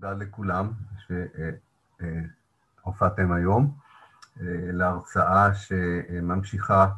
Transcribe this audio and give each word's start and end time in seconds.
תודה 0.00 0.12
לכולם 0.12 0.72
שהופעתם 2.84 3.32
היום 3.32 3.74
להרצאה 4.72 5.54
שממשיכה 5.54 6.88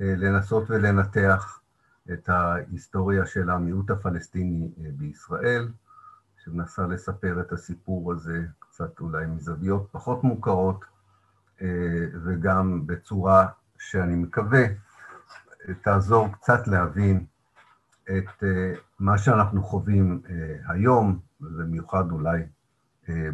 לנסות 0.00 0.70
ולנתח 0.70 1.60
את 2.12 2.28
ההיסטוריה 2.28 3.26
של 3.26 3.50
המיעוט 3.50 3.90
הפלסטיני 3.90 4.70
בישראל, 4.96 5.68
שמנסה 6.44 6.86
לספר 6.86 7.40
את 7.40 7.52
הסיפור 7.52 8.12
הזה 8.12 8.44
קצת 8.58 9.00
אולי 9.00 9.26
מזוויות 9.26 9.88
פחות 9.90 10.24
מוכרות, 10.24 10.84
וגם 12.24 12.86
בצורה 12.86 13.46
שאני 13.78 14.16
מקווה 14.16 14.64
תעזור 15.82 16.28
קצת 16.32 16.68
להבין 16.68 17.24
את 18.04 18.44
מה 18.98 19.18
שאנחנו 19.18 19.62
חווים 19.62 20.22
היום, 20.68 21.29
ובמיוחד 21.40 22.10
אולי 22.10 22.42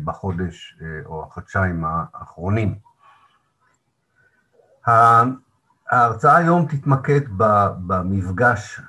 בחודש 0.05 0.79
או 1.05 1.25
החודשיים 1.25 1.85
האחרונים. 1.85 2.79
ההרצאה 5.91 6.37
היום 6.37 6.67
תתמקד 6.67 7.21
במפגש, 7.87 8.81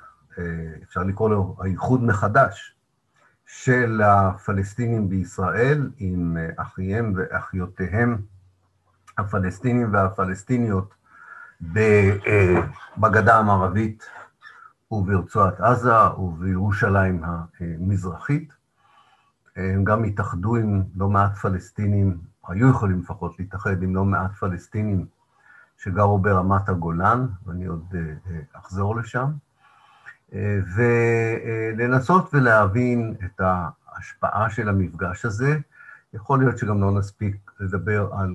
אפשר 0.82 1.02
לקרוא 1.02 1.30
לו 1.30 1.56
האיחוד 1.60 2.02
מחדש, 2.02 2.74
של 3.46 4.02
הפלסטינים 4.04 5.08
בישראל 5.08 5.90
עם 5.96 6.36
אחיהם 6.56 7.12
ואחיותיהם 7.16 8.22
הפלסטינים 9.18 9.92
והפלסטיניות 9.92 10.94
בגדה 12.98 13.38
המערבית 13.38 14.04
וברצועת 14.90 15.60
עזה 15.60 16.10
ובירושלים 16.18 17.22
המזרחית. 17.24 18.57
הם 19.58 19.84
גם 19.84 20.04
התאחדו 20.04 20.56
עם 20.56 20.82
לא 20.96 21.08
מעט 21.08 21.36
פלסטינים, 21.36 22.18
היו 22.48 22.70
יכולים 22.70 23.00
לפחות 23.00 23.38
להתאחד 23.38 23.82
עם 23.82 23.94
לא 23.94 24.04
מעט 24.04 24.32
פלסטינים 24.32 25.06
שגרו 25.78 26.18
ברמת 26.18 26.68
הגולן, 26.68 27.26
ואני 27.46 27.66
עוד 27.66 27.94
אחזור 28.52 28.96
לשם, 28.96 29.30
ולנסות 30.76 32.34
ולהבין 32.34 33.14
את 33.24 33.40
ההשפעה 33.40 34.50
של 34.50 34.68
המפגש 34.68 35.24
הזה. 35.24 35.58
יכול 36.14 36.38
להיות 36.38 36.58
שגם 36.58 36.80
לא 36.80 36.98
נספיק 36.98 37.50
לדבר 37.60 38.10
על 38.12 38.34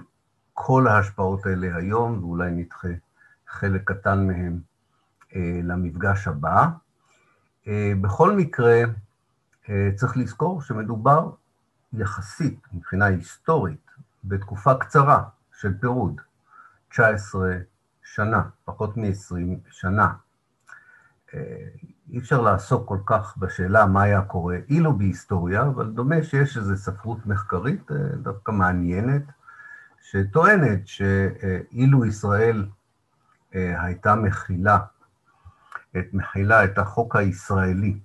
כל 0.53 0.87
ההשפעות 0.87 1.45
האלה 1.45 1.75
היום, 1.75 2.23
ואולי 2.23 2.51
נדחה 2.51 2.87
חלק 3.47 3.91
קטן 3.91 4.27
מהם 4.27 4.59
למפגש 5.63 6.27
הבא. 6.27 6.67
בכל 8.01 8.35
מקרה, 8.35 8.83
צריך 9.95 10.17
לזכור 10.17 10.61
שמדובר 10.61 11.31
יחסית, 11.93 12.67
מבחינה 12.73 13.05
היסטורית, 13.05 13.91
בתקופה 14.23 14.73
קצרה 14.75 15.23
של 15.59 15.73
פירוד, 15.79 16.21
19 16.89 17.57
שנה, 18.03 18.43
פחות 18.65 18.97
מ-20 18.97 19.71
שנה. 19.71 20.13
אי 22.09 22.19
אפשר 22.19 22.41
לעסוק 22.41 22.87
כל 22.87 22.99
כך 23.05 23.37
בשאלה 23.37 23.85
מה 23.85 24.01
היה 24.01 24.21
קורה 24.21 24.57
אילו 24.69 24.97
בהיסטוריה, 24.97 25.61
אבל 25.61 25.89
דומה 25.89 26.23
שיש 26.23 26.57
איזו 26.57 26.77
ספרות 26.77 27.25
מחקרית 27.25 27.91
דווקא 28.21 28.51
מעניינת, 28.51 29.23
שטוענת 30.01 30.87
שאילו 30.87 32.05
ישראל 32.05 32.67
הייתה 33.51 34.15
מכילה 34.15 34.79
את 35.97 36.05
מכילה 36.13 36.63
את 36.63 36.77
החוק 36.77 37.15
הישראלי 37.15 37.99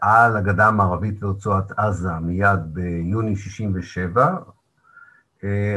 על 0.00 0.36
הגדה 0.36 0.68
המערבית 0.68 1.22
ורצועת 1.22 1.72
עזה 1.78 2.12
מיד 2.12 2.60
ביוני 2.64 3.36
67', 3.36 4.36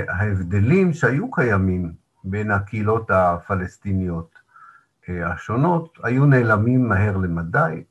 ההבדלים 0.07 0.93
שהיו 0.93 1.31
קיימים 1.31 1.93
בין 2.23 2.51
הקהילות 2.51 3.11
הפלסטיניות 3.11 4.35
השונות 5.07 5.97
היו 6.03 6.25
נעלמים 6.25 6.89
מהר 6.89 7.17
למדי, 7.17 7.83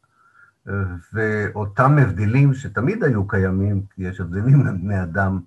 ואותם 1.12 1.98
הבדלים 1.98 2.54
שתמיד 2.54 3.04
היו 3.04 3.28
קיימים, 3.28 3.82
כי 3.94 4.03
יש 4.03 4.20
הבדלים 4.20 4.64
בין 4.64 4.82
בני 4.82 5.03
אדם 5.03 5.41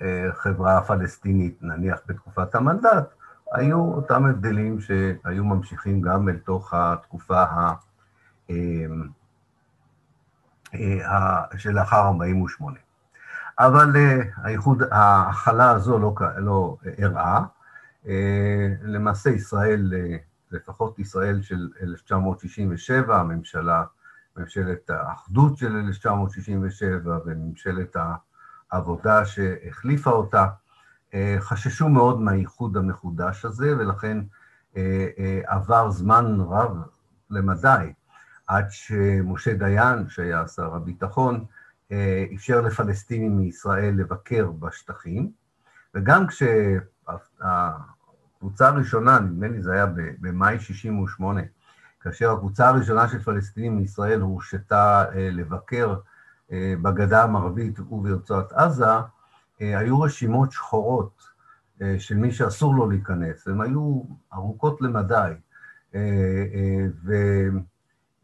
בחברה 0.00 0.78
הפלסטינית, 0.78 1.58
נניח 1.62 1.98
בתקופת 2.06 2.54
המנדט, 2.54 3.14
היו 3.52 3.78
אותם 3.78 4.24
הבדלים 4.26 4.80
שהיו 4.80 5.44
ממשיכים 5.44 6.00
גם 6.00 6.28
אל 6.28 6.38
תוך 6.38 6.74
התקופה 6.74 7.44
שלאחר 11.56 12.06
48'. 12.08 12.78
אבל 13.58 13.92
האיחוד, 14.36 14.82
ההכלה 14.90 15.70
הזו 15.70 15.98
לא, 15.98 16.14
לא 16.36 16.76
אירעה. 16.98 17.44
למעשה 18.82 19.30
ישראל, 19.30 19.92
לפחות 20.50 20.98
ישראל 20.98 21.42
של 21.42 21.68
1967, 21.82 23.20
הממשלה, 23.20 23.84
ממשלת 24.36 24.90
האחדות 24.90 25.56
של 25.56 25.76
1967 25.76 27.18
וממשלת 27.26 27.96
העבודה 28.70 29.24
שהחליפה 29.24 30.10
אותה, 30.10 30.46
חששו 31.38 31.88
מאוד 31.88 32.20
מהאיחוד 32.20 32.76
המחודש 32.76 33.44
הזה, 33.44 33.74
ולכן 33.78 34.18
עבר 35.46 35.90
זמן 35.90 36.36
רב 36.40 36.76
למדי 37.30 37.92
עד 38.46 38.66
שמשה 38.70 39.54
דיין, 39.54 40.08
שהיה 40.08 40.48
שר 40.48 40.74
הביטחון, 40.74 41.44
אפשר 42.34 42.60
לפלסטינים 42.60 43.38
מישראל 43.38 43.94
לבקר 43.94 44.50
בשטחים, 44.50 45.30
וגם 45.94 46.26
כשהקבוצה 46.26 47.88
הראשונה, 48.68 49.18
נדמה 49.18 49.48
לי 49.48 49.62
זה 49.62 49.72
היה 49.72 49.86
במאי 50.20 50.60
68', 50.60 51.40
כאשר 52.00 52.32
הקבוצה 52.32 52.68
הראשונה 52.68 53.08
של 53.08 53.22
פלסטינים 53.22 53.76
מישראל 53.76 54.20
הורשתה 54.20 55.04
לבקר 55.14 55.94
בגדה 56.52 57.22
המערבית 57.22 57.80
וברצועת 57.80 58.52
עזה, 58.52 58.86
היו 59.62 60.00
רשימות 60.00 60.52
שחורות 60.52 61.22
של 61.98 62.16
מי 62.16 62.32
שאסור 62.32 62.74
לו 62.74 62.90
להיכנס, 62.90 63.48
הן 63.48 63.60
היו 63.60 64.02
ארוכות 64.34 64.80
למדי, 64.80 65.32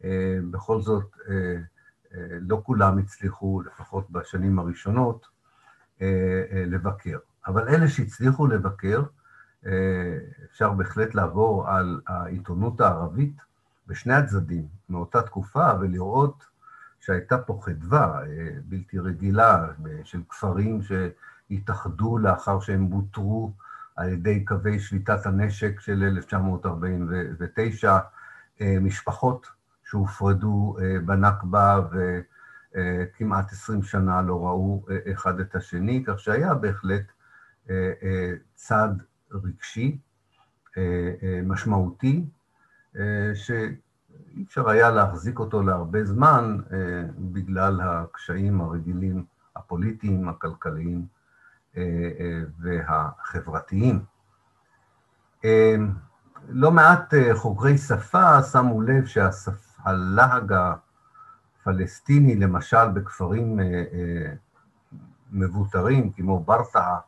ובכל 0.01 0.81
זאת 0.81 1.15
לא 2.41 2.61
כולם 2.65 2.97
הצליחו, 2.97 3.61
לפחות 3.61 4.11
בשנים 4.11 4.59
הראשונות, 4.59 5.25
לבקר. 6.51 7.17
אבל 7.47 7.67
אלה 7.69 7.87
שהצליחו 7.87 8.47
לבקר, 8.47 9.03
אפשר 10.51 10.73
בהחלט 10.73 11.15
לעבור 11.15 11.69
על 11.69 12.01
העיתונות 12.07 12.81
הערבית 12.81 13.35
בשני 13.87 14.13
הצדדים 14.13 14.67
מאותה 14.89 15.21
תקופה 15.21 15.71
ולראות 15.79 16.45
שהייתה 17.09 17.37
פה 17.37 17.59
חדווה 17.61 18.21
בלתי 18.65 18.99
רגילה 18.99 19.67
של 20.03 20.21
כפרים 20.29 20.79
שהתאחדו 20.81 22.17
לאחר 22.17 22.59
שהם 22.59 22.89
בוטרו 22.89 23.51
על 23.95 24.09
ידי 24.09 24.45
קווי 24.45 24.79
שליטת 24.79 25.25
הנשק 25.25 25.79
של 25.79 26.03
1949, 26.03 27.99
משפחות 28.61 29.47
שהופרדו 29.83 30.77
בנכבה 31.05 31.81
וכמעט 32.75 33.51
20 33.51 33.83
שנה 33.83 34.21
לא 34.21 34.45
ראו 34.47 34.85
אחד 35.13 35.39
את 35.39 35.55
השני, 35.55 36.03
כך 36.07 36.19
שהיה 36.19 36.53
בהחלט 36.53 37.11
צעד 38.55 39.03
רגשי 39.31 39.97
משמעותי, 41.43 42.25
שאי 44.33 44.43
אפשר 44.43 44.69
היה 44.69 44.89
להחזיק 44.89 45.39
אותו 45.39 45.61
להרבה 45.61 46.05
זמן 46.05 46.57
בגלל 47.17 47.81
הקשיים 47.83 48.61
הרגילים 48.61 49.25
הפוליטיים, 49.55 50.29
הכלכליים 50.29 51.05
והחברתיים. 52.59 53.99
לא 56.49 56.71
מעט 56.71 57.13
חוקרי 57.33 57.77
שפה 57.77 58.41
שמו 58.43 58.81
לב 58.81 59.05
שהלהג 59.05 60.53
הפלסטיני, 61.61 62.35
למשל 62.35 62.87
בכפרים 62.93 63.59
מבוטרים 65.31 66.11
כמו 66.11 66.39
ברטעה, 66.39 66.99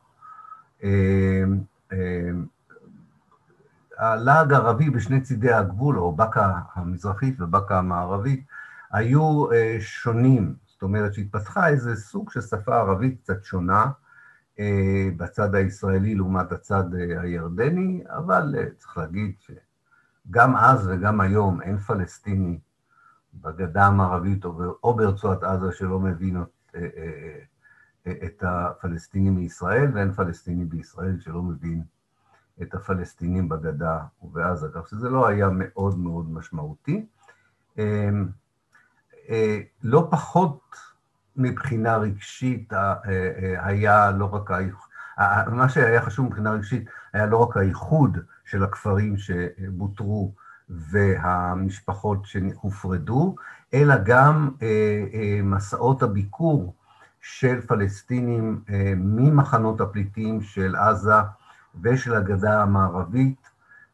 הלהג 4.02 4.52
הערבי 4.52 4.90
בשני 4.90 5.20
צידי 5.20 5.52
הגבול, 5.52 5.98
או 5.98 6.12
באקה 6.12 6.58
המזרחית 6.74 7.40
ובאקה 7.40 7.78
המערבית, 7.78 8.46
היו 8.92 9.46
שונים, 9.80 10.54
זאת 10.66 10.82
אומרת 10.82 11.14
שהתפתחה 11.14 11.68
איזה 11.68 11.96
סוג 11.96 12.30
של 12.30 12.40
שפה 12.40 12.76
ערבית 12.76 13.20
קצת 13.22 13.44
שונה 13.44 13.90
בצד 15.16 15.54
הישראלי 15.54 16.14
לעומת 16.14 16.52
הצד 16.52 16.84
הירדני, 16.94 18.04
אבל 18.08 18.54
צריך 18.78 18.98
להגיד 18.98 19.34
שגם 19.40 20.56
אז 20.56 20.88
וגם 20.88 21.20
היום 21.20 21.62
אין 21.62 21.78
פלסטיני 21.78 22.58
בגדה 23.34 23.86
המערבית 23.86 24.44
או 24.84 24.94
ברצועת 24.96 25.42
עזה 25.42 25.72
שלא 25.72 26.00
מבין 26.00 26.42
את 28.06 28.42
הפלסטינים 28.46 29.36
מישראל, 29.36 29.90
ואין 29.94 30.12
פלסטיני 30.12 30.64
בישראל 30.64 31.20
שלא 31.20 31.42
מבין 31.42 31.82
את 32.62 32.74
הפלסטינים 32.74 33.48
בגדה 33.48 33.98
ובעזה, 34.22 34.68
כך 34.74 34.88
שזה 34.88 35.08
לא 35.08 35.26
היה 35.26 35.48
מאוד 35.52 35.98
מאוד 35.98 36.30
משמעותי. 36.32 37.06
לא 39.82 40.08
פחות 40.10 40.76
מבחינה 41.36 41.96
רגשית 41.96 42.72
היה 43.58 44.10
לא 44.10 44.34
רק 44.34 44.50
מה 45.46 45.68
שהיה 45.68 46.02
חשוב 46.02 46.26
מבחינה 46.26 46.50
רגשית 46.50 46.84
היה 47.12 47.26
לא 47.26 47.36
רק 47.36 47.56
האיחוד 47.56 48.18
של 48.44 48.64
הכפרים 48.64 49.16
שבוטרו 49.16 50.32
והמשפחות 50.68 52.26
שהופרדו, 52.26 53.34
אלא 53.74 53.94
גם 54.04 54.50
אה, 54.62 55.04
אה, 55.14 55.40
מסעות 55.42 56.02
הביקור 56.02 56.74
של 57.20 57.60
פלסטינים 57.60 58.60
אה, 58.70 58.92
ממחנות 58.96 59.80
הפליטים 59.80 60.42
של 60.42 60.76
עזה 60.76 61.14
ושל 61.82 62.14
הגדה 62.14 62.62
המערבית 62.62 63.50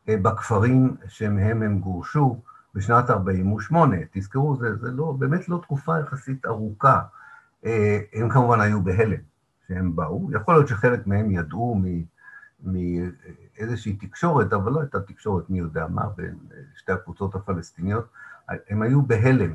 בכפרים 0.07 0.97
שמהם 1.09 1.63
הם 1.63 1.79
גורשו 1.79 2.41
בשנת 2.75 3.11
48'. 3.11 3.97
תזכרו, 4.13 4.57
זה, 4.57 4.77
זה 4.77 4.91
לא, 4.91 5.15
באמת 5.19 5.49
לא 5.49 5.59
תקופה 5.63 6.01
יחסית 6.01 6.47
ארוכה. 6.47 7.03
הם 8.13 8.29
כמובן 8.31 8.61
היו 8.61 8.83
בהלם 8.83 9.21
שהם 9.69 9.97
באו, 9.97 10.29
יכול 10.33 10.55
להיות 10.55 10.69
שחלק 10.69 11.07
מהם 11.07 11.31
ידעו 11.31 11.83
מאיזושהי 12.63 13.97
תקשורת, 13.97 14.53
אבל 14.53 14.73
לא 14.73 14.81
הייתה 14.81 15.01
תקשורת 15.01 15.51
מי 15.51 15.59
יודע 15.59 15.87
מה 15.87 16.07
בין 16.17 16.35
שתי 16.77 16.93
הקבוצות 16.93 17.35
הפלסטיניות, 17.35 18.09
הם 18.69 18.83
היו 18.83 19.03
בהלם 19.03 19.53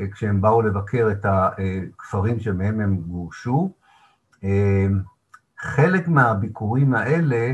אה, 0.00 0.10
כשהם 0.10 0.40
באו 0.40 0.62
לבקר 0.62 1.08
את 1.12 1.26
הכפרים 1.28 2.40
שמהם 2.40 2.80
הם 2.80 2.96
גורשו. 2.96 3.72
אה, 5.64 5.68
חלק 5.70 6.08
מהביקורים 6.08 6.94
האלה, 6.94 7.52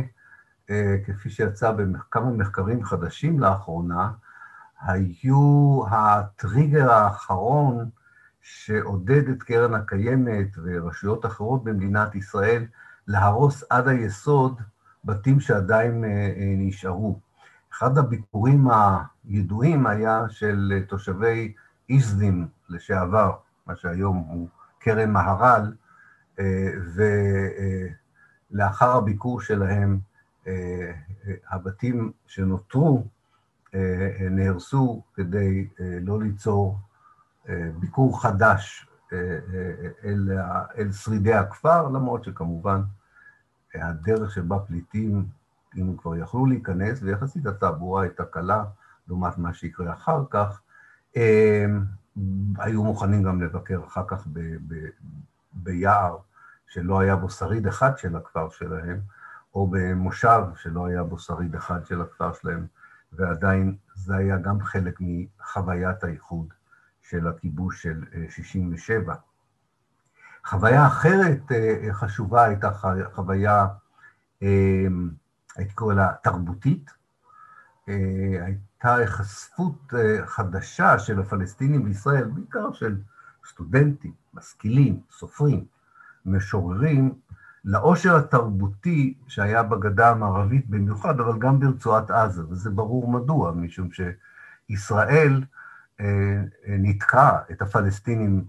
אה, 0.71 0.97
כפי 1.07 1.31
שיצא 1.31 1.71
בכמה 1.71 2.31
מחקרים 2.31 2.85
חדשים 2.85 3.41
לאחרונה, 3.41 4.11
היו 4.81 5.83
הטריגר 5.91 6.91
האחרון 6.91 7.89
שעודד 8.41 9.29
את 9.29 9.43
קרן 9.43 9.75
הקיימת 9.75 10.49
ורשויות 10.65 11.27
אחרות 11.27 11.65
במדינת 11.65 12.15
ישראל 12.15 12.65
להרוס 13.07 13.65
עד 13.71 13.89
היסוד 13.89 14.61
בתים 15.05 15.41
שעדיין 15.41 16.05
נשארו. 16.59 17.21
אחד 17.73 17.99
הביקורים 17.99 18.69
הידועים 19.25 19.87
היה 19.87 20.25
של 20.29 20.83
תושבי 20.89 21.53
איזדים 21.91 22.49
לשעבר, 22.69 23.33
מה 23.67 23.77
שהיום 23.77 24.17
הוא 24.17 24.49
כרם 24.81 25.11
מהר"ל, 25.13 25.73
ולאחר 28.51 28.97
הביקור 28.97 29.41
שלהם, 29.41 29.99
הבתים 31.51 32.13
שנותרו 32.27 33.07
נהרסו 34.31 35.03
כדי 35.15 35.69
לא 35.81 36.23
ליצור 36.23 36.79
ביקור 37.79 38.23
חדש 38.23 38.89
אל, 40.05 40.39
אל 40.79 40.93
שרידי 40.93 41.35
הכפר, 41.35 41.89
למרות 41.89 42.25
שכמובן 42.25 42.83
הדרך 43.75 44.31
שבה 44.31 44.59
פליטים, 44.59 45.27
אם 45.77 45.89
הם 45.89 45.97
כבר 45.97 46.17
יכלו 46.17 46.47
להיכנס, 46.47 47.03
ויחסית 47.03 47.47
התעבורה 47.47 48.03
הייתה 48.03 48.25
קלה 48.25 48.65
לעומת 49.09 49.39
מה 49.39 49.55
שיקרה 49.55 49.93
אחר 49.93 50.25
כך, 50.31 50.61
היו 52.59 52.85
מוכנים 52.85 53.23
גם 53.23 53.43
לבקר 53.43 53.81
אחר 53.87 54.05
כך 54.07 54.27
ב, 54.27 54.41
ב, 54.69 54.75
ביער 55.53 56.17
שלא 56.69 57.01
היה 57.01 57.17
בו 57.17 57.31
שריד 57.31 57.67
אחד 57.67 57.99
של 57.99 58.17
הכפר 58.17 58.51
שלהם, 58.51 59.01
או 59.55 59.67
במושב 59.67 60.43
שלא 60.57 60.87
היה 60.87 61.03
בו 61.03 61.19
שריד 61.19 61.55
אחד 61.55 61.87
של 61.87 62.01
הכפר 62.01 62.33
שלהם, 62.33 62.67
ועדיין 63.13 63.77
זה 63.95 64.17
היה 64.17 64.39
גם 64.39 64.61
חלק 64.61 64.99
מחוויית 65.01 66.05
האיחוד 66.05 66.55
של 67.03 67.29
הכיבוש 67.29 67.83
של 67.83 68.05
67'. 68.29 69.15
חוויה 70.45 70.87
אחרת 70.87 71.43
חשובה 71.93 72.45
הייתה 72.45 72.71
חוויה, 73.13 73.67
הייתי 75.57 75.75
קורא 75.75 75.95
לה 75.95 76.13
תרבותית, 76.23 76.91
הייתה 77.87 78.95
היחשפות 78.95 79.93
חדשה 80.27 80.99
של 80.99 81.21
הפלסטינים 81.21 81.85
בישראל, 81.85 82.25
בעיקר 82.25 82.73
של 82.73 83.01
סטודנטים, 83.49 84.13
משכילים, 84.35 85.01
סופרים, 85.11 85.65
משוררים, 86.29 87.15
לעושר 87.65 88.17
התרבותי 88.17 89.15
שהיה 89.27 89.63
בגדה 89.63 90.11
המערבית 90.11 90.71
במיוחד, 90.71 91.21
אבל 91.21 91.39
גם 91.39 91.61
ברצועת 91.61 92.11
עזה, 92.11 92.43
וזה 92.49 92.71
ברור 92.71 93.11
מדוע, 93.13 93.53
משום 93.53 93.89
שישראל 94.71 95.45
נתקע 96.69 97.31
את 97.51 97.63
הפלסטינים 97.63 98.45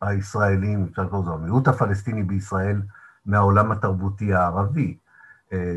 הישראלים, 0.00 0.86
אפשר 0.90 1.02
לקרוא 1.02 1.22
לזה 1.22 1.30
המיעוט 1.30 1.68
הפלסטיני 1.68 2.22
בישראל, 2.22 2.82
מהעולם 3.26 3.72
התרבותי 3.72 4.34
הערבי, 4.34 4.96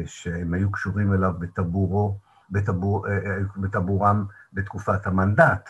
שהם 0.05 0.53
היו 0.53 0.71
קשורים 0.71 1.13
אליו 1.13 1.33
בטבורו, 1.39 2.17
בטבור, 2.51 3.07
בטבורם 3.57 4.25
בתקופת 4.53 5.07
המנדט. 5.07 5.69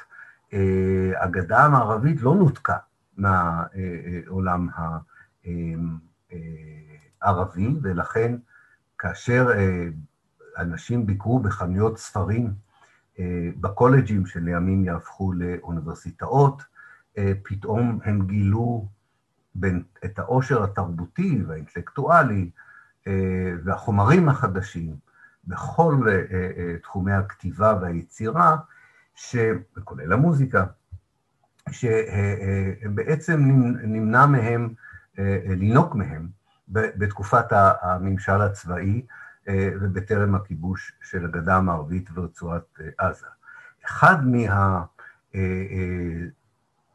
הגדה 1.21 1.65
המערבית 1.65 2.21
לא 2.21 2.35
נותקה 2.35 2.77
מהעולם 3.17 4.67
הערבי, 7.21 7.75
ולכן 7.81 8.35
כאשר 8.97 9.49
אנשים 10.57 11.05
ביקרו 11.05 11.39
בחנויות 11.39 11.97
ספרים 11.97 12.53
בקולג'ים 13.59 14.25
שלימים 14.25 14.85
יהפכו 14.85 15.33
לאוניברסיטאות, 15.33 16.63
פתאום 17.43 17.99
הם 18.03 18.27
גילו 18.27 18.87
בין, 19.55 19.83
את 20.05 20.19
העושר 20.19 20.63
התרבותי 20.63 21.43
והאינטלקטואלי 21.47 22.49
והחומרים 23.63 24.29
החדשים 24.29 24.95
בכל 25.47 26.05
תחומי 26.83 27.13
הכתיבה 27.13 27.79
והיצירה, 27.81 28.57
כולל 29.83 30.13
המוזיקה, 30.13 30.65
שבעצם 31.71 33.39
נמנע 33.83 34.25
מהם, 34.25 34.73
לינוק 35.47 35.95
מהם 35.95 36.27
בתקופת 36.67 37.45
הממשל 37.81 38.41
הצבאי 38.41 39.05
ובטרם 39.49 40.35
הכיבוש 40.35 40.93
של 41.01 41.25
הגדה 41.25 41.55
המערבית 41.55 42.09
ורצועת 42.13 42.79
עזה. 42.97 43.27
אחד 43.85 44.17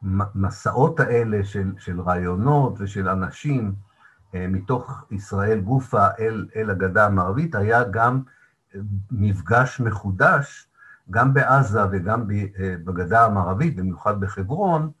מהמסעות 0.01 0.99
האלה 0.99 1.43
של, 1.43 1.73
של 1.77 2.01
רעיונות 2.01 2.73
ושל 2.79 3.09
אנשים 3.09 3.73
מתוך 4.33 5.05
ישראל 5.11 5.59
גופה 5.59 6.07
אל, 6.19 6.47
אל 6.55 6.69
הגדה 6.69 7.05
המערבית 7.05 7.55
היה 7.55 7.83
גם 7.83 8.21
מפגש 9.11 9.79
מחודש, 9.79 10.67
גם 11.11 11.33
בעזה 11.33 11.81
וגם 11.91 12.23
בגדה 12.83 13.25
המערבית, 13.25 13.75
במיוחד 13.75 14.19
בחברון, 14.19 14.91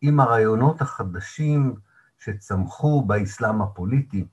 עם 0.00 0.20
הרעיונות 0.20 0.80
החדשים 0.80 1.74
שצמחו 2.18 3.02
באסלאם 3.02 3.62
הפוליטי, 3.62 4.26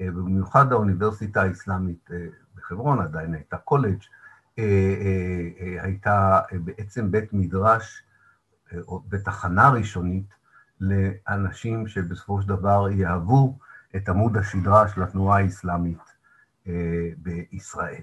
במיוחד 0.00 0.72
האוניברסיטה 0.72 1.42
האסלאמית 1.42 2.10
בחברון, 2.54 3.00
עדיין 3.00 3.34
הייתה 3.34 3.56
קולג', 3.56 3.98
הייתה 5.80 6.40
בעצם 6.52 7.10
בית 7.10 7.32
מדרש, 7.32 8.02
או 8.88 9.02
בתחנה 9.08 9.70
ראשונית, 9.70 10.34
לאנשים 10.80 11.86
שבסופו 11.86 12.42
של 12.42 12.48
דבר 12.48 12.90
יהוו 12.90 13.58
את 13.96 14.08
עמוד 14.08 14.36
השדרה 14.36 14.88
של 14.88 15.02
התנועה 15.02 15.38
האסלאמית 15.38 15.98
בישראל. 17.16 18.02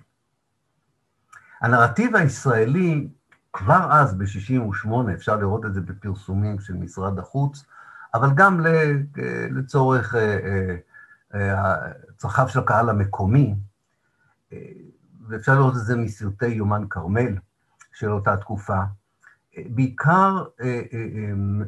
הנרטיב 1.61 2.15
הישראלי, 2.15 3.09
כבר 3.53 3.87
אז, 3.91 4.17
ב-68', 4.17 4.89
אפשר 5.13 5.35
לראות 5.35 5.65
את 5.65 5.73
זה 5.73 5.81
בפרסומים 5.81 6.59
של 6.59 6.73
משרד 6.73 7.19
החוץ, 7.19 7.65
אבל 8.13 8.29
גם 8.35 8.59
לצורך 9.51 10.15
צרכיו 12.17 12.49
של 12.49 12.59
הקהל 12.59 12.89
המקומי, 12.89 13.55
ואפשר 15.27 15.55
לראות 15.55 15.73
את 15.75 15.85
זה 15.85 15.95
מסרטי 15.95 16.47
יומן 16.47 16.83
כרמל 16.89 17.37
של 17.93 18.11
אותה 18.11 18.37
תקופה, 18.37 18.79
בעיקר 19.57 20.43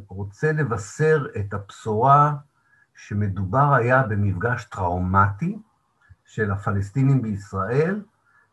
רוצה 0.08 0.52
לבשר 0.52 1.26
את 1.40 1.54
הבשורה 1.54 2.36
שמדובר 2.96 3.74
היה 3.74 4.04
במפגש 4.04 4.64
טראומטי 4.64 5.60
של 6.26 6.52
הפלסטינים 6.52 7.22
בישראל, 7.22 8.02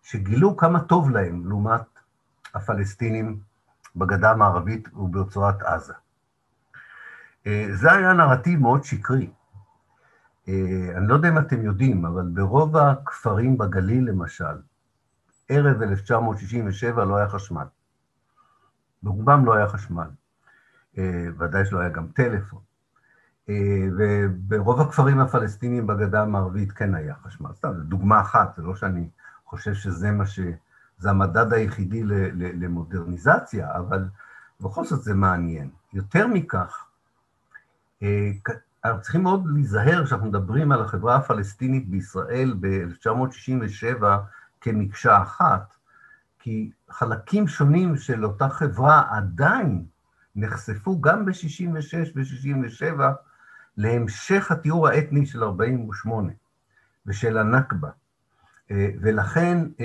שגילו 0.03 0.57
כמה 0.57 0.81
טוב 0.81 1.11
להם 1.11 1.49
לעומת 1.49 1.83
הפלסטינים 2.55 3.41
בגדה 3.97 4.31
המערבית 4.31 4.89
וברצועת 4.95 5.63
עזה. 5.63 5.95
זה 7.73 7.93
היה 7.93 8.13
נרטיב 8.13 8.61
מאוד 8.61 8.85
שקרי. 8.85 9.31
אני 10.97 11.09
לא 11.09 11.15
יודע 11.15 11.29
אם 11.29 11.39
אתם 11.39 11.63
יודעים, 11.63 12.07
אבל 12.07 12.23
ברוב 12.35 12.77
הכפרים 12.77 13.59
בגליל, 13.59 14.09
למשל, 14.09 14.45
ערב 15.49 15.83
1967 15.83 17.05
לא 17.05 17.17
היה 17.17 17.29
חשמל. 17.29 17.65
ברובם 19.03 19.45
לא 19.45 19.55
היה 19.55 19.69
חשמל. 19.69 20.09
ודאי 21.39 21.65
שלא 21.65 21.79
היה 21.79 21.89
גם 21.89 22.07
טלפון. 22.07 22.61
וברוב 23.99 24.81
הכפרים 24.81 25.21
הפלסטיניים 25.21 25.87
בגדה 25.87 26.23
המערבית 26.23 26.73
כן 26.73 26.95
היה 26.95 27.15
חשמל. 27.15 27.51
סתם, 27.55 27.75
זו 27.75 27.83
דוגמה 27.83 28.21
אחת, 28.21 28.57
זה 28.57 28.63
לא 28.63 28.75
שאני 28.75 29.09
חושב 29.45 29.75
שזה 29.75 30.11
מה 30.11 30.27
ש... 30.27 30.41
זה 30.99 31.11
המדד 31.11 31.53
היחידי 31.53 32.03
למודרניזציה, 32.35 33.77
אבל 33.77 34.09
בכל 34.61 34.85
זאת 34.85 35.03
זה 35.03 35.15
מעניין. 35.15 35.71
יותר 35.93 36.27
מכך, 36.27 36.85
אה, 36.85 36.88
אנחנו 38.85 39.01
צריכים 39.03 39.23
מאוד 39.23 39.45
להיזהר 39.55 40.05
כשאנחנו 40.05 40.27
מדברים 40.27 40.73
על 40.73 40.83
החברה 40.83 41.17
הפלסטינית 41.17 41.89
בישראל 41.89 42.55
ב-1967 42.61 44.05
כמקשה 44.61 45.23
אחת, 45.23 45.75
כי 46.39 46.71
חלקים 46.91 47.49
שונים 47.49 47.97
של 47.97 48.25
אותה 48.25 48.49
חברה 48.49 49.03
עדיין 49.11 49.85
נחשפו 50.37 51.01
גם 51.01 51.25
ב-66' 51.25 52.13
ו-67' 52.15 53.01
להמשך 53.77 54.51
התיאור 54.51 54.89
האתני 54.89 55.27
של 55.27 55.45
48' 55.45 56.33
ושל 57.07 57.39
הנכבה. 57.39 57.91
אה, 58.71 58.91
ולכן 59.01 59.59
אה, 59.81 59.85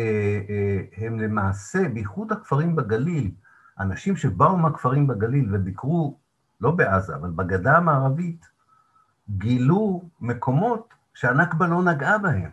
אה, 0.50 1.05
הם 1.05 1.20
למעשה, 1.20 1.89
בייחוד 1.89 2.32
הכפרים 2.32 2.75
בגליל, 2.75 3.32
אנשים 3.79 4.15
שבאו 4.15 4.58
מהכפרים 4.58 5.08
בגליל 5.08 5.55
וביקרו, 5.55 6.17
לא 6.62 6.72
בעזה, 6.72 7.16
אבל 7.16 7.30
בגדה 7.30 7.78
המערבית, 7.78 8.46
גילו 9.30 10.04
מקומות 10.22 10.94
שהנכבה 11.14 11.68
לא 11.68 11.84
נגעה 11.84 12.18
בהם. 12.18 12.50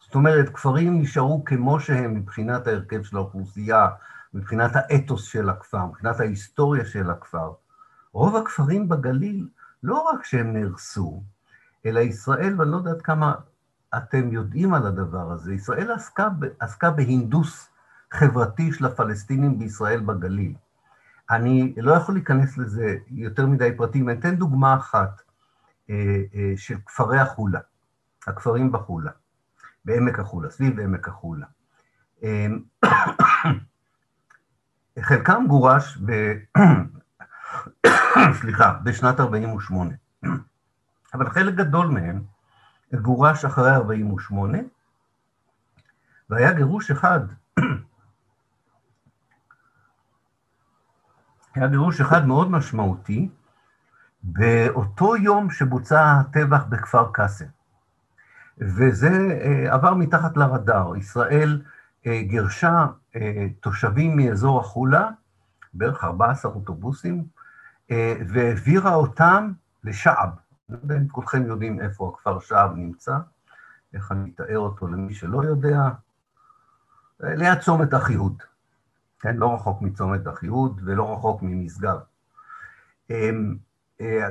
זאת 0.00 0.14
אומרת, 0.14 0.48
כפרים 0.48 1.00
נשארו 1.00 1.44
כמו 1.44 1.80
שהם 1.80 2.14
מבחינת 2.14 2.66
ההרכב 2.66 3.02
של 3.02 3.16
האוכלוסייה, 3.16 3.88
מבחינת 4.34 4.70
האתוס 4.74 5.24
של 5.24 5.48
הכפר, 5.48 5.86
מבחינת 5.86 6.20
ההיסטוריה 6.20 6.84
של 6.84 7.10
הכפר. 7.10 7.52
רוב 8.12 8.36
הכפרים 8.36 8.88
בגליל, 8.88 9.48
לא 9.82 10.02
רק 10.02 10.24
שהם 10.24 10.52
נהרסו, 10.52 11.22
אלא 11.86 12.00
ישראל, 12.00 12.60
ואני 12.60 12.70
לא 12.70 12.76
יודעת 12.76 13.02
כמה 13.02 13.34
אתם 13.96 14.32
יודעים 14.32 14.74
על 14.74 14.86
הדבר 14.86 15.32
הזה, 15.32 15.54
ישראל 15.54 15.92
עסקה, 15.92 16.28
עסקה 16.60 16.90
בהינדוס 16.90 17.68
חברתי 18.10 18.72
של 18.72 18.86
הפלסטינים 18.86 19.58
בישראל 19.58 20.00
בגליל. 20.00 20.54
אני 21.30 21.74
לא 21.76 21.92
יכול 21.92 22.14
להיכנס 22.14 22.58
לזה 22.58 22.96
יותר 23.10 23.46
מדי 23.46 23.76
פרטים, 23.76 24.08
אני 24.08 24.18
אתן 24.18 24.36
דוגמה 24.36 24.76
אחת 24.76 25.22
אה, 25.90 25.94
אה, 26.34 26.52
של 26.56 26.76
כפרי 26.86 27.18
החולה, 27.18 27.60
הכפרים 28.26 28.72
בחולה, 28.72 29.10
בעמק 29.84 30.18
החולה, 30.18 30.50
סביב 30.50 30.80
עמק 30.80 31.08
החולה. 31.08 31.46
אה, 32.22 32.46
חלקם 35.00 35.44
גורש 35.48 35.98
ב... 36.06 36.12
סליחה, 38.40 38.72
בשנת 38.84 39.20
48', 39.20 39.94
אבל 41.14 41.30
חלק 41.30 41.54
גדול 41.54 41.86
מהם 41.86 42.22
גורש 43.02 43.44
אחרי 43.44 43.76
48', 43.76 44.58
והיה 46.30 46.52
גירוש 46.52 46.90
אחד, 46.90 47.20
היה 51.54 51.66
גירוש 51.66 52.00
אחד 52.00 52.26
מאוד 52.26 52.50
משמעותי, 52.50 53.28
באותו 54.22 55.16
יום 55.16 55.50
שבוצע 55.50 56.20
הטבח 56.20 56.64
בכפר 56.64 57.10
קאסם. 57.12 57.44
וזה 58.58 59.38
אה, 59.40 59.74
עבר 59.74 59.94
מתחת 59.94 60.36
לרדאר. 60.36 60.96
ישראל 60.96 61.62
אה, 62.06 62.22
גירשה 62.22 62.86
אה, 63.16 63.46
תושבים 63.60 64.16
מאזור 64.16 64.60
החולה, 64.60 65.10
בערך 65.74 66.04
14 66.04 66.52
אוטובוסים, 66.52 67.24
והעבירה 68.28 68.94
אותם 68.94 69.52
לשעב. 69.84 70.28
אני 70.28 70.76
לא 70.76 70.78
יודע 70.82 70.96
אם 70.96 71.08
כולכם 71.08 71.46
יודעים 71.46 71.80
איפה 71.80 72.12
הכפר 72.14 72.40
שעב 72.40 72.76
נמצא, 72.76 73.16
איך 73.94 74.12
אני 74.12 74.30
אתאר 74.34 74.58
אותו 74.58 74.88
למי 74.88 75.14
שלא 75.14 75.44
יודע, 75.44 75.80
ליד 77.20 77.58
צומת 77.58 77.94
אחיהוד, 77.94 78.42
כן? 79.20 79.36
לא 79.36 79.54
רחוק 79.54 79.82
מצומת 79.82 80.28
אחיהוד 80.28 80.80
ולא 80.84 81.12
רחוק 81.14 81.42
ממשגב. 81.42 81.98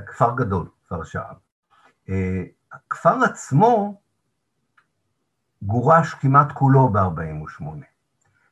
כפר 0.07 0.35
גדול, 0.35 0.69
כפר 0.85 1.03
שעב. 1.03 1.35
הכפר 2.71 3.23
עצמו 3.23 4.01
גורש 5.61 6.13
כמעט 6.13 6.51
כולו 6.51 6.89
ב-48', 6.89 7.63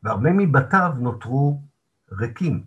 והרבה 0.03 0.29
מבתיו 0.33 0.93
נותרו 0.99 1.61
ריקים. 2.11 2.65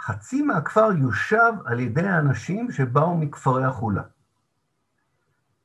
חצי 0.00 0.42
מהכפר 0.42 0.92
יושב 0.92 1.52
על 1.64 1.80
ידי 1.80 2.06
האנשים 2.08 2.72
שבאו 2.72 3.18
מכפרי 3.18 3.64
החולה. 3.64 4.02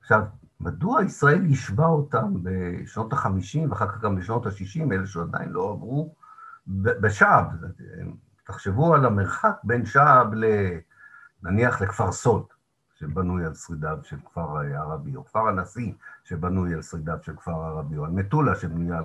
עכשיו, 0.01 0.22
מדוע 0.63 1.03
ישראל 1.03 1.46
יישבה 1.46 1.86
אותם 1.86 2.34
בשנות 2.43 3.13
ה-50 3.13 3.70
ואחר 3.70 3.88
כך 3.88 4.01
גם 4.01 4.15
בשנות 4.15 4.46
ה-60, 4.46 4.93
אלה 4.93 5.08
שעדיין 5.08 5.50
לא 5.50 5.72
עברו 5.72 6.15
בשעב? 6.67 7.46
תחשבו 8.46 8.93
על 8.93 9.05
המרחק 9.05 9.55
בין 9.63 9.86
שעב. 9.86 10.27
נניח 11.43 11.82
לכפר 11.82 12.12
סוד, 12.12 12.43
שבנוי 12.96 13.46
על 13.46 13.53
שרידיו 13.53 13.98
של 14.03 14.17
כפר 14.25 14.58
ערבי, 14.58 15.15
או 15.15 15.25
כפר 15.25 15.48
הנשיא, 15.48 15.93
שבנוי 16.24 16.74
על 16.74 16.82
שרידיו 16.82 17.17
של 17.22 17.36
כפר 17.36 17.51
ערבי, 17.51 17.98
או 17.98 18.05
על 18.05 18.12
מטולה, 18.12 18.55
שבנויה 18.55 18.98
על, 18.98 19.03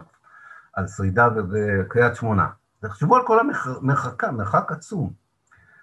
על 0.73 0.87
שרידיו 0.87 1.33
וקריית 1.51 2.17
שמונה. 2.17 2.49
תחשבו 2.81 3.17
על 3.17 3.23
כל 3.27 3.39
המרחקה, 3.41 4.33
מרחק 4.33 4.73
עצום. 4.73 5.13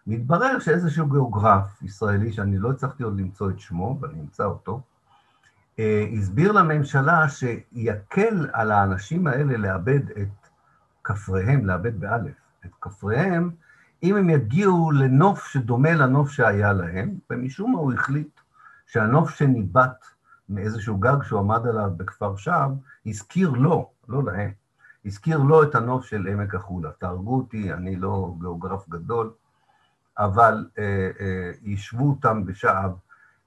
מתברר 0.07 0.59
שאיזשהו 0.59 1.09
גיאוגרף 1.09 1.81
ישראלי, 1.81 2.33
שאני 2.33 2.57
לא 2.57 2.71
הצלחתי 2.71 3.03
עוד 3.03 3.19
למצוא 3.19 3.49
את 3.49 3.59
שמו, 3.59 3.97
ואני 4.01 4.19
אמצא 4.19 4.45
אותו, 4.45 4.81
הסביר 6.17 6.51
לממשלה 6.51 7.29
שיקל 7.29 8.47
על 8.53 8.71
האנשים 8.71 9.27
האלה 9.27 9.57
לאבד 9.57 10.09
את 10.09 10.47
כפריהם, 11.03 11.65
לאבד 11.65 11.99
באלף, 11.99 12.35
את 12.65 12.71
כפריהם, 12.81 13.51
אם 14.03 14.15
הם 14.15 14.29
יגיעו 14.29 14.91
לנוף 14.91 15.45
שדומה 15.45 15.93
לנוף 15.93 16.29
שהיה 16.29 16.73
להם, 16.73 17.13
ומשום 17.29 17.71
מה 17.71 17.79
הוא 17.79 17.93
החליט 17.93 18.39
שהנוף 18.87 19.29
שניבט 19.29 20.05
מאיזשהו 20.49 20.97
גג 20.97 21.23
שהוא 21.23 21.39
עמד 21.39 21.67
עליו 21.67 21.91
בכפר 21.97 22.35
שעב, 22.35 22.71
הזכיר 23.05 23.49
לו, 23.49 23.89
לא 24.07 24.23
להם, 24.23 24.51
הזכיר 25.05 25.37
לו 25.37 25.63
את 25.63 25.75
הנוף 25.75 26.05
של 26.05 26.27
עמק 26.27 26.55
החולה. 26.55 26.91
תהרגו 26.91 27.37
אותי, 27.37 27.73
אני 27.73 27.95
לא 27.95 28.33
גיאוגרף 28.39 28.89
גדול, 28.89 29.31
אבל 30.17 30.65
אה, 30.77 31.09
אה, 31.19 31.51
יישבו 31.61 32.09
אותם 32.09 32.45
בשעב. 32.45 32.91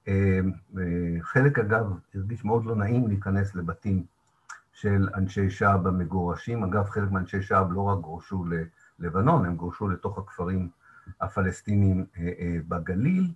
אה, 0.09 0.39
אה, 0.77 1.17
חלק, 1.21 1.59
אגב, 1.59 1.85
הרגיש 2.15 2.45
מאוד 2.45 2.65
לא 2.65 2.75
נעים 2.75 3.07
להיכנס 3.07 3.55
לבתים 3.55 4.03
של 4.73 5.09
אנשי 5.15 5.49
שעב 5.49 5.87
המגורשים. 5.87 6.63
אגב, 6.63 6.89
חלק 6.89 7.11
מאנשי 7.11 7.41
שעב 7.41 7.71
לא 7.71 7.81
רק 7.81 7.99
גורשו 7.99 8.45
ללבנון, 8.99 9.45
הם 9.45 9.55
גורשו 9.55 9.87
לתוך 9.87 10.17
הכפרים 10.17 10.69
הפלסטינים 11.21 12.05
אה, 12.17 12.57
בגליל, 12.67 13.31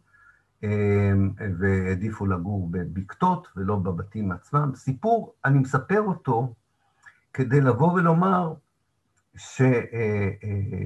והעדיפו 1.60 2.26
לגור 2.26 2.70
בבקתות 2.72 3.48
ולא 3.56 3.76
בבתים 3.76 4.32
עצמם. 4.32 4.72
סיפור, 4.76 5.34
אני 5.46 5.60
מספר 5.60 6.02
אותו 6.02 6.54
כדי 7.34 7.62
לבוא 7.62 7.94
ולומר 7.94 8.54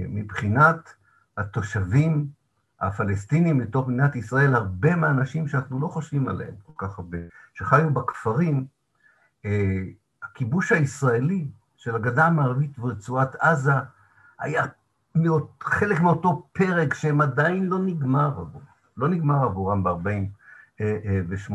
שמבחינת 0.09 0.93
התושבים 1.37 2.27
הפלסטינים 2.79 3.61
לתוך 3.61 3.87
מדינת 3.87 4.15
ישראל, 4.15 4.55
הרבה 4.55 4.95
מהאנשים 4.95 5.47
שאנחנו 5.47 5.79
לא 5.79 5.87
חושבים 5.87 6.27
עליהם 6.27 6.53
כל 6.63 6.87
כך 6.87 6.99
הרבה, 6.99 7.17
שחיו 7.53 7.93
בכפרים, 7.93 8.65
אה, 9.45 9.83
הכיבוש 10.23 10.71
הישראלי 10.71 11.47
של 11.77 11.95
הגדה 11.95 12.25
המערבית 12.25 12.79
ורצועת 12.79 13.35
עזה 13.35 13.73
היה 14.39 14.65
חלק 15.61 15.99
מאותו 15.99 16.47
פרק 16.51 16.93
שהם 16.93 17.21
עדיין 17.21 17.65
לא 17.65 17.79
נגמר 17.79 18.27
עבור, 18.37 18.61
לא 18.97 19.09
נגמר 19.09 19.43
עבורם 19.43 19.83
ב-48. 19.83 21.53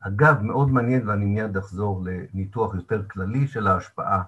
אגב, 0.00 0.42
מאוד 0.42 0.70
מעניין, 0.70 1.08
ואני 1.08 1.24
מיד 1.24 1.56
אחזור 1.56 2.04
לניתוח 2.04 2.74
יותר 2.74 3.02
כללי 3.08 3.46
של 3.46 3.66
ההשפעה 3.66 4.22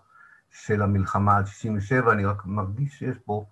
של 0.50 0.82
המלחמה 0.82 1.36
על 1.36 1.44
67', 1.44 2.12
אני 2.12 2.24
רק 2.24 2.46
מרגיש 2.46 2.98
שיש 2.98 3.18
פה 3.18 3.46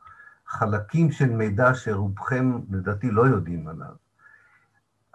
חלקים 0.51 1.13
של 1.13 1.31
מידע 1.31 1.75
שרובכם 1.75 2.59
לדעתי 2.71 3.11
לא 3.11 3.27
יודעים 3.27 3.69
עליו. 3.69 3.95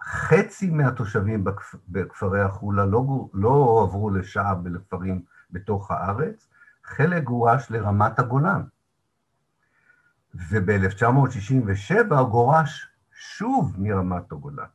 חצי 0.03 0.69
מהתושבים 0.69 1.43
בכפ... 1.43 1.75
בכפרי 1.89 2.41
החולה 2.41 2.85
לא, 2.85 3.29
לא 3.33 3.83
עברו 3.83 4.09
לשעה 4.09 4.53
ולכפרים 4.63 5.21
בתוך 5.51 5.91
הארץ, 5.91 6.47
חלק 6.83 7.23
גורש 7.23 7.71
לרמת 7.71 8.19
הגולן. 8.19 8.63
וב-1967 10.49 12.23
גורש 12.31 12.89
שוב 13.11 13.75
מרמת 13.77 14.31
הגולן. 14.31 14.65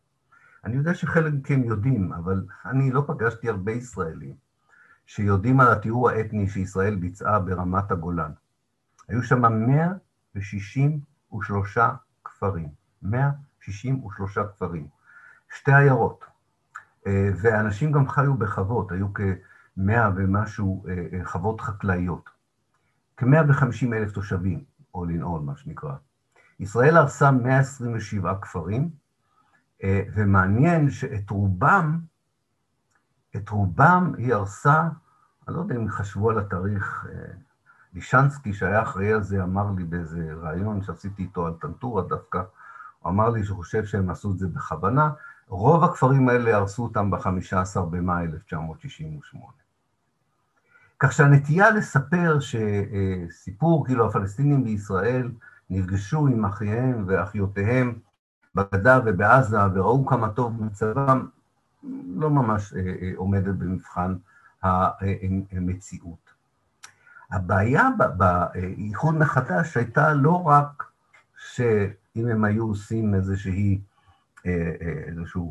אני 0.65 0.77
יודע 0.77 0.95
שחלק 0.95 1.33
מכם 1.33 1.65
יודעים, 1.65 2.13
אבל 2.13 2.47
אני 2.65 2.91
לא 2.91 3.05
פגשתי 3.07 3.49
הרבה 3.49 3.73
ישראלים 3.73 4.35
שיודעים 5.07 5.61
על 5.61 5.73
התיאור 5.73 6.11
האתני 6.11 6.49
שישראל 6.49 6.97
ביצעה 6.97 7.39
ברמת 7.39 7.91
הגולן. 7.91 8.31
היו 9.09 9.23
שם 9.23 9.45
163 10.35 11.79
כפרים, 12.25 12.69
163 13.03 14.39
כפרים, 14.39 14.89
שתי 15.51 15.75
עיירות, 15.75 16.25
אה, 17.07 17.31
ואנשים 17.43 17.93
גם 17.93 18.09
חיו 18.09 18.35
בחוות, 18.35 18.93
היו 18.93 19.07
כמאה 19.13 20.11
ומשהו 20.17 20.85
אה, 20.89 21.19
אה, 21.19 21.25
חוות 21.25 21.61
חקלאיות. 21.61 22.31
כ-150 23.17 23.95
אלף 23.95 24.13
תושבים, 24.13 24.65
all 24.97 25.09
in 25.19 25.23
all, 25.23 25.41
מה 25.41 25.57
שנקרא. 25.57 25.95
ישראל 26.61 26.97
הרסה 26.97 27.31
127 27.31 28.35
כפרים, 28.43 28.91
ומעניין 30.15 30.91
שאת 30.91 31.31
רובם, 31.31 32.01
את 33.37 33.49
רובם 33.49 34.13
היא 34.19 34.35
הרסה, 34.35 34.89
אני 35.49 35.57
לא 35.57 35.61
יודע 35.61 35.75
אם 35.77 35.89
חשבו 35.89 36.31
על 36.31 36.39
התאריך, 36.39 37.07
לישנסקי, 37.95 38.53
שהיה 38.53 38.83
אחראי 38.83 39.13
על 39.13 39.23
זה, 39.23 39.43
אמר 39.43 39.71
לי 39.77 39.85
באיזה 39.85 40.31
ראיון 40.43 40.83
שעשיתי 40.83 41.23
איתו 41.23 41.47
על 41.47 41.53
טנטורה 41.61 42.03
דווקא, 42.03 42.43
הוא 43.01 43.11
אמר 43.11 43.29
לי 43.29 43.45
שהוא 43.45 43.57
חושב 43.57 43.85
שהם 43.85 44.11
עשו 44.11 44.33
את 44.33 44.39
זה 44.39 44.49
בכוונה, 44.49 45.11
רוב 45.49 45.85
הכפרים 45.85 46.29
האלה 46.29 46.57
הרסו 46.57 46.83
אותם 46.83 47.11
ב-15 47.11 47.81
במאי 47.91 48.25
1968. 48.25 49.45
כך 51.01 51.13
שהנטייה 51.13 51.71
לספר 51.71 52.39
שסיפור, 52.41 53.87
כאילו 53.87 54.07
הפלסטינים 54.07 54.65
בישראל 54.65 55.31
נפגשו 55.71 56.27
עם 56.27 56.45
אחיהם 56.45 57.05
ואחיותיהם 57.07 57.99
בגדה 58.55 59.01
ובעזה 59.05 59.59
וראו 59.75 60.07
כמה 60.07 60.29
טוב 60.29 60.63
מצבם, 60.63 61.27
לא 62.15 62.31
ממש 62.31 62.73
אה, 62.73 62.81
אה, 62.81 63.13
עומדת 63.17 63.55
במבחן 63.55 64.17
המציאות. 65.53 66.30
הבעיה 67.33 67.89
באיחוד 68.17 69.15
מחדש 69.15 69.77
הייתה 69.77 70.13
לא 70.13 70.43
רק 70.43 70.85
שאם 71.37 72.29
הם 72.29 72.45
היו 72.45 72.67
עושים 72.67 73.15
איזושהי 73.15 73.81
אה, 74.47 74.73
אה, 74.81 75.03
איזושהי 75.07 75.43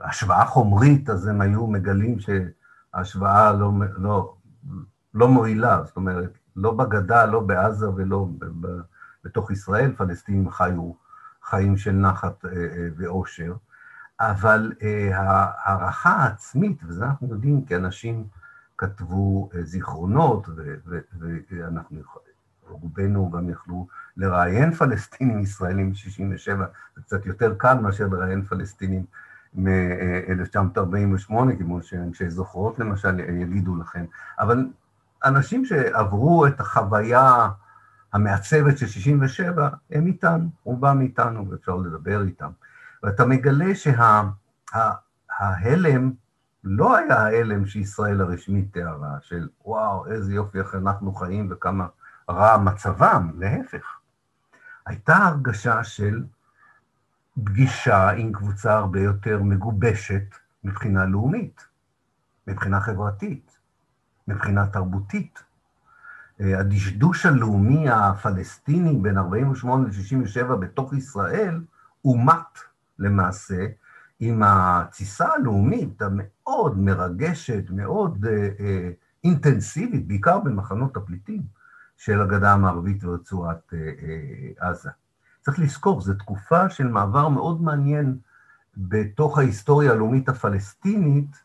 השוואה 0.00 0.46
חומרית, 0.46 1.10
אז 1.10 1.26
הם 1.26 1.40
היו 1.40 1.66
מגלים 1.66 2.16
שההשוואה 2.20 3.52
לא, 3.52 3.72
לא, 3.96 4.34
לא 5.14 5.28
מועילה, 5.28 5.82
זאת 5.84 5.96
אומרת, 5.96 6.38
לא 6.56 6.74
בגדה, 6.74 7.26
לא 7.26 7.40
בעזה 7.40 7.90
ולא 7.90 8.28
בתוך 9.24 9.50
ישראל, 9.50 9.92
פלסטינים 9.96 10.50
חיו 10.50 10.92
חיים 11.42 11.76
של 11.76 11.92
נחת 11.92 12.44
אה, 12.44 12.50
ואושר, 12.96 13.54
אבל 14.20 14.72
הערכה 15.14 16.10
העצמית, 16.10 16.82
וזה 16.86 17.04
אנחנו 17.04 17.28
יודעים 17.28 17.64
כי 17.64 17.76
אנשים 17.76 18.24
כתבו 18.82 19.50
זיכרונות, 19.62 20.48
ואנחנו. 21.50 22.00
רובנו 22.68 23.30
גם 23.30 23.48
יכלו 23.48 23.86
לראיין 24.16 24.72
פלסטינים 24.74 25.40
ישראלים 25.40 25.92
ב-67', 25.92 26.56
זה 26.96 27.02
קצת 27.02 27.26
יותר 27.26 27.54
קל 27.58 27.78
מאשר 27.78 28.06
לראיין 28.06 28.42
פלסטינים 28.42 29.04
מ-1948, 29.54 31.32
כמו 31.58 31.82
שאנשי 31.82 32.30
זוכרות 32.30 32.78
למשל 32.78 33.20
יגידו 33.20 33.76
לכם. 33.76 34.04
אבל 34.40 34.66
אנשים 35.24 35.64
שעברו 35.64 36.46
את 36.46 36.60
החוויה 36.60 37.48
המעצבת 38.12 38.78
של 38.78 38.86
67', 38.86 39.68
הם 39.90 40.06
איתנו, 40.06 40.48
רובם 40.64 41.00
איתנו, 41.00 41.50
ואפשר 41.50 41.76
לדבר 41.76 42.22
איתם. 42.22 42.50
ואתה 43.02 43.26
מגלה 43.26 43.74
שההלם 43.74 44.32
שה, 46.10 46.21
לא 46.64 46.96
היה 46.96 47.18
ההלם 47.18 47.66
שישראל 47.66 48.20
הרשמית 48.20 48.72
תיארה, 48.72 49.18
של 49.20 49.48
וואו, 49.64 50.06
איזה 50.06 50.34
יופי, 50.34 50.58
איך 50.58 50.74
אנחנו 50.74 51.14
חיים 51.14 51.48
וכמה 51.50 51.86
רע 52.30 52.58
מצבם, 52.58 53.30
להפך. 53.38 53.84
הייתה 54.86 55.16
הרגשה 55.16 55.84
של 55.84 56.24
פגישה 57.44 58.10
עם 58.10 58.32
קבוצה 58.32 58.72
הרבה 58.72 59.00
יותר 59.00 59.42
מגובשת 59.42 60.24
מבחינה 60.64 61.06
לאומית, 61.06 61.66
מבחינה 62.46 62.80
חברתית, 62.80 63.58
מבחינה 64.28 64.66
תרבותית. 64.66 65.42
הדשדוש 66.40 67.26
הלאומי 67.26 67.90
הפלסטיני 67.90 68.98
בין 69.02 69.18
48' 69.18 69.88
ל-67' 69.88 70.56
בתוך 70.56 70.92
ישראל 70.92 71.60
אומת 72.04 72.58
למעשה 72.98 73.66
עם 74.24 74.42
התסיסה 74.44 75.28
הלאומית 75.28 76.02
המאוד 76.02 76.78
מרגשת, 76.78 77.64
מאוד 77.70 78.26
אה, 78.26 78.48
אה, 78.60 78.90
אינטנסיבית, 79.24 80.08
בעיקר 80.08 80.38
במחנות 80.38 80.96
הפליטים. 80.96 81.42
של 82.04 82.22
הגדה 82.22 82.52
המערבית 82.52 83.04
ורצועת 83.04 83.74
אה, 83.74 83.78
אה, 83.78 84.68
עזה. 84.68 84.90
צריך 85.40 85.58
לזכור, 85.58 86.00
זו 86.00 86.14
תקופה 86.14 86.70
של 86.70 86.88
מעבר 86.88 87.28
מאוד 87.28 87.62
מעניין 87.62 88.18
בתוך 88.76 89.38
ההיסטוריה 89.38 89.92
הלאומית 89.92 90.28
הפלסטינית, 90.28 91.42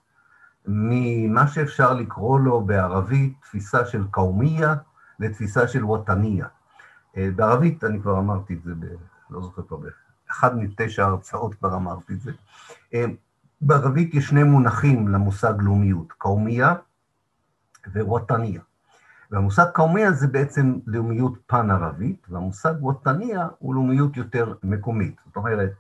ממה 0.68 1.48
שאפשר 1.48 1.94
לקרוא 1.94 2.40
לו 2.40 2.62
בערבית 2.62 3.34
תפיסה 3.42 3.86
של 3.86 4.04
קאומיה 4.12 4.76
לתפיסה 5.20 5.68
של 5.68 5.86
וטניה. 5.86 6.48
אה, 7.18 7.30
בערבית, 7.36 7.84
אני 7.84 8.02
כבר 8.02 8.20
אמרתי 8.20 8.54
את 8.54 8.64
זה, 8.64 8.76
ב, 8.76 8.86
לא 9.30 9.42
זוכר 9.42 9.62
כבר, 9.68 9.78
באחד 10.38 10.58
מתשע 10.58 11.06
הרצאות 11.06 11.56
כבר 11.56 11.76
אמרתי 11.76 12.14
את 12.14 12.20
זה. 12.22 12.32
בערבית 13.62 14.14
יש 14.14 14.28
שני 14.28 14.44
מונחים 14.44 15.08
למושג 15.08 15.54
לאומיות, 15.60 16.14
קאומיה 16.18 16.76
ווטניה. 17.96 18.62
והמושג 19.32 19.66
קאומיה 19.74 20.12
זה 20.12 20.28
בעצם 20.28 20.80
לאומיות 20.88 21.34
פן-ערבית, 21.48 22.28
והמושג 22.30 22.74
ווטניה 22.80 23.48
הוא 23.60 23.76
לאומיות 23.76 24.18
יותר 24.18 24.54
מקומית. 24.64 25.16
זאת 25.26 25.36
אומרת, 25.36 25.72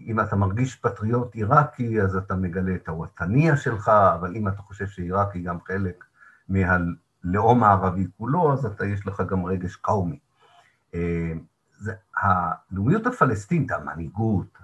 אם 0.00 0.20
אתה 0.20 0.36
מרגיש 0.36 0.76
פטריוט 0.76 1.34
עיראקי, 1.34 2.02
אז 2.02 2.16
אתה 2.16 2.34
מגלה 2.34 2.74
את 2.74 2.88
הווטניה 2.88 3.56
שלך, 3.56 3.88
אבל 3.88 4.36
אם 4.36 4.48
אתה 4.48 4.62
חושב 4.62 4.86
שעיראק 4.86 5.34
היא 5.34 5.44
גם 5.44 5.58
חלק 5.60 6.04
מהלאום 6.48 7.64
הערבי 7.64 8.06
כולו, 8.18 8.52
אז 8.52 8.66
אתה, 8.66 8.86
יש 8.86 9.06
לך 9.06 9.22
גם 9.30 9.44
רגש 9.44 9.76
קאומי. 9.76 10.18
אה, 11.88 12.52
הלאומיות 12.72 13.06
הפלסטינית, 13.06 13.70
המנהיגות, 13.72 14.58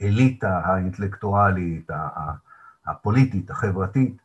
האליטה 0.00 0.60
האינטלקטואלית, 0.64 1.90
הפוליטית, 2.86 3.50
החברתית, 3.50 4.16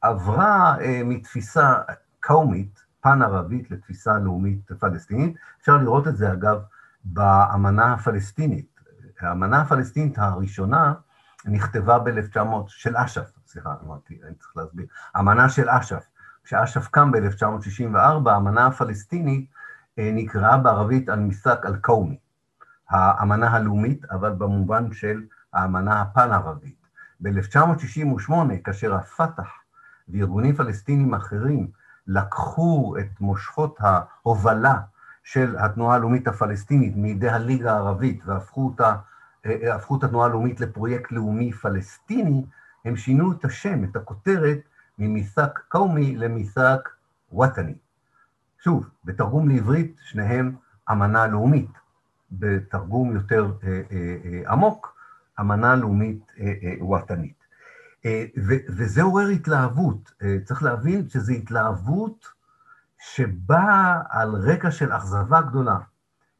עברה 0.00 0.76
אה, 0.80 1.02
מתפיסה 1.04 1.74
קאומית 2.20 2.84
פן-ערבית 3.00 3.70
לתפיסה 3.70 4.18
לאומית 4.18 4.72
פלסטינית. 4.78 5.36
אפשר 5.60 5.76
לראות 5.76 6.08
את 6.08 6.16
זה, 6.16 6.32
אגב, 6.32 6.58
באמנה 7.04 7.92
הפלסטינית. 7.92 8.80
האמנה 9.20 9.60
הפלסטינית 9.60 10.18
הראשונה 10.18 10.94
נכתבה 11.44 11.98
ב-1900, 11.98 12.38
של 12.68 12.96
אש"ף, 12.96 13.32
סליחה, 13.46 13.74
אמרתי, 13.86 14.20
אני 14.26 14.34
צריך 14.34 14.56
להסביר. 14.56 14.86
האמנה 15.14 15.48
של 15.48 15.68
אש"ף. 15.68 16.08
כשאש"ף 16.44 16.88
קם 16.88 17.12
ב-1964, 17.12 18.30
האמנה 18.30 18.66
הפלסטינית 18.66 19.50
נקראה 19.98 20.58
בערבית 20.58 21.08
על-מיסק 21.08 21.58
אל-קאומי. 21.64 22.18
האמנה 22.90 23.50
הלאומית, 23.50 24.04
אבל 24.04 24.32
במובן 24.32 24.92
של 24.92 25.22
האמנה 25.52 26.02
הפן-ערבית. 26.02 26.84
ב-1968, 27.20 28.32
כאשר 28.64 28.94
הפת"ח 28.94 29.48
וארגונים 30.08 30.56
פלסטינים 30.56 31.14
אחרים 31.14 31.68
לקחו 32.06 32.96
את 32.98 33.20
מושכות 33.20 33.76
ההובלה 33.80 34.80
של 35.24 35.56
התנועה 35.58 35.96
הלאומית 35.96 36.28
הפלסטינית 36.28 36.96
מידי 36.96 37.28
הליגה 37.28 37.72
הערבית 37.72 38.20
והפכו 38.26 38.66
אותה, 38.66 38.96
אה, 39.46 39.74
הפכו 39.74 39.96
את 39.98 40.04
התנועה 40.04 40.26
הלאומית 40.26 40.60
לפרויקט 40.60 41.12
לאומי 41.12 41.52
פלסטיני, 41.52 42.44
הם 42.84 42.96
שינו 42.96 43.32
את 43.32 43.44
השם, 43.44 43.84
את 43.84 43.96
הכותרת, 43.96 44.58
ממיסק 44.98 45.60
קאומי 45.68 46.16
למיסק 46.16 46.88
וואטני. 47.32 47.74
שוב, 48.64 48.88
בתרגום 49.04 49.48
לעברית 49.48 49.96
שניהם 50.04 50.56
אמנה 50.90 51.26
לאומית, 51.26 51.70
בתרגום 52.32 53.14
יותר 53.14 53.52
אה, 53.62 53.82
אה, 53.90 54.52
עמוק, 54.52 54.96
אמנה 55.40 55.76
לאומית 55.76 56.32
וואטנית. 56.80 57.44
אה, 58.06 58.24
וזה 58.68 59.02
עורר 59.02 59.26
התלהבות. 59.26 60.12
אה, 60.22 60.36
צריך 60.44 60.62
להבין 60.62 61.08
שזו 61.08 61.32
התלהבות 61.32 62.28
שבאה 62.98 64.02
על 64.08 64.34
רקע 64.34 64.70
של 64.70 64.92
אכזבה 64.92 65.40
גדולה 65.40 65.78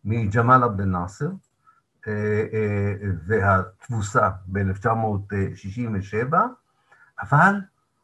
מג'מאל 0.05 0.63
עבד 0.63 0.81
אל-נאצר 0.81 1.31
אה, 2.07 2.13
והתבוסה 3.27 4.31
ב-1967, 4.47 6.35
אבל 7.21 7.61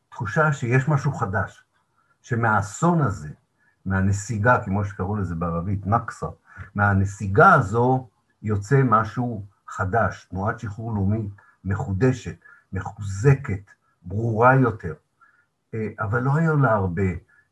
תחושה 0.08 0.52
שיש 0.52 0.88
משהו 0.88 1.12
חדש, 1.12 1.64
שמהאסון 2.22 3.00
הזה, 3.00 3.28
מהנסיגה, 3.86 4.64
כמו 4.64 4.84
שקראו 4.84 5.16
לזה 5.16 5.34
בערבית, 5.34 5.86
נקסה, 5.86 6.26
מהנסיגה 6.74 7.52
הזו 7.52 8.08
יוצא 8.42 8.82
משהו 8.84 9.44
חדש, 9.68 10.26
תנועת 10.30 10.58
שחרור 10.58 10.94
לאומית 10.94 11.30
מחודשת, 11.64 12.36
מחוזקת, 12.72 13.70
ברורה 14.02 14.54
יותר. 14.54 14.94
אה, 15.74 15.88
אבל 16.00 16.22
לא 16.22 16.36
היו 16.36 16.56
לה 16.56 16.72
הרבה 16.72 17.10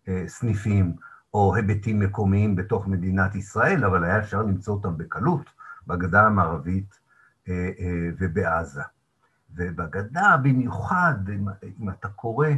אה, 0.08 0.24
סניפים 0.26 0.96
או 1.34 1.54
היבטים 1.54 2.00
מקומיים 2.00 2.56
בתוך 2.56 2.86
מדינת 2.86 3.34
ישראל, 3.34 3.84
אבל 3.84 4.04
היה 4.04 4.18
אפשר 4.18 4.42
למצוא 4.42 4.74
אותם 4.74 4.98
בקלות 4.98 5.50
בגדה 5.86 6.26
המערבית 6.26 6.98
אה, 7.48 7.70
ובעזה. 8.18 8.82
ובגדה 9.54 10.36
במיוחד, 10.42 11.14
אם 11.80 11.90
אתה 11.90 12.08
קורא 12.08 12.48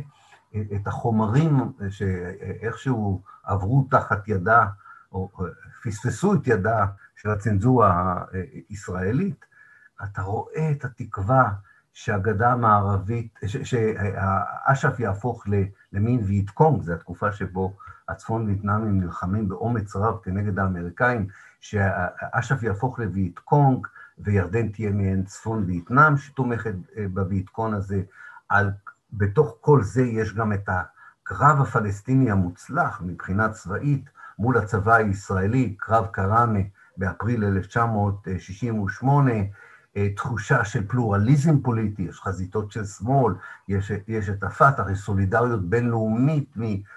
את 0.56 0.86
החומרים 0.86 1.72
שאיכשהו 1.90 3.22
עברו 3.44 3.86
תחת 3.90 4.28
ידה, 4.28 4.66
או 5.12 5.30
פספסו 5.82 6.34
את 6.34 6.46
ידה 6.46 6.86
של 7.16 7.30
הצנזורה 7.30 8.22
הישראלית, 8.68 9.44
אתה 10.04 10.22
רואה 10.22 10.70
את 10.70 10.84
התקווה 10.84 11.52
שהגדה 11.92 12.52
המערבית, 12.52 13.38
שאש"ף 13.44 14.98
יהפוך 14.98 15.44
למין 15.92 16.20
ויטקונג, 16.24 16.82
זו 16.82 16.92
התקופה 16.92 17.32
שבו 17.32 17.76
הצפון 18.08 18.46
וייטנאמים 18.46 19.00
נלחמים 19.00 19.48
באומץ 19.48 19.96
רב 19.96 20.18
כנגד 20.22 20.58
האמריקאים, 20.58 21.26
שאש"ף 21.60 22.62
יהפוך 22.62 22.98
לוויטקונג 22.98 23.86
וירדן 24.18 24.68
תהיה 24.68 24.90
מעין 24.90 25.24
צפון 25.24 25.64
וייטנאם 25.66 26.16
שתומכת 26.16 26.74
אה, 26.96 27.04
בוויטקון 27.12 27.74
הזה. 27.74 28.02
על, 28.48 28.70
בתוך 29.12 29.56
כל 29.60 29.82
זה 29.82 30.02
יש 30.02 30.34
גם 30.34 30.52
את 30.52 30.68
הקרב 30.68 31.60
הפלסטיני 31.60 32.30
המוצלח 32.30 33.02
מבחינה 33.04 33.48
צבאית 33.48 34.04
מול 34.38 34.58
הצבא 34.58 34.94
הישראלי, 34.94 35.74
קרב 35.78 36.06
קראמה 36.06 36.58
באפריל 36.96 37.44
1968, 37.44 39.32
אה, 39.96 40.08
תחושה 40.16 40.64
של 40.64 40.86
פלורליזם 40.86 41.60
פוליטי, 41.60 42.02
יש 42.02 42.20
חזיתות 42.20 42.72
של 42.72 42.84
שמאל, 42.84 43.34
יש, 43.68 43.92
יש 44.08 44.28
את 44.28 44.42
הפת"ח, 44.42 44.84
יש 44.92 44.98
סולידריות 44.98 45.70
בינלאומית 45.70 46.54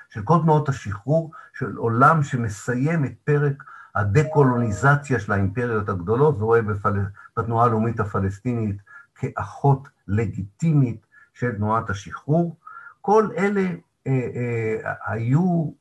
של 0.10 0.22
כל 0.24 0.40
תנועות 0.44 0.70
השחרור 0.70 1.32
של 1.54 1.76
עולם 1.76 2.24
שמסיים 2.24 3.06
את 3.06 3.14
פרק 3.24 3.64
הדה-קולוניזציה 3.96 5.20
של 5.20 5.32
האימפריות 5.32 5.90
הגדולות 5.90 6.36
ורואה 6.40 6.62
בפל... 6.62 7.00
בתנועה 7.38 7.66
הלאומית 7.66 8.00
הפלסטינית 8.00 8.78
כאחות 9.16 9.88
לגיטימית 10.08 11.06
של 11.34 11.56
תנועת 11.56 11.90
השחרור. 11.90 12.56
כל 13.02 13.30
אלה 13.38 13.68
אה, 14.08 14.12
אה, 14.36 14.94
היו 15.06 15.72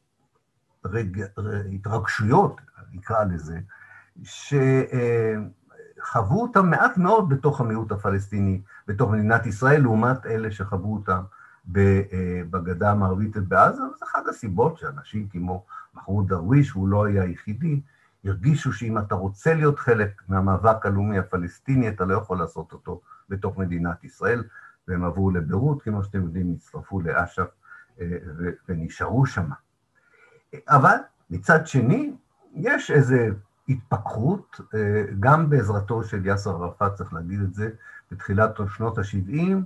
רג... 0.85 1.25
התרגשויות, 1.75 2.61
נקרא 2.93 3.25
לזה, 3.25 3.59
ש... 4.23 4.55
אה, 4.93 5.35
אותם 6.31 6.71
מעט 6.71 6.97
מאוד 6.97 7.29
בתוך 7.29 7.61
המיעוט 7.61 7.93
הפלסטיני, 7.93 8.61
בתוך 8.89 9.11
מדינת 9.11 9.47
ישראל, 9.47 9.83
לעומת 9.83 10.27
אלה 10.27 10.51
שחוו 10.51 10.95
אותם 10.95 11.23
אה, 11.77 12.43
בגדה 12.51 12.91
המערבית 12.91 13.37
ובעזה, 13.37 13.83
וזו 13.83 14.05
אחת 14.05 14.27
הסיבות 14.29 14.79
שאנשים 14.79 15.29
כמו 15.29 15.65
מחמוד 15.95 16.29
דרוויש, 16.29 16.71
הוא 16.71 16.89
לא 16.89 17.05
היה 17.05 17.23
היחידי, 17.23 17.81
הרגישו 18.25 18.73
שאם 18.73 18.99
אתה 18.99 19.15
רוצה 19.15 19.55
להיות 19.55 19.79
חלק 19.79 20.23
מהמאבק 20.29 20.87
הלאומי 20.87 21.19
הפלסטיני, 21.19 21.89
אתה 21.89 22.05
לא 22.05 22.15
יכול 22.15 22.39
לעשות 22.39 22.73
אותו 22.73 23.01
בתוך 23.29 23.59
מדינת 23.59 24.05
ישראל, 24.05 24.45
והם 24.89 25.05
עברו 25.05 25.31
לביירות, 25.31 25.83
כמו 25.83 26.05
שאתם 26.05 26.23
יודעים, 26.23 26.53
הצטרפו 26.57 27.01
לאש"ף 27.01 27.49
אה, 28.01 28.07
ונשארו 28.69 29.27
שם. 29.27 29.49
אבל 30.69 30.97
מצד 31.31 31.67
שני, 31.67 32.13
יש 32.55 32.91
איזה 32.91 33.29
התפכחות, 33.69 34.61
אה, 34.75 35.05
גם 35.21 35.51
בעזרתו 35.51 36.05
של 36.05 36.27
יאסר 36.27 36.65
ערפאת, 36.65 36.95
צריך 36.95 37.13
להגיד 37.13 37.41
את 37.41 37.55
זה, 37.55 37.71
בתחילת 38.11 38.59
שנות 38.69 38.99
ה-70, 38.99 39.57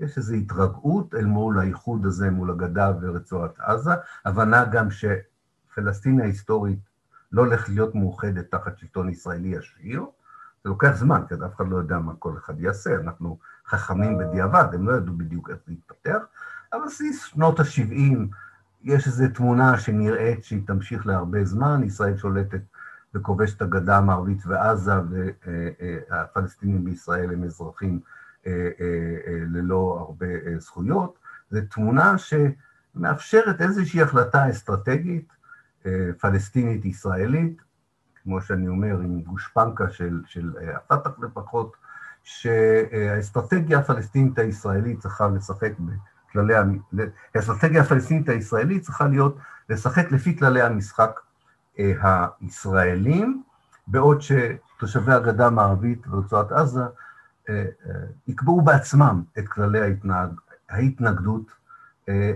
יש 0.00 0.16
איזו 0.16 0.34
התרגעות 0.34 1.14
אל 1.14 1.24
מול 1.24 1.58
האיחוד 1.58 2.06
הזה, 2.06 2.30
מול 2.30 2.50
הגדה 2.50 2.92
ורצועת 3.00 3.60
עזה, 3.60 3.90
הבנה 4.24 4.64
גם 4.64 4.88
שפלסטין 4.90 6.20
ההיסטורית 6.20 6.78
לא 7.32 7.40
הולכת 7.40 7.68
להיות 7.68 7.94
מאוחדת 7.94 8.50
תחת 8.50 8.78
שלטון 8.78 9.08
ישראלי 9.08 9.56
עשיר, 9.56 10.04
זה 10.64 10.70
לוקח 10.70 10.92
זמן, 10.94 11.22
כי 11.28 11.34
אף 11.34 11.56
אחד 11.56 11.68
לא 11.68 11.76
יודע 11.76 11.98
מה 11.98 12.12
כל 12.18 12.36
אחד 12.36 12.60
יעשה, 12.60 12.94
אנחנו 12.94 13.38
חכמים 13.68 14.18
בדיעבד, 14.18 14.64
הם 14.72 14.88
לא 14.88 14.96
ידעו 14.96 15.14
בדיוק 15.14 15.50
איך 15.50 15.58
זה 15.66 15.72
יתפתח, 15.72 16.18
אבל 16.72 16.82
בסיס 16.86 17.24
שנות 17.24 17.60
ה-70 17.60 18.16
יש 18.82 19.06
איזו 19.06 19.24
תמונה 19.34 19.78
שנראית 19.78 20.44
שהיא 20.44 20.66
תמשיך 20.66 21.06
להרבה 21.06 21.44
זמן, 21.44 21.82
ישראל 21.84 22.16
שולטת 22.16 22.60
וכובש 23.14 23.54
את 23.54 23.62
הגדה 23.62 23.98
המערבית 23.98 24.46
ועזה, 24.46 24.92
והפלסטינים 26.10 26.84
בישראל 26.84 27.32
הם 27.32 27.44
אזרחים 27.44 28.00
אה, 28.46 28.68
אה, 28.80 29.44
ללא 29.46 29.96
הרבה 30.00 30.26
אה, 30.26 30.58
זכויות. 30.58 31.18
זו 31.50 31.60
תמונה 31.70 32.14
שמאפשרת 32.18 33.60
איזושהי 33.60 34.02
החלטה 34.02 34.50
אסטרטגית 34.50 35.32
פלסטינית-ישראלית, 36.20 37.62
כמו 38.22 38.40
שאני 38.40 38.68
אומר, 38.68 39.00
עם 39.00 39.20
גושפנקה 39.20 39.90
של 40.26 40.52
הפת"ח 40.74 41.18
לפחות, 41.22 41.76
שהאסטרטגיה 42.24 43.78
הפלסטינית 43.78 44.38
הישראלית 44.38 44.98
צריכה 44.98 45.28
לשחק 45.28 45.72
בכללי, 45.78 46.54
האסטרטגיה 47.34 47.82
הפלסטינית 47.82 48.28
הישראלית 48.28 48.82
צריכה 48.82 49.08
להיות, 49.08 49.38
לשחק 49.68 50.12
לפי 50.12 50.38
כללי 50.38 50.62
המשחק 50.62 51.20
הישראלים, 51.78 53.42
בעוד 53.86 54.22
שתושבי 54.22 55.12
הגדה 55.12 55.46
המערבית 55.46 56.06
ורצועת 56.08 56.52
עזה 56.52 56.82
אה, 57.48 57.64
אה, 57.86 57.94
יקבעו 58.26 58.60
בעצמם 58.60 59.22
את 59.38 59.48
כללי 59.48 59.80
ההתנהג, 59.80 60.30
ההתנגדות 60.70 61.52
אה, 62.08 62.32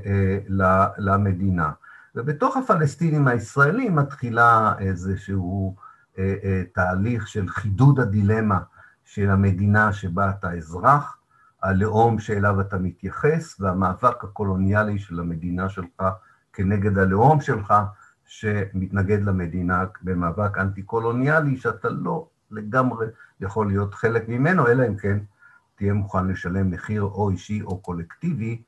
למדינה. 0.98 1.70
ובתוך 2.14 2.56
הפלסטינים 2.56 3.28
הישראלים 3.28 3.96
מתחילה 3.96 4.72
איזשהו 4.78 5.76
תהליך 6.74 7.28
של 7.28 7.48
חידוד 7.48 8.00
הדילמה 8.00 8.58
של 9.14 9.31
המדינה 9.31 9.92
שבה 9.92 10.31
אתה 10.31 10.53
אזרח, 10.53 11.18
הלאום 11.62 12.18
שאליו 12.18 12.61
אתה 12.61 12.79
מתייחס, 12.79 13.61
והמאבק 13.61 14.25
הקולוניאלי 14.25 14.98
של 14.98 15.20
המדינה 15.20 15.68
שלך 15.68 16.03
כנגד 16.53 16.98
הלאום 16.98 17.40
שלך, 17.40 17.75
שמתנגד 18.27 19.22
למדינה 19.22 19.85
במאבק 20.03 20.59
אנטי-קולוניאלי, 20.59 21.57
שאתה 21.57 21.88
לא 21.88 22.29
לגמרי 22.51 23.07
יכול 23.40 23.66
להיות 23.66 23.94
חלק 23.94 24.29
ממנו, 24.29 24.66
אלא 24.66 24.87
אם 24.87 24.96
כן 24.96 25.18
תהיה 25.77 25.92
מוכן 25.92 26.27
לשלם 26.27 26.70
מחיר 26.70 27.03
או 27.03 27.31
אישי 27.31 27.62
או 27.62 27.79
קולקטיבי, 27.79 28.62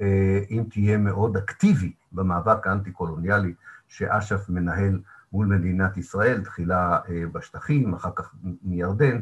אה, 0.00 0.40
אם 0.50 0.64
תהיה 0.70 0.98
מאוד 0.98 1.36
אקטיבי 1.36 1.92
במאבק 2.12 2.66
האנטי-קולוניאלי 2.66 3.54
שאש"ף 3.88 4.48
מנהל 4.48 5.00
מול 5.32 5.46
מדינת 5.46 5.96
ישראל, 5.96 6.44
תחילה 6.44 6.98
אה, 7.08 7.22
בשטחים, 7.32 7.94
אחר 7.94 8.10
כך 8.16 8.34
מירדן, 8.62 9.20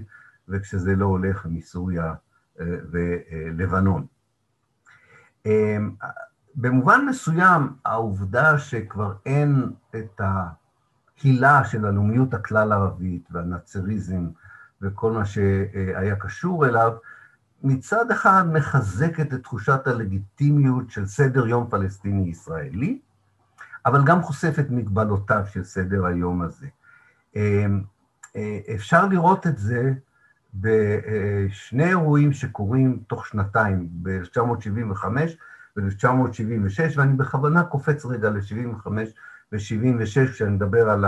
וכשזה 0.50 0.96
לא 0.96 1.04
הולך 1.04 1.46
מסוריה 1.46 2.14
אה, 2.60 2.66
ולבנון. 2.90 4.06
במובן 6.54 7.06
מסוים, 7.08 7.68
העובדה 7.84 8.58
שכבר 8.58 9.14
אין 9.26 9.70
את 9.96 10.20
ההילה 10.20 11.64
של 11.64 11.86
הלאומיות 11.86 12.34
הכלל-ערבית 12.34 13.28
והנאצריזם 13.30 14.28
וכל 14.82 15.12
מה 15.12 15.24
שהיה 15.24 16.16
קשור 16.16 16.66
אליו, 16.66 16.92
מצד 17.62 18.10
אחד 18.10 18.44
מחזקת 18.52 19.34
את 19.34 19.42
תחושת 19.42 19.86
הלגיטימיות 19.86 20.90
של 20.90 21.06
סדר 21.06 21.46
יום 21.46 21.70
פלסטיני-ישראלי, 21.70 22.98
אבל 23.86 24.04
גם 24.04 24.22
חושפת 24.22 24.66
מגבלותיו 24.70 25.42
של 25.52 25.64
סדר 25.64 26.06
היום 26.06 26.42
הזה. 26.42 26.66
אה, 27.36 27.66
אפשר 28.74 29.06
לראות 29.06 29.46
את 29.46 29.58
זה 29.58 29.92
בשני 30.54 31.88
אירועים 31.88 32.32
שקורים 32.32 33.02
תוך 33.06 33.26
שנתיים, 33.26 33.88
ב-1975 33.92 35.04
ב-1976, 35.76 36.96
ואני 36.96 37.12
בכוונה 37.12 37.64
קופץ 37.64 38.04
רגע 38.04 38.30
ל-75 38.30 38.88
ו-76, 39.52 40.30
כשאני 40.32 40.50
מדבר 40.50 40.90
על 40.90 41.04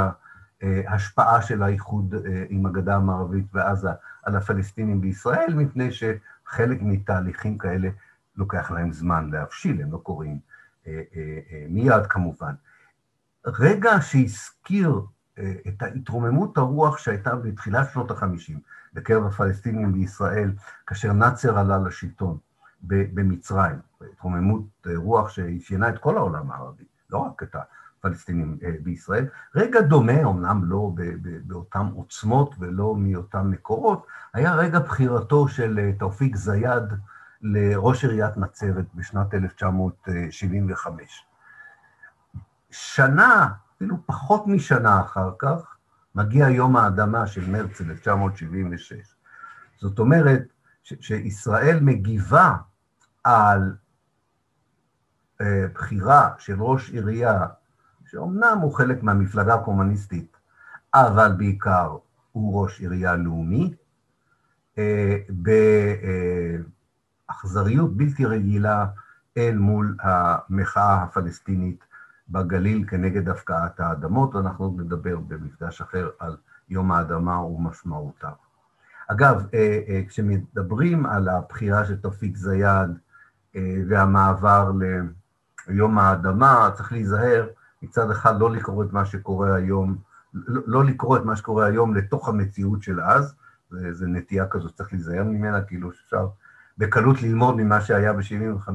ההשפעה 0.63 1.43
של 1.43 1.63
האיחוד 1.63 2.15
אה, 2.15 2.45
עם 2.49 2.67
הגדה 2.67 2.97
המערבית 2.97 3.47
ועזה 3.53 3.91
על 4.23 4.37
הפלסטינים 4.37 5.01
בישראל, 5.01 5.55
מפני 5.55 5.89
שחלק 5.93 6.79
מתהליכים 6.83 7.59
כאלה 7.59 7.89
לוקח 8.37 8.71
להם 8.71 8.93
זמן 8.93 9.31
להבשיל, 9.31 9.83
הם 9.83 9.93
לא 9.93 9.99
קורים 9.99 10.39
אה, 10.87 11.03
אה, 11.17 11.67
מיד 11.69 12.07
כמובן. 12.09 12.55
רגע 13.47 13.91
שהזכיר 14.01 15.01
את 15.69 15.83
התרוממות 15.83 16.59
הרוח 16.59 16.99
שהייתה 16.99 17.37
בתחילת 17.37 17.91
שנות 17.93 18.11
ה-50 18.11 18.53
בקרב 18.95 19.27
הפלסטינים 19.27 19.93
בישראל, 19.93 20.53
כאשר 20.87 21.13
נאצר 21.13 21.59
עלה 21.59 21.79
לשלטון, 21.79 22.39
במצרים, 22.83 23.77
התרוממות 24.13 24.87
רוח 24.97 25.29
שאפיינה 25.29 25.89
את 25.89 25.99
כל 25.99 26.17
העולם 26.17 26.51
הערבי, 26.51 26.85
לא 27.11 27.19
רק 27.19 27.43
את 27.43 27.57
פלסטינים 28.01 28.59
בישראל. 28.83 29.27
רגע 29.55 29.81
דומה, 29.81 30.21
אמנם 30.23 30.65
לא 30.65 30.93
באותן 31.45 31.87
עוצמות 31.95 32.55
ולא 32.59 32.95
מאותם 32.99 33.51
מקורות, 33.51 34.07
היה 34.35 34.55
רגע 34.55 34.79
בחירתו 34.79 35.49
של 35.49 35.91
תאופיק 35.99 36.37
זיאד 36.37 37.01
לראש 37.43 38.05
עיריית 38.05 38.37
נצרת 38.37 38.85
בשנת 38.95 39.35
1975. 39.35 41.27
שנה, 42.71 43.49
אפילו 43.77 43.97
פחות 44.07 44.47
משנה 44.47 45.01
אחר 45.01 45.31
כך, 45.39 45.72
מגיע 46.15 46.49
יום 46.49 46.77
האדמה 46.77 47.27
של 47.27 47.51
מרץ 47.51 47.81
1976. 47.81 49.15
זאת 49.81 49.99
אומרת 49.99 50.43
שישראל 50.83 51.79
מגיבה 51.81 52.57
על 53.25 53.77
אה, 55.41 55.67
בחירה 55.75 56.31
של 56.39 56.63
ראש 56.63 56.91
עירייה, 56.91 57.47
שאומנם 58.07 58.59
הוא 58.63 58.75
חלק 58.75 59.03
מהמפלגה 59.03 59.55
הקומוניסטית, 59.55 60.37
אבל 60.95 61.33
בעיקר 61.39 61.97
הוא 62.33 62.63
ראש 62.63 62.81
עירייה 62.81 63.17
לאומי, 63.17 63.75
אה, 64.79 65.17
באכזריות 67.29 67.97
בלתי 67.97 68.25
רגילה 68.25 68.87
אל 69.37 69.59
מול 69.59 69.97
המחאה 70.01 71.03
הפלסטינית 71.03 71.85
בגליל 72.29 72.85
כנגד 72.89 73.29
הפקעת 73.29 73.81
האדמות, 73.81 74.35
ואנחנו 74.35 74.77
נדבר 74.79 75.19
במפגש 75.19 75.81
אחר 75.81 76.11
על 76.19 76.37
יום 76.69 76.93
האדמה 76.93 77.43
ומשמעותיו. 77.43 78.33
אגב, 79.09 79.47
אה, 79.55 79.81
אה, 79.89 80.03
כשמדברים 80.09 81.07
על 81.07 81.29
הבחירה 81.29 81.85
של 81.85 81.97
תופיק 81.97 82.37
זיאד 82.37 82.99
אה, 83.57 83.77
והמעבר 83.89 84.73
ליום 85.69 85.99
האדמה, 85.99 86.71
צריך 86.75 86.93
להיזהר 86.93 87.49
מצד 87.83 88.11
אחד 88.11 88.41
לא 88.41 88.51
לקרוא 88.51 88.85
את 88.85 88.93
מה 88.93 89.05
שקורה 89.05 89.55
היום, 89.55 89.97
לא, 90.35 90.63
לא 90.67 90.85
לקרוא 90.85 91.17
את 91.17 91.25
מה 91.25 91.37
שקורה 91.37 91.67
היום 91.67 91.95
לתוך 91.95 92.29
המציאות 92.29 92.83
של 92.83 93.01
אז, 93.01 93.35
זו 93.91 94.07
נטייה 94.07 94.47
כזאת, 94.47 94.75
צריך 94.75 94.93
להיזהר 94.93 95.25
ממנה, 95.25 95.63
כאילו 95.63 95.91
אפשר 95.91 96.29
בקלות 96.79 97.23
ללמוד 97.23 97.57
ממה 97.57 97.81
שהיה 97.81 98.13
ב-75 98.13 98.69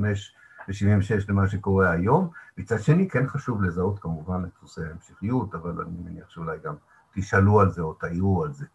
ו-76 0.68 1.26
למה 1.30 1.48
שקורה 1.48 1.92
היום. 1.92 2.30
מצד 2.58 2.80
שני, 2.80 3.10
כן 3.10 3.28
חשוב 3.28 3.64
לזהות 3.64 4.00
כמובן 4.00 4.44
את 4.44 4.62
נושא 4.62 4.82
ההמשכיות, 4.82 5.56
אבל 5.56 5.82
אני 5.82 5.98
מניח 6.06 6.30
שאולי 6.30 6.58
גם 6.64 6.76
תשאלו 7.14 7.60
על 7.60 7.70
זה 7.70 7.82
או 7.82 7.94
תעירו 7.94 8.44
על 8.44 8.54
זה. 8.54 8.66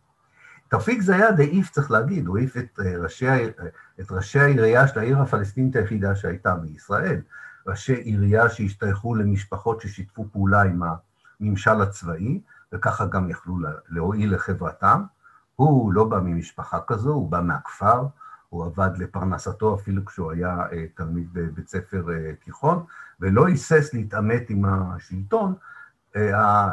תרפיק 0.68 1.00
זיאד 1.00 1.40
העיף, 1.40 1.70
צריך 1.70 1.90
להגיד, 1.90 2.26
הוא 2.26 2.38
העיף 2.38 2.56
את 2.56 2.80
אה, 2.84 2.96
ראשי, 2.98 3.26
את 4.00 4.12
ראשי 4.12 4.40
העירייה 4.40 4.88
של 4.88 4.98
העיר 4.98 5.18
הפלסטינית 5.18 5.76
היחידה 5.76 6.16
שהייתה 6.16 6.54
בישראל, 6.54 7.20
ראשי 7.66 7.94
עירייה 7.94 8.48
שהשתייכו 8.48 9.14
למשפחות 9.14 9.80
ששיתפו 9.80 10.26
פעולה 10.32 10.62
עם 10.62 10.82
הממשל 11.40 11.82
הצבאי, 11.82 12.40
וככה 12.72 13.06
גם 13.06 13.30
יכלו 13.30 13.56
להועיל 13.88 14.34
לחברתם. 14.34 15.02
הוא 15.56 15.92
לא 15.92 16.04
בא 16.04 16.20
ממשפחה 16.20 16.78
כזו, 16.86 17.12
הוא 17.12 17.30
בא 17.30 17.40
מהכפר, 17.40 18.06
הוא 18.52 18.64
עבד 18.64 18.90
לפרנסתו 18.98 19.74
אפילו 19.74 20.04
כשהוא 20.04 20.32
היה 20.32 20.56
אה, 20.72 20.84
תלמיד 20.94 21.28
בבית 21.32 21.68
ספר 21.68 22.04
אה, 22.12 22.34
תיכון, 22.44 22.84
ולא 23.20 23.46
היסס 23.46 23.90
להתעמת 23.94 24.50
עם 24.50 24.64
השלטון 24.64 25.54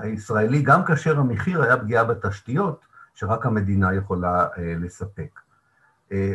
הישראלי, 0.01 0.61
גם 0.61 0.85
כאשר 0.85 1.19
המחיר 1.19 1.61
היה 1.61 1.77
פגיעה 1.77 2.03
בתשתיות, 2.03 2.85
שרק 3.19 3.45
המדינה 3.45 3.93
יכולה 3.93 4.47
אה, 4.57 4.73
לספק. 4.79 5.39
אה, 6.11 6.33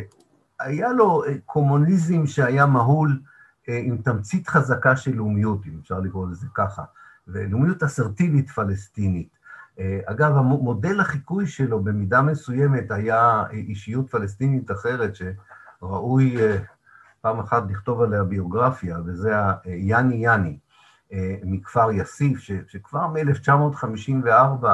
היה 0.59 0.93
לו 0.93 1.25
אה, 1.25 1.33
קומוניזם 1.45 2.27
שהיה 2.27 2.65
מהול 2.65 3.21
עם 3.67 3.97
תמצית 3.97 4.47
חזקה 4.47 4.95
של 4.95 5.15
לאומיות, 5.15 5.65
אם 5.65 5.79
אפשר 5.81 5.99
לקרוא 5.99 6.29
לזה 6.29 6.47
ככה, 6.53 6.83
ולאומיות 7.27 7.83
אסרטיבית 7.83 8.49
פלסטינית. 8.49 9.34
אגב, 10.05 10.37
מודל 10.37 10.99
החיקוי 10.99 11.47
שלו 11.47 11.79
במידה 11.83 12.21
מסוימת 12.21 12.91
היה 12.91 13.43
אישיות 13.51 14.09
פלסטינית 14.09 14.71
אחרת, 14.71 15.13
שראוי 15.15 16.37
פעם 17.21 17.39
אחת 17.39 17.63
לכתוב 17.69 18.01
עליה 18.01 18.23
ביוגרפיה, 18.23 18.97
וזה 19.05 19.33
היאני 19.63 20.15
יאני 20.15 20.57
מכפר 21.43 21.91
יאסיף, 21.91 22.39
שכבר 22.67 23.07
מ-1954 23.07 24.65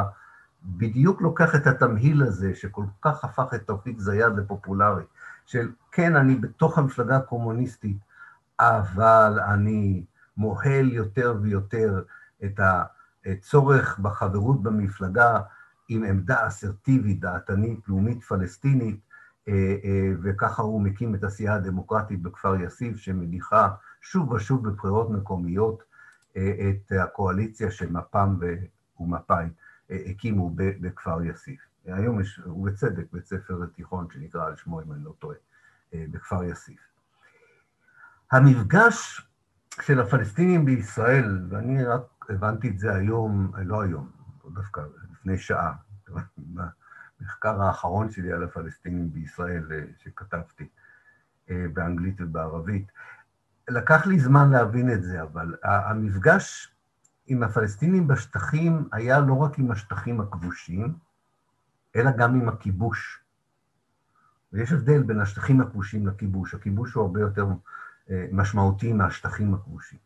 בדיוק 0.63 1.21
לוקח 1.21 1.55
את 1.55 1.67
התמהיל 1.67 2.23
הזה, 2.23 2.55
שכל 2.55 2.83
כך 3.01 3.23
הפך 3.23 3.53
את 3.53 3.67
תאופיק 3.67 3.99
זיאד 3.99 4.37
לפופולרי, 4.37 5.03
של 5.45 5.71
כן, 5.91 6.15
אני 6.15 6.35
בתוך 6.35 6.77
המפלגה 6.77 7.17
הקומוניסטית, 7.17 7.97
אבל 8.59 9.39
אני 9.47 10.03
מוהל 10.37 10.91
יותר 10.91 11.35
ויותר 11.41 12.03
את 12.43 12.59
הצורך 13.25 13.99
בחברות 13.99 14.63
במפלגה 14.63 15.39
עם 15.87 16.03
עמדה 16.03 16.47
אסרטיבית, 16.47 17.19
דעתנית, 17.19 17.79
לאומית 17.87 18.23
פלסטינית, 18.23 18.99
אה, 19.47 19.75
אה, 19.83 20.11
וככה 20.23 20.61
הוא 20.61 20.81
מקים 20.81 21.15
את 21.15 21.23
הסיעה 21.23 21.55
הדמוקרטית 21.55 22.21
בכפר 22.21 22.55
יאסיף, 22.55 22.97
שמניחה 22.97 23.69
שוב 24.01 24.31
ושוב 24.31 24.69
בבחירות 24.69 25.09
מקומיות 25.09 25.83
אה, 26.37 26.69
את 26.69 26.91
הקואליציה 26.91 27.71
של 27.71 27.91
מפ"ם 27.91 28.39
ומפא"י. 28.99 29.45
הקימו 29.91 30.51
בכפר 30.55 31.23
יאסיף. 31.23 31.61
היום 31.85 32.21
יש, 32.21 32.39
ובצדק, 32.39 33.05
בית 33.13 33.25
ספר 33.25 33.65
תיכון 33.65 34.07
שנקרא 34.13 34.45
על 34.45 34.55
שמו, 34.55 34.81
אם 34.81 34.91
אני 34.91 35.03
לא 35.03 35.13
טועה, 35.19 35.37
אה, 35.93 36.05
בכפר 36.11 36.43
יאסיף. 36.43 36.79
המפגש 38.31 39.27
של 39.81 39.99
הפלסטינים 39.99 40.65
בישראל, 40.65 41.41
ואני 41.49 41.83
רק 41.83 42.01
הבנתי 42.29 42.69
את 42.69 42.79
זה 42.79 42.93
היום, 42.93 43.51
לא 43.65 43.81
היום, 43.81 44.09
דווקא 44.53 44.81
לפני 45.11 45.37
שעה, 45.37 45.73
במחקר 47.19 47.61
האחרון 47.61 48.11
שלי 48.11 48.31
על 48.31 48.43
הפלסטינים 48.43 49.13
בישראל, 49.13 49.67
אה, 49.71 49.83
שכתבתי 49.97 50.67
אה, 51.49 51.65
באנגלית 51.73 52.21
ובערבית, 52.21 52.91
לקח 53.69 54.05
לי 54.05 54.19
זמן 54.19 54.51
להבין 54.51 54.93
את 54.93 55.03
זה, 55.03 55.21
אבל 55.21 55.55
המפגש 55.63 56.75
עם 57.27 57.43
הפלסטינים 57.43 58.07
בשטחים 58.07 58.89
היה 58.91 59.19
לא 59.19 59.33
רק 59.33 59.59
עם 59.59 59.71
השטחים 59.71 60.21
הכבושים, 60.21 60.95
אלא 61.95 62.11
גם 62.17 62.35
עם 62.35 62.49
הכיבוש. 62.49 63.23
ויש 64.53 64.71
הבדל 64.71 65.03
בין 65.03 65.19
השטחים 65.19 65.61
הכבושים 65.61 66.07
לכיבוש. 66.07 66.53
הכיבוש 66.53 66.93
הוא 66.93 67.03
הרבה 67.03 67.21
יותר 67.21 67.45
אה, 68.09 68.25
משמעותי 68.31 68.93
מהשטחים 68.93 69.53
הכבושים. 69.53 69.99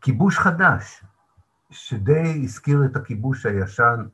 כיבוש 0.00 0.38
חדש, 0.38 1.04
שדי 1.70 2.40
הזכיר 2.44 2.84
את 2.84 2.96
הכיבוש 2.96 3.46
הישן, 3.46 4.04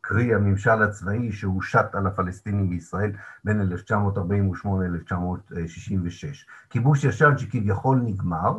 קרי 0.00 0.34
הממשל 0.34 0.82
הצבאי 0.82 1.32
שהושת 1.32 1.86
על 1.92 2.06
הפלסטינים 2.06 2.70
בישראל 2.70 3.12
בין 3.44 3.60
1948 3.60 4.88
ל-1966. 4.88 6.46
כיבוש 6.70 7.04
ישן 7.04 7.38
שכביכול 7.38 8.00
נגמר, 8.04 8.58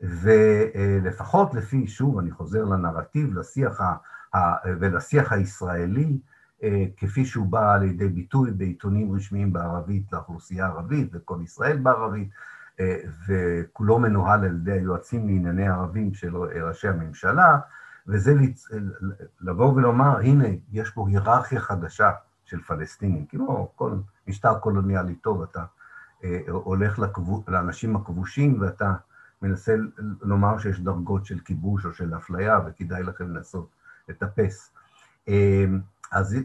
ולפחות 0.00 1.54
לפי, 1.54 1.86
שוב, 1.86 2.18
אני 2.18 2.30
חוזר 2.30 2.64
לנרטיב, 2.64 3.38
לשיח 3.38 3.80
ה, 3.80 3.94
ה, 4.36 4.38
ולשיח 4.80 5.32
הישראלי, 5.32 6.18
אה, 6.62 6.84
כפי 6.96 7.24
שהוא 7.24 7.46
בא 7.46 7.76
לידי 7.76 8.08
ביטוי 8.08 8.50
בעיתונים 8.50 9.14
רשמיים 9.14 9.52
בערבית 9.52 10.12
לאוכלוסייה 10.12 10.66
הערבית, 10.66 11.08
וכל 11.12 11.38
ישראל 11.42 11.78
בערבית, 11.78 12.28
וכולו 13.28 13.98
מנוהל 13.98 14.44
על 14.44 14.54
ידי 14.54 14.72
היועצים 14.72 15.26
לענייני 15.26 15.68
ערבים 15.68 16.14
של 16.14 16.36
ראשי 16.36 16.88
הממשלה, 16.88 17.58
וזה 18.06 18.34
לבוא 19.40 19.72
ולומר, 19.72 20.18
הנה, 20.18 20.48
יש 20.72 20.90
פה 20.90 21.08
היררכיה 21.08 21.60
חדשה 21.60 22.10
של 22.44 22.62
פלסטינים, 22.62 23.26
כמו 23.26 23.72
כל 23.76 23.92
משטר 24.26 24.58
קולוניאלי 24.58 25.14
טוב, 25.14 25.42
אתה 25.42 25.64
אה, 26.24 26.40
הולך 26.48 26.98
לאנשים 27.48 27.96
הכבושים 27.96 28.60
ואתה 28.60 28.94
מנסה 29.42 29.74
לומר 30.22 30.58
שיש 30.58 30.80
דרגות 30.80 31.26
של 31.26 31.38
כיבוש 31.38 31.86
או 31.86 31.92
של 31.92 32.16
אפליה, 32.16 32.60
וכדאי 32.66 33.02
לכם 33.02 33.34
לנסות 33.34 33.68
לטפס. 34.08 34.72
אז 36.12 36.36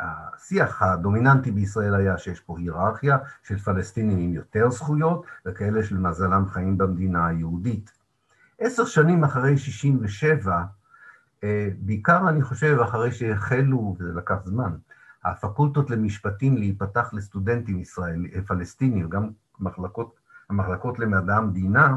השיח 0.00 0.82
הדומיננטי 0.82 1.50
בישראל 1.50 1.94
היה 1.94 2.18
שיש 2.18 2.40
פה 2.40 2.58
היררכיה 2.58 3.18
של 3.42 3.58
פלסטינים 3.58 4.18
עם 4.18 4.32
יותר 4.32 4.70
זכויות, 4.70 5.26
וכאלה 5.46 5.82
שלמזלם 5.82 6.46
חיים 6.48 6.78
במדינה 6.78 7.26
היהודית. 7.26 7.92
עשר 8.58 8.84
שנים 8.84 9.24
אחרי 9.24 9.58
67', 9.58 10.64
אה, 11.44 11.68
בעיקר 11.78 12.28
אני 12.28 12.42
חושב 12.42 12.78
אחרי 12.82 13.12
שהחלו, 13.12 13.96
וזה 13.98 14.12
לקח 14.12 14.36
זמן, 14.44 14.72
הפקולטות 15.24 15.90
למשפטים 15.90 16.56
להיפתח 16.56 17.10
לסטודנטים 17.12 17.80
ישראלים, 17.80 18.42
פלסטינים, 18.46 19.08
גם 19.08 19.30
מחלקות, 19.60 20.14
המחלקות 20.50 20.98
למדע 20.98 21.36
המדינה, 21.36 21.96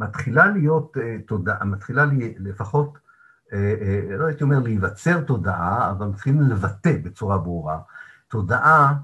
מתחילה 0.00 0.46
להיות 0.46 0.96
אה, 1.00 1.16
תודעה, 1.26 1.64
מתחילה 1.64 2.04
לפחות, 2.38 2.88
אה, 2.94 3.00
אה, 3.00 3.07
לא 4.18 4.26
הייתי 4.26 4.44
אומר 4.44 4.58
להיווצר 4.58 5.20
תודעה, 5.20 5.90
אבל 5.90 6.06
מתחילים 6.06 6.42
לבטא 6.42 6.96
בצורה 7.02 7.38
ברורה, 7.38 7.78
תודעה 8.28 8.94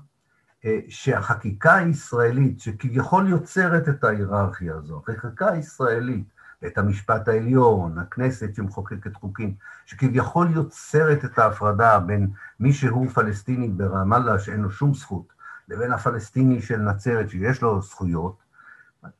שהחקיקה 0.88 1.74
הישראלית, 1.74 2.60
שכביכול 2.60 3.28
יוצרת 3.28 3.88
את 3.88 4.04
ההיררכיה 4.04 4.74
הזו, 4.74 5.02
החקיקה 5.08 5.50
הישראלית 5.50 6.24
בית 6.62 6.78
המשפט 6.78 7.28
העליון, 7.28 7.98
הכנסת 7.98 8.54
שמחוקקת 8.54 9.14
חוקים, 9.14 9.54
שכביכול 9.86 10.50
יוצרת 10.50 11.24
את 11.24 11.38
ההפרדה 11.38 11.98
בין 11.98 12.30
מי 12.60 12.72
שהוא 12.72 13.08
פלסטיני 13.08 13.68
ברמאללה 13.68 14.38
שאין 14.38 14.60
לו 14.60 14.70
שום 14.70 14.94
זכות, 14.94 15.32
לבין 15.68 15.92
הפלסטיני 15.92 16.62
של 16.62 16.76
נצרת 16.76 17.30
שיש 17.30 17.62
לו 17.62 17.82
זכויות, 17.82 18.36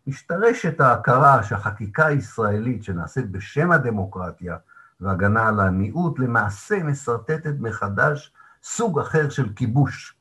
משתרשת 0.06 0.80
ההכרה 0.80 1.42
שהחקיקה 1.42 2.06
הישראלית 2.06 2.84
שנעשית 2.84 3.30
בשם 3.30 3.72
הדמוקרטיה 3.72 4.56
והגנה 5.00 5.48
על 5.48 5.60
המיעוט, 5.60 6.18
למעשה 6.18 6.82
משרטטת 6.82 7.54
מחדש 7.60 8.32
סוג 8.62 9.00
אחר 9.00 9.30
של 9.30 9.52
כיבוש 9.56 10.16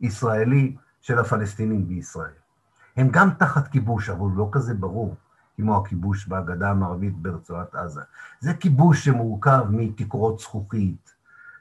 ישראלי 0.00 0.76
של 1.00 1.18
הפלסטינים 1.18 1.88
בישראל. 1.88 2.30
הם 2.96 3.08
גם 3.10 3.30
תחת 3.38 3.68
כיבוש, 3.68 4.08
אבל 4.08 4.28
לא 4.36 4.48
כזה 4.52 4.74
ברור 4.74 5.16
כמו 5.56 5.76
הכיבוש 5.76 6.26
בהגדה 6.28 6.70
המערבית 6.70 7.16
ברצועת 7.16 7.74
עזה. 7.74 8.00
זה 8.40 8.54
כיבוש 8.54 9.04
שמורכב 9.04 9.64
מתקרות 9.70 10.40
זכוכית, 10.40 11.14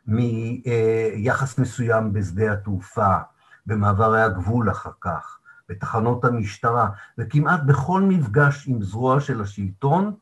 מיחס 0.07 1.59
מסוים 1.59 2.13
בשדה 2.13 2.53
התעופה, 2.53 3.17
במעברי 3.65 4.21
הגבול 4.21 4.71
אחר 4.71 4.91
כך, 5.01 5.39
בתחנות 5.69 6.25
המשטרה, 6.25 6.89
וכמעט 7.17 7.59
בכל 7.65 8.01
מפגש 8.01 8.67
עם 8.67 8.83
זרוע 8.83 9.19
של 9.19 9.41
השלטון, 9.41 10.15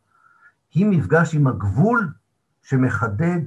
היא 0.73 0.85
מפגש 0.85 1.35
עם 1.35 1.47
הגבול 1.47 2.13
שמחדד 2.61 3.41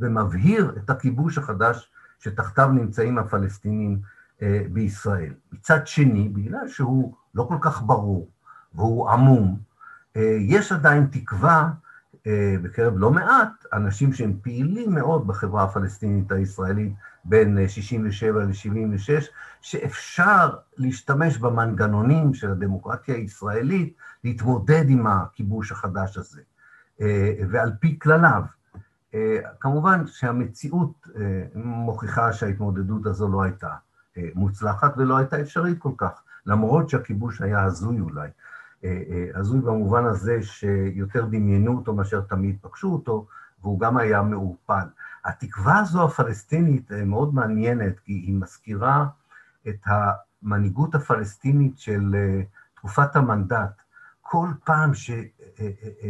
ומבהיר 0.00 0.74
את 0.76 0.90
הכיבוש 0.90 1.38
החדש 1.38 1.90
שתחתיו 2.18 2.68
נמצאים 2.72 3.18
הפלסטינים 3.18 4.00
אה, 4.42 4.62
בישראל. 4.72 5.32
מצד 5.52 5.86
שני, 5.86 6.28
בגלל 6.28 6.68
שהוא 6.68 7.14
לא 7.34 7.46
כל 7.48 7.58
כך 7.60 7.82
ברור 7.82 8.28
והוא 8.74 9.10
עמום, 9.10 9.58
אה, 10.16 10.36
יש 10.40 10.72
עדיין 10.72 11.06
תקווה 11.06 11.70
אה, 12.26 12.56
בקרב 12.62 12.94
לא 12.96 13.10
מעט 13.10 13.64
אנשים 13.72 14.12
שהם 14.12 14.36
פעילים 14.42 14.94
מאוד 14.94 15.26
בחברה 15.26 15.64
הפלסטינית 15.64 16.32
הישראלית 16.32 16.92
בין 17.24 17.68
67 17.68 18.44
ל-76, 18.44 19.24
שאפשר 19.60 20.56
להשתמש 20.76 21.38
במנגנונים 21.38 22.34
של 22.34 22.50
הדמוקרטיה 22.50 23.14
הישראלית 23.14 23.94
להתמודד 24.24 24.84
עם 24.88 25.06
הכיבוש 25.06 25.72
החדש 25.72 26.18
הזה. 26.18 26.42
ועל 27.50 27.72
פי 27.80 27.98
כלליו, 27.98 28.42
כמובן 29.60 30.06
שהמציאות 30.06 31.08
מוכיחה 31.54 32.32
שההתמודדות 32.32 33.06
הזו 33.06 33.28
לא 33.28 33.42
הייתה 33.42 33.70
מוצלחת 34.34 34.94
ולא 34.96 35.16
הייתה 35.16 35.40
אפשרית 35.40 35.78
כל 35.78 35.92
כך, 35.96 36.22
למרות 36.46 36.90
שהכיבוש 36.90 37.40
היה 37.40 37.62
הזוי 37.62 38.00
אולי. 38.00 38.28
אה, 38.84 39.02
אה, 39.10 39.40
הזוי 39.40 39.60
במובן 39.60 40.04
הזה 40.04 40.42
שיותר 40.42 41.24
דמיינו 41.24 41.76
אותו 41.76 41.94
מאשר 41.94 42.20
תמיד 42.20 42.56
פגשו 42.60 42.92
אותו, 42.92 43.26
והוא 43.62 43.80
גם 43.80 43.96
היה 43.96 44.22
מעורפל. 44.22 44.86
התקווה 45.24 45.78
הזו 45.78 46.04
הפלסטינית 46.04 46.92
אה, 46.92 47.04
מאוד 47.04 47.34
מעניינת, 47.34 48.00
כי 48.00 48.12
היא 48.12 48.34
מזכירה 48.34 49.06
את 49.68 49.80
המנהיגות 49.84 50.94
הפלסטינית 50.94 51.78
של 51.78 52.14
תקופת 52.74 53.16
המנדט. 53.16 53.82
כל 54.30 54.48
פעם 54.64 54.94
ש... 54.94 55.10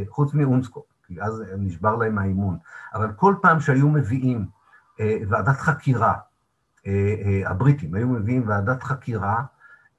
חוץ 0.08 0.34
מאונסקו, 0.34 0.84
כי 1.06 1.22
אז 1.22 1.42
נשבר 1.58 1.96
להם 1.96 2.18
האימון, 2.18 2.58
אבל 2.94 3.12
כל 3.12 3.34
פעם 3.42 3.60
שהיו 3.60 3.88
מביאים 3.88 4.46
ועדת 5.28 5.56
חקירה 5.56 6.14
אה, 6.86 7.14
אה, 7.24 7.50
הבריטים 7.50 7.94
היו 7.94 8.08
מביאים 8.08 8.48
ועדת 8.48 8.82
חקירה 8.82 9.42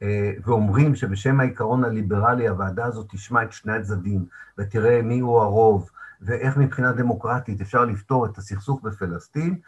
אה, 0.02 0.32
ואומרים 0.46 0.96
שבשם 0.96 1.40
העיקרון 1.40 1.84
הליברלי 1.84 2.48
הוועדה 2.48 2.86
הזאת 2.86 3.06
תשמע 3.10 3.44
את 3.44 3.52
שני 3.52 3.74
הצדדים 3.74 4.26
ותראה 4.58 5.02
מי 5.02 5.20
הוא 5.20 5.42
הרוב 5.42 5.90
ואיך 6.22 6.58
מבחינה 6.58 6.92
דמוקרטית 6.92 7.62
אפשר 7.62 7.86
לפתור 7.86 8.26
את 8.26 8.38
הסכסוך 8.38 8.82
בפלסטין, 8.84 9.60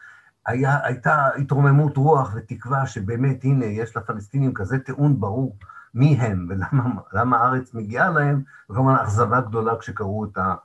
היה, 0.45 0.79
הייתה 0.83 1.27
התרוממות 1.37 1.97
רוח 1.97 2.31
ותקווה 2.35 2.87
שבאמת, 2.87 3.43
הנה, 3.43 3.65
יש 3.65 3.97
לפלסטינים 3.97 4.53
כזה 4.53 4.79
טיעון 4.79 5.19
ברור 5.19 5.55
מי 5.93 6.15
הם 6.15 6.47
ולמה 6.49 7.37
הארץ 7.37 7.73
מגיעה 7.73 8.09
להם, 8.09 8.43
וכמובן 8.69 8.95
אכזבה 9.03 9.41
גדולה 9.41 9.77
כשקראו 9.79 10.25
את, 10.25 10.37
ה, 10.37 10.55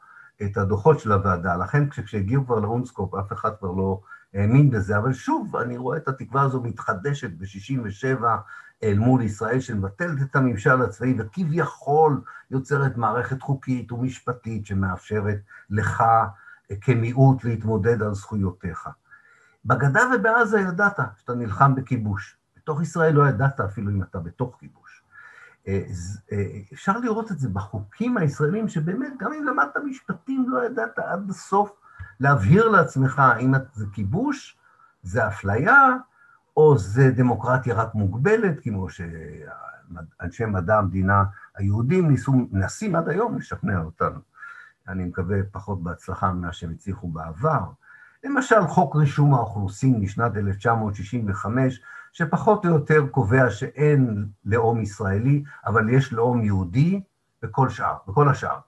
את 0.42 0.56
הדוחות 0.56 1.00
של 1.00 1.12
הוועדה. 1.12 1.56
לכן 1.56 1.88
כשהגיעו 1.88 2.44
כבר 2.44 2.60
לאונסקופ, 2.60 3.14
אף 3.14 3.32
אחד 3.32 3.50
כבר 3.58 3.70
לא 3.70 4.00
האמין 4.34 4.70
בזה, 4.70 4.98
אבל 4.98 5.12
שוב, 5.12 5.56
אני 5.56 5.76
רואה 5.76 5.96
את 5.96 6.08
התקווה 6.08 6.42
הזו 6.42 6.62
מתחדשת 6.62 7.30
ב-67' 7.30 8.24
אל 8.82 8.98
מול 8.98 9.22
ישראל 9.22 9.60
שמבטלת 9.60 10.22
את 10.22 10.36
הממשל 10.36 10.82
הצבאי 10.82 11.14
וכביכול 11.18 12.20
יוצרת 12.50 12.96
מערכת 12.96 13.42
חוקית 13.42 13.92
ומשפטית 13.92 14.66
שמאפשרת 14.66 15.38
לך 15.70 16.04
כמיעוט 16.80 17.44
להתמודד 17.44 18.02
על 18.02 18.14
זכויותיך. 18.14 18.88
בגדה 19.64 20.00
ובעזה 20.14 20.60
ידעת 20.60 20.98
שאתה 21.16 21.34
נלחם 21.34 21.74
בכיבוש. 21.74 22.36
בתוך 22.56 22.82
ישראל 22.82 23.14
לא 23.14 23.28
ידעת 23.28 23.60
אפילו 23.60 23.90
אם 23.90 24.02
אתה 24.02 24.18
בתוך 24.18 24.56
כיבוש. 24.58 24.83
אה, 25.68 25.82
אה, 26.32 26.44
אפשר 26.72 26.98
לראות 26.98 27.32
את 27.32 27.38
זה 27.38 27.48
בחוקים 27.48 28.16
הישראלים, 28.16 28.68
שבאמת, 28.68 29.12
גם 29.18 29.32
אם 29.32 29.44
למדת 29.44 29.76
משפטים, 29.84 30.46
לא 30.48 30.66
ידעת 30.66 30.98
עד 30.98 31.30
הסוף 31.30 31.72
להבהיר 32.20 32.68
לעצמך 32.68 33.22
אם 33.40 33.52
זה 33.74 33.86
כיבוש, 33.92 34.56
זה 35.02 35.28
אפליה, 35.28 35.96
או 36.56 36.78
זה 36.78 37.10
דמוקרטיה 37.10 37.74
רק 37.74 37.94
מוגבלת, 37.94 38.60
כמו 38.62 38.86
שאנשי 38.88 40.44
מדע 40.44 40.78
המדינה 40.78 41.24
היהודים 41.56 42.08
ניסו, 42.08 42.32
מנסים 42.32 42.96
עד 42.96 43.08
היום 43.08 43.38
לשכנע 43.38 43.80
אותנו. 43.80 44.18
אני 44.88 45.04
מקווה 45.04 45.36
פחות 45.52 45.82
בהצלחה 45.82 46.32
ממה 46.32 46.52
שהם 46.52 46.70
הצליחו 46.70 47.08
בעבר. 47.08 47.64
למשל, 48.24 48.66
חוק 48.68 48.96
רישום 48.96 49.34
האוכלוסין 49.34 50.00
משנת 50.00 50.36
1965, 50.36 51.80
שפחות 52.14 52.66
או 52.66 52.70
יותר 52.70 53.06
קובע 53.10 53.50
שאין 53.50 54.26
לאום 54.44 54.80
ישראלי, 54.80 55.44
אבל 55.66 55.88
יש 55.88 56.12
לאום 56.12 56.44
יהודי 56.44 57.00
בכל 57.42 57.68
שאר, 57.68 57.96
בכל 58.08 58.28
השאר. 58.28 58.58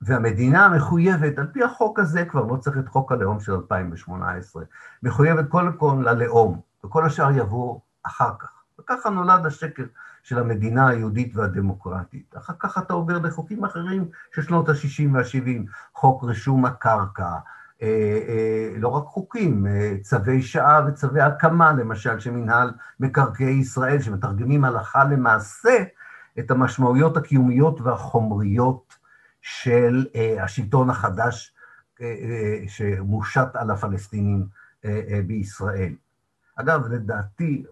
והמדינה 0.00 0.68
מחויבת, 0.68 1.38
על 1.38 1.46
פי 1.52 1.64
החוק 1.64 1.98
הזה, 1.98 2.24
כבר 2.24 2.44
לא 2.44 2.56
צריך 2.56 2.78
את 2.78 2.88
חוק 2.88 3.12
הלאום 3.12 3.40
של 3.40 3.52
2018, 3.52 4.62
מחויבת 5.02 5.48
קודם 5.48 5.72
כל 5.72 6.02
ללאום, 6.04 6.60
וכל 6.84 7.06
השאר 7.06 7.30
יבוא 7.30 7.80
אחר 8.02 8.30
כך. 8.38 8.52
וככה 8.80 9.10
נולד 9.10 9.46
השקר 9.46 9.84
של 10.22 10.38
המדינה 10.38 10.88
היהודית 10.88 11.36
והדמוקרטית. 11.36 12.34
אחר 12.36 12.54
כך 12.58 12.78
אתה 12.78 12.92
עובר 12.94 13.18
לחוקים 13.18 13.64
אחרים 13.64 14.08
של 14.34 14.42
שנות 14.42 14.68
ה-60 14.68 15.08
וה-70, 15.12 15.70
חוק 15.94 16.24
רישום 16.24 16.64
הקרקע, 16.64 17.32
לא 18.76 18.88
רק 18.88 19.04
חוקים, 19.04 19.66
אה, 19.66 19.96
צווי 20.02 20.42
שעה 20.42 20.80
וצווי 20.88 21.20
הקמה, 21.20 21.72
למשל, 21.72 22.20
של 22.20 22.30
מנהל 22.30 22.72
מקרקעי 23.00 23.52
ישראל, 23.52 24.02
שמתרגמים 24.02 24.64
הלכה 24.64 25.04
למעשה 25.04 25.84
את 26.38 26.50
המשמעויות 26.50 27.16
הקיומיות 27.16 27.80
והחומריות 27.80 28.94
של 29.42 30.06
אה, 30.14 30.44
השלטון 30.44 30.90
החדש 30.90 31.54
אה, 32.00 32.06
אה, 32.06 32.68
שמושת 32.68 33.48
על 33.54 33.70
הפלסטינים 33.70 34.60
בישראל. 35.26 35.92
אגב, 36.56 36.86
לדעתי, 36.86 37.64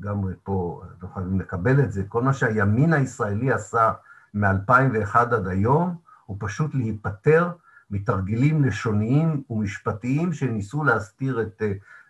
גם 0.00 0.22
פה 0.42 0.82
לא 1.02 1.08
חייבים 1.14 1.40
לקבל 1.40 1.80
את 1.80 1.92
זה, 1.92 2.02
כל 2.08 2.22
מה 2.22 2.32
שהימין 2.32 2.92
הישראלי 2.92 3.52
עשה 3.52 3.92
מ-2001 4.34 5.16
עד 5.18 5.46
היום, 5.46 5.96
הוא 6.26 6.36
פשוט 6.40 6.74
להיפטר 6.74 7.50
מתרגילים 7.90 8.64
לשוניים 8.64 9.42
ומשפטיים 9.50 10.32
שניסו 10.32 10.84
להסתיר 10.84 11.42
את 11.42 11.62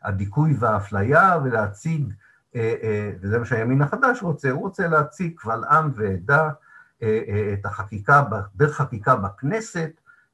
הדיכוי 0.02 0.54
והאפליה 0.58 1.38
ולהציג, 1.44 2.12
וזה 3.20 3.38
מה 3.38 3.44
שהימין 3.44 3.82
החדש 3.82 4.22
רוצה, 4.22 4.50
הוא 4.50 4.60
רוצה 4.60 4.88
להציג 4.88 5.32
קבל 5.36 5.64
עם 5.64 5.90
ועדה 5.94 6.48
אה, 7.02 7.20
אה, 7.28 7.52
את 7.52 7.66
החקיקה, 7.66 8.24
דרך 8.56 8.76
חקיקה 8.76 9.16
בכנסת, 9.16 9.90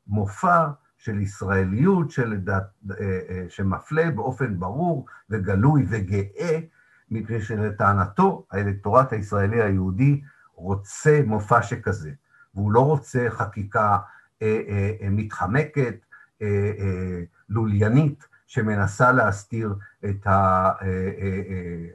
מופע 0.06 0.66
של 0.98 1.20
ישראליות 1.20 2.10
של, 2.10 2.40
אה, 3.00 3.46
שמפלה 3.48 4.10
באופן 4.10 4.58
ברור 4.58 5.06
וגלוי 5.30 5.86
וגאה, 5.88 6.58
מפני 7.10 7.40
שלטענתו 7.40 8.46
האלקטורט 8.50 9.12
הישראלי 9.12 9.62
היהודי 9.62 10.22
רוצה 10.54 11.20
מופע 11.26 11.62
שכזה, 11.62 12.10
והוא 12.54 12.72
לא 12.72 12.80
רוצה 12.80 13.26
חקיקה 13.30 13.98
מתחמקת, 15.10 15.96
לוליינית, 17.48 18.28
שמנסה 18.46 19.12
להסתיר 19.12 19.74
את 20.04 20.26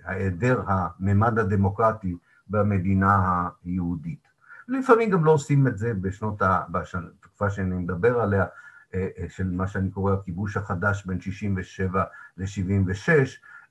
היעדר 0.06 0.62
הממד 0.68 1.40
הדמוקרטי 1.40 2.16
במדינה 2.48 3.48
היהודית. 3.66 4.30
לפעמים 4.68 5.10
גם 5.10 5.26
לא 5.26 5.32
עושים 5.32 5.68
את 5.68 5.78
זה 5.78 5.94
בשנות 5.94 6.42
ה... 6.42 6.62
בתקופה 6.70 7.50
שאני 7.50 7.76
מדבר 7.76 8.20
עליה, 8.20 8.46
אה, 8.94 9.08
אה, 9.18 9.26
של 9.30 9.52
מה 9.52 9.68
שאני 9.68 9.92
קורא 9.92 10.14
הכיבוש 10.14 10.58
החדש 10.58 11.06
בין 11.06 11.22
67 11.22 12.04
ל-76, 12.38 13.10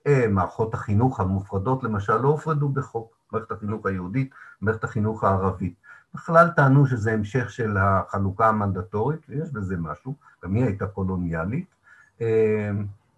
אה, 0.07 0.29
מערכות 0.29 0.75
החינוך 0.75 1.21
המופרדות 1.21 1.85
למשל 1.85 2.17
לא 2.17 2.29
הופרדו 2.29 2.69
בחוק, 2.69 3.17
מערכת 3.33 3.51
החינוך 3.51 3.87
היהודית, 3.87 4.31
מערכת 4.61 4.85
החינוך 4.85 5.25
הערבית. 5.25 5.75
בכלל 6.15 6.49
טענו 6.57 6.87
שזה 6.87 7.13
המשך 7.13 7.51
של 7.51 7.77
החלוקה 7.77 8.49
המנדטורית, 8.49 9.21
ויש 9.29 9.51
בזה 9.51 9.77
משהו, 9.77 10.15
גם 10.45 10.55
היא 10.55 10.65
הייתה 10.65 10.87
קולוניאלית, 10.87 11.75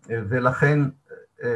ולכן 0.08 0.80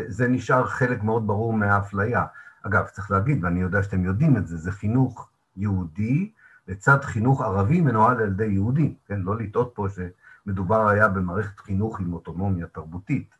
זה 0.06 0.28
נשאר 0.28 0.66
חלק 0.66 1.02
מאוד 1.02 1.26
ברור 1.26 1.52
מהאפליה. 1.52 2.24
אגב, 2.62 2.86
צריך 2.86 3.10
להגיד, 3.10 3.44
ואני 3.44 3.60
יודע 3.60 3.82
שאתם 3.82 4.04
יודעים 4.04 4.36
את 4.36 4.46
זה, 4.46 4.56
זה 4.56 4.72
חינוך 4.72 5.28
יהודי 5.56 6.30
לצד 6.68 7.04
חינוך 7.04 7.42
ערבי 7.42 7.80
מנוהל 7.80 8.20
על 8.20 8.28
ידי 8.28 8.46
יהודים, 8.46 8.94
כן? 9.06 9.20
לא 9.20 9.36
לטעות 9.36 9.72
פה 9.74 9.86
שמדובר 9.88 10.88
היה 10.88 11.08
במערכת 11.08 11.60
חינוך 11.60 12.00
עם 12.00 12.12
אוטונומיה 12.12 12.66
תרבותית. 12.66 13.30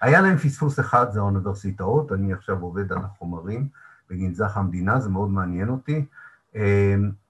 היה 0.00 0.20
להם 0.20 0.36
פספוס 0.36 0.80
אחד, 0.80 1.12
זה 1.12 1.20
האוניברסיטאות, 1.20 2.12
אני 2.12 2.32
עכשיו 2.32 2.60
עובד 2.60 2.92
על 2.92 2.98
החומרים 2.98 3.68
בגנזך 4.10 4.56
המדינה, 4.56 5.00
זה 5.00 5.10
מאוד 5.10 5.30
מעניין 5.30 5.68
אותי. 5.68 6.06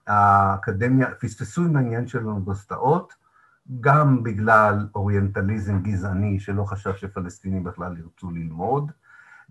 האקדמיה, 0.06 1.14
פספסו 1.14 1.62
עם 1.62 1.76
העניין 1.76 2.06
של 2.06 2.18
האוניברסיטאות, 2.18 3.12
גם 3.80 4.22
בגלל 4.22 4.86
אוריינטליזם 4.94 5.82
גזעני 5.82 6.40
שלא 6.40 6.64
חשב 6.64 6.94
שפלסטינים 6.94 7.64
בכלל 7.64 7.98
ירצו 7.98 8.30
ללמוד, 8.30 8.92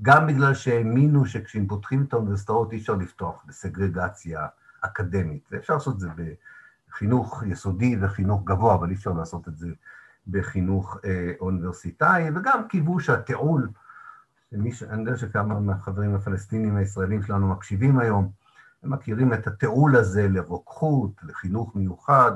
גם 0.02 0.28
בגלל 0.28 0.54
שהאמינו 0.54 1.26
שכשהם 1.26 1.68
פותחים 1.68 2.04
את 2.04 2.14
האוניברסיטאות 2.14 2.72
אי 2.72 2.78
אפשר 2.78 2.94
לפתוח 2.94 3.44
בסגרגציה 3.48 4.48
אקדמית. 4.82 5.50
ואפשר 5.52 5.74
לעשות 5.74 5.96
את 5.96 6.00
זה 6.00 6.10
בחינוך 6.90 7.44
יסודי 7.48 7.98
וחינוך 8.02 8.44
גבוה, 8.44 8.76
אבל 8.76 8.90
אי 8.90 8.96
אפשר 8.96 9.14
לעשות 9.14 9.48
את 9.48 9.58
זה 9.58 9.70
בחינוך 10.28 10.98
אה, 11.06 11.32
אוניברסיטאי, 11.40 12.30
וגם 12.36 12.68
קיוו 12.68 13.00
שהתיעול. 13.00 13.70
אני 14.54 14.72
יודע 14.92 15.18
שכמה 15.18 15.60
מהחברים 15.60 16.16
הפלסטינים 16.16 16.76
הישראלים 16.76 17.24
שלנו 17.24 17.48
מקשיבים 17.48 18.00
היום, 18.00 18.32
הם 18.84 18.94
מכירים 18.94 19.34
את 19.34 19.48
התיעול 19.48 19.96
הזה 19.96 20.28
לרוקחות, 20.28 21.12
לחינוך 21.24 21.76
מיוחד, 21.76 22.32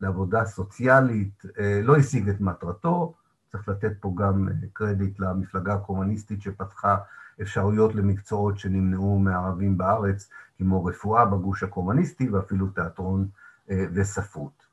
לעבודה 0.00 0.44
סוציאלית, 0.44 1.42
אה, 1.58 1.80
לא 1.82 1.96
השיג 1.96 2.28
את 2.28 2.40
מטרתו, 2.40 3.14
צריך 3.52 3.68
לתת 3.68 3.92
פה 4.00 4.12
גם 4.16 4.48
אה, 4.48 4.54
קרדיט 4.72 5.20
למפלגה 5.20 5.74
הקומוניסטית 5.74 6.42
שפתחה 6.42 6.96
אפשרויות 7.42 7.94
למקצועות 7.94 8.58
שנמנעו 8.58 9.18
מערבים 9.18 9.78
בארץ, 9.78 10.30
כמו 10.58 10.84
רפואה 10.84 11.24
בגוש 11.24 11.62
הקומוניסטי 11.62 12.28
ואפילו 12.28 12.66
תיאטרון 12.66 13.28
אה, 13.70 13.84
וספרות. 13.94 14.66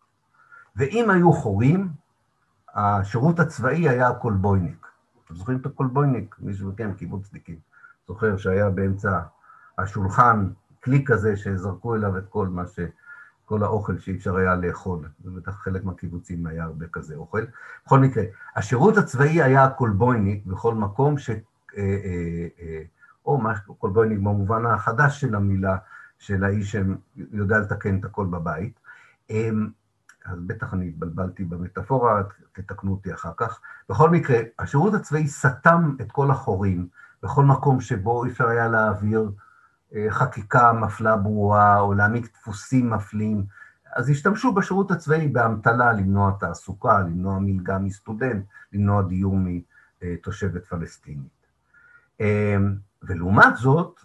ואם 0.75 1.09
היו 1.09 1.33
חורים, 1.33 1.89
השירות 2.75 3.39
הצבאי 3.39 3.89
היה 3.89 4.07
הקולבויניק. 4.07 4.87
אתם 5.25 5.35
זוכרים 5.35 5.57
את 5.57 5.65
הקולבויניק? 5.65 6.35
מישהו 6.39 6.69
מכם, 6.69 6.93
קיבוצניקים. 6.93 7.55
זוכר 8.07 8.37
שהיה 8.37 8.69
באמצע 8.69 9.19
השולחן 9.77 10.49
כלי 10.89 11.05
כזה 11.05 11.37
שזרקו 11.37 11.95
אליו 11.95 12.17
את 12.17 12.23
כל 12.29 12.47
מה 12.47 12.67
ש... 12.67 12.79
כל 13.45 13.63
האוכל 13.63 13.97
שאי 13.97 14.15
אפשר 14.15 14.35
היה 14.35 14.55
לאכול, 14.55 15.07
ובטח 15.25 15.51
חלק 15.51 15.83
מהקיבוצים 15.83 16.47
היה 16.47 16.63
הרבה 16.63 16.85
כזה 16.91 17.15
אוכל. 17.15 17.45
בכל 17.85 17.99
מקרה, 17.99 18.23
השירות 18.55 18.97
הצבאי 18.97 19.41
היה 19.41 19.63
הקולבויניק 19.63 20.45
בכל 20.45 20.73
מקום 20.73 21.17
ש... 21.17 21.29
אה, 21.29 21.35
אה, 21.77 22.47
אה, 22.59 22.81
או 23.25 23.37
מה, 23.37 23.59
קולבויניק 23.59 24.17
במובן 24.17 24.65
החדש 24.65 25.21
של 25.21 25.35
המילה, 25.35 25.77
של 26.19 26.43
האיש 26.43 26.75
שיודע 26.75 27.59
לתקן 27.59 27.99
את 27.99 28.05
הכל 28.05 28.25
בבית. 28.25 28.79
אמ, 29.29 29.69
אז 30.25 30.39
בטח 30.47 30.73
אני 30.73 30.87
התבלבלתי 30.87 31.43
במטאפורה, 31.43 32.23
תתקנו 32.53 32.91
אותי 32.91 33.13
אחר 33.13 33.31
כך. 33.37 33.59
בכל 33.89 34.09
מקרה, 34.09 34.39
השירות 34.59 34.93
הצבאי 34.93 35.27
סתם 35.27 35.95
את 36.01 36.11
כל 36.11 36.31
החורים 36.31 36.87
בכל 37.23 37.43
מקום 37.43 37.81
שבו 37.81 38.25
אי 38.25 38.29
אפשר 38.29 38.47
היה 38.47 38.67
להעביר 38.67 39.31
חקיקה 40.09 40.73
מפלה 40.73 41.17
ברורה, 41.17 41.79
או 41.79 41.93
להעמיק 41.93 42.33
דפוסים 42.33 42.89
מפלים. 42.89 43.45
אז 43.95 44.09
השתמשו 44.09 44.53
בשירות 44.53 44.91
הצבאי 44.91 45.27
באמתלה 45.27 45.93
למנוע 45.93 46.31
תעסוקה, 46.39 46.99
למנוע 46.99 47.39
מלגה 47.39 47.79
מסטודנט, 47.79 48.45
למנוע 48.73 49.01
דיור 49.01 49.35
מתושבת 50.01 50.65
פלסטינית. 50.65 51.39
אמ, 52.19 52.75
ולעומת 53.03 53.57
זאת, 53.57 53.99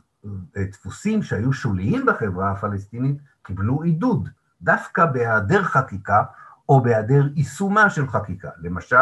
דפוסים 0.57 1.23
שהיו 1.23 1.53
שוליים 1.53 2.07
בחברה 2.07 2.51
הפלסטינית 2.51 3.17
קיבלו 3.43 3.83
עידוד, 3.83 4.29
דווקא 4.63 5.07
בהיעדר 5.07 5.63
חקיקה 5.63 6.23
או 6.69 6.81
בהיעדר 6.81 7.29
יישומה 7.35 7.91
של 7.91 8.09
חקיקה. 8.09 8.51
למשל, 8.59 8.97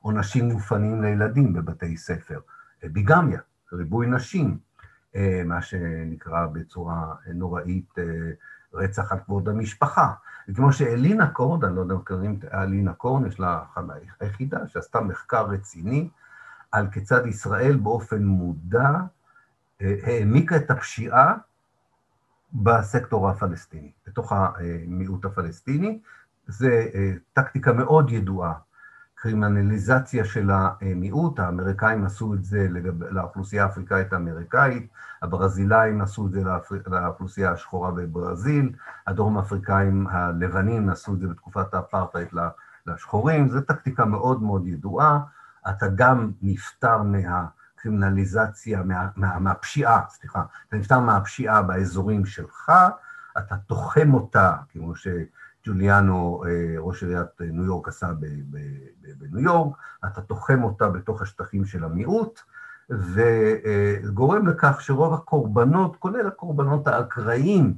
עונשים 0.00 0.44
מופנים 0.44 1.02
לילדים 1.02 1.52
בבתי 1.52 1.96
ספר, 1.96 2.40
ביגמיה, 2.82 3.40
ריבוי 3.72 4.06
נשים, 4.06 4.48
אה, 4.50 4.71
מה 5.44 5.62
שנקרא 5.62 6.46
בצורה 6.46 7.14
נוראית 7.34 7.98
אה, 7.98 8.04
רצח 8.74 9.12
על 9.12 9.18
כבוד 9.18 9.48
המשפחה. 9.48 10.12
וכמו 10.48 10.72
שאלינה 10.72 11.30
קורן, 11.30 11.64
אני 11.64 11.76
לא 11.76 11.80
יודע 11.80 11.94
אם 11.94 11.98
מכירים 11.98 12.38
את 12.38 12.44
אלינה 12.54 12.92
קורן, 12.92 13.26
יש 13.26 13.40
לה 13.40 13.62
אחת 13.62 13.82
היחידה 14.20 14.68
שעשתה 14.68 15.00
מחקר 15.00 15.46
רציני 15.46 16.08
על 16.72 16.90
כיצד 16.90 17.26
ישראל 17.26 17.76
באופן 17.76 18.24
מודע 18.24 18.90
אה, 19.82 19.94
העמיקה 20.02 20.56
את 20.56 20.70
הפשיעה 20.70 21.34
בסקטור 22.52 23.30
הפלסטיני, 23.30 23.92
בתוך 24.06 24.32
המיעוט 24.32 25.24
הפלסטיני. 25.24 26.00
זו 26.46 26.68
טקטיקה 27.32 27.72
מאוד 27.72 28.10
ידועה 28.10 28.54
קרימינליזציה 29.22 30.24
של 30.24 30.50
המיעוט, 30.52 31.38
האמריקאים 31.38 32.04
עשו 32.04 32.34
את 32.34 32.44
זה 32.44 32.68
לאוכלוסייה 33.10 33.62
האפריקאית 33.62 34.12
האמריקאית, 34.12 34.88
הברזילאים 35.22 36.00
עשו 36.00 36.26
את 36.26 36.32
זה 36.32 36.42
לאוכלוסייה 36.86 37.52
השחורה 37.52 37.90
בברזיל, 37.90 38.72
הדרום 39.06 39.38
אפריקאים 39.38 40.06
הלבנים 40.10 40.88
עשו 40.88 41.14
את 41.14 41.20
זה 41.20 41.28
בתקופת 41.28 41.74
האפרטהייד 41.74 42.28
לשחורים, 42.86 43.48
זו 43.48 43.60
טקטיקה 43.60 44.04
מאוד 44.04 44.42
מאוד 44.42 44.66
ידועה, 44.66 45.20
אתה 45.68 45.86
גם 45.94 46.30
נפטר 46.42 47.02
מהקרימינליזציה, 47.02 48.82
מה, 48.82 49.08
מה, 49.16 49.38
מהפשיעה, 49.38 50.00
סליחה, 50.08 50.42
אתה 50.68 50.76
נפטר 50.76 51.00
מהפשיעה 51.00 51.62
באזורים 51.62 52.26
שלך, 52.26 52.72
אתה 53.38 53.56
תוחם 53.56 54.14
אותה, 54.14 54.56
כמו 54.72 54.96
ש... 54.96 55.08
ג'וליאנו, 55.66 56.42
אה, 56.46 56.74
ראש 56.78 57.02
עיריית 57.02 57.40
אה, 57.40 57.46
ניו 57.46 57.64
יורק, 57.64 57.88
עשה 57.88 58.10
בניו 59.18 59.40
יורק, 59.40 59.76
אתה 60.04 60.20
תוחם 60.20 60.62
אותה 60.62 60.88
בתוך 60.88 61.22
השטחים 61.22 61.64
של 61.64 61.84
המיעוט, 61.84 62.40
וגורם 62.90 64.48
לכך 64.48 64.80
שרוב 64.80 65.14
הקורבנות, 65.14 65.96
כולל 65.96 66.26
הקורבנות 66.26 66.86
האקראיים 66.86 67.74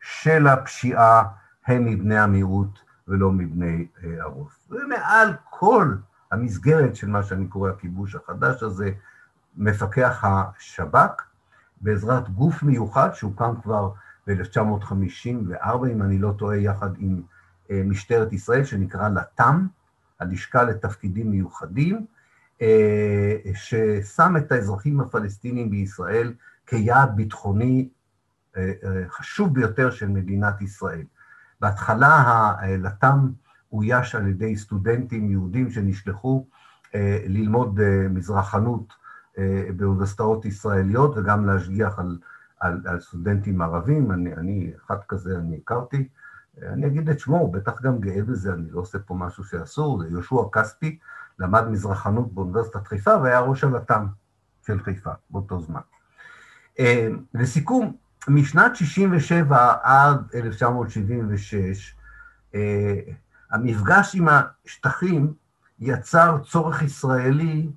של 0.00 0.46
הפשיעה, 0.46 1.24
הם 1.66 1.84
מבני 1.84 2.18
המיעוט 2.18 2.78
ולא 3.08 3.32
מבני 3.32 3.86
אה, 4.04 4.22
הרוב. 4.22 4.52
ומעל 4.70 5.32
כל 5.50 5.94
המסגרת 6.32 6.96
של 6.96 7.08
מה 7.08 7.22
שאני 7.22 7.46
קורא 7.46 7.70
הכיבוש 7.70 8.14
החדש 8.14 8.62
הזה, 8.62 8.90
מפקח 9.56 10.24
השב"כ, 10.24 11.22
בעזרת 11.80 12.28
גוף 12.28 12.62
מיוחד 12.62 13.14
שהוקם 13.14 13.54
כבר 13.62 13.90
ב-1954, 14.26 15.86
אם 15.92 16.02
אני 16.02 16.18
לא 16.18 16.34
טועה, 16.38 16.56
יחד 16.56 16.90
עם 16.98 17.22
אה, 17.70 17.82
משטרת 17.84 18.32
ישראל, 18.32 18.64
שנקרא 18.64 19.08
לט"ם, 19.08 19.66
הלשכה 20.20 20.62
לתפקידים 20.62 21.30
מיוחדים, 21.30 22.06
אה, 22.62 23.36
ששם 23.54 24.34
את 24.36 24.52
האזרחים 24.52 25.00
הפלסטינים 25.00 25.70
בישראל 25.70 26.34
כיעד 26.66 27.16
ביטחוני 27.16 27.88
אה, 28.56 28.72
חשוב 29.08 29.54
ביותר 29.54 29.90
של 29.90 30.08
מדינת 30.08 30.62
ישראל. 30.62 31.04
בהתחלה 31.60 32.22
הלט"ם 32.58 33.32
אויש 33.72 34.14
על 34.14 34.28
ידי 34.28 34.56
סטודנטים 34.56 35.30
יהודים 35.30 35.70
שנשלחו 35.70 36.46
ללמוד 37.26 37.80
מזרחנות 38.10 38.92
באוניברסיטאות 39.76 40.44
ישראליות 40.44 41.16
וגם 41.16 41.46
להשגיח 41.46 41.98
על 41.98 42.18
על, 42.64 42.80
על 42.84 43.00
סטודנטים 43.00 43.62
ערבים, 43.62 44.12
אני, 44.12 44.34
אני, 44.34 44.72
אחד 44.86 44.96
כזה 45.08 45.38
אני 45.38 45.56
הכרתי, 45.56 46.08
אני 46.62 46.86
אגיד 46.86 47.08
את 47.08 47.18
שמו, 47.18 47.38
הוא 47.38 47.52
בטח 47.52 47.82
גם 47.82 48.00
גאה 48.00 48.22
בזה, 48.22 48.52
אני 48.52 48.70
לא 48.70 48.80
עושה 48.80 48.98
פה 48.98 49.14
משהו 49.14 49.44
שאסור, 49.44 50.02
זה 50.02 50.08
יהושע 50.08 50.36
כספי, 50.52 50.98
למד 51.38 51.68
מזרחנות 51.68 52.32
באוניברסיטת 52.32 52.86
חיפה 52.86 53.16
והיה 53.16 53.40
ראש 53.40 53.64
הלט"ם 53.64 54.06
של 54.66 54.80
חיפה 54.80 55.10
באותו 55.30 55.60
זמן. 55.60 55.80
אה, 56.78 57.08
לסיכום, 57.34 57.96
משנת 58.28 58.76
67' 58.76 59.74
עד 59.82 60.18
1976, 60.34 61.94
אה, 62.54 63.00
המפגש 63.50 64.14
עם 64.14 64.28
השטחים 64.28 65.34
יצר 65.80 66.38
צורך 66.44 66.82
ישראלי 66.82 67.68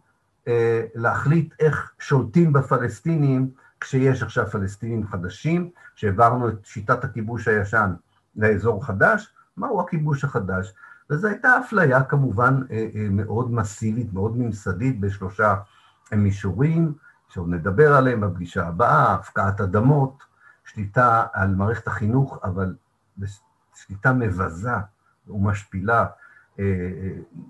אה, 0.48 0.82
להחליט 0.96 1.54
איך 1.60 1.92
שולטים 2.00 2.54
בפלסטינים 2.54 3.52
כשיש 3.80 4.24
עכשיו 4.24 4.48
פלסטינים 4.48 5.08
חדשים, 5.08 5.70
שהעברנו 5.96 6.50
את 6.50 6.66
שיטת 6.66 7.04
הכיבוש 7.04 7.48
הישן 7.48 7.94
לאזור 8.36 8.86
חדש, 8.86 9.34
מהו 9.58 9.82
הכיבוש 9.82 10.24
החדש? 10.24 10.74
וזו 11.10 11.28
הייתה 11.28 11.60
אפליה 11.60 12.04
כמובן 12.04 12.62
אה, 12.72 12.88
אה, 12.96 13.08
מאוד 13.10 13.52
מסיבית, 13.52 14.14
מאוד 14.14 14.38
ממסדית 14.38 15.00
בשלושה 15.00 15.56
מישורים, 16.12 16.94
שעוד 17.30 17.50
נדבר 17.50 17.96
עליהם 17.96 18.22
בפגישה 18.22 18.68
הבאה, 18.68 19.14
הפקעת 19.14 19.62
אדמות, 19.62 20.24
שליטה 20.66 21.26
על 21.34 21.56
מערכת 21.56 21.88
החינוך, 21.88 22.40
אבל 22.44 22.76
בשליטה 23.18 24.14
מבזה 24.14 24.72
ומשפילה, 25.28 26.06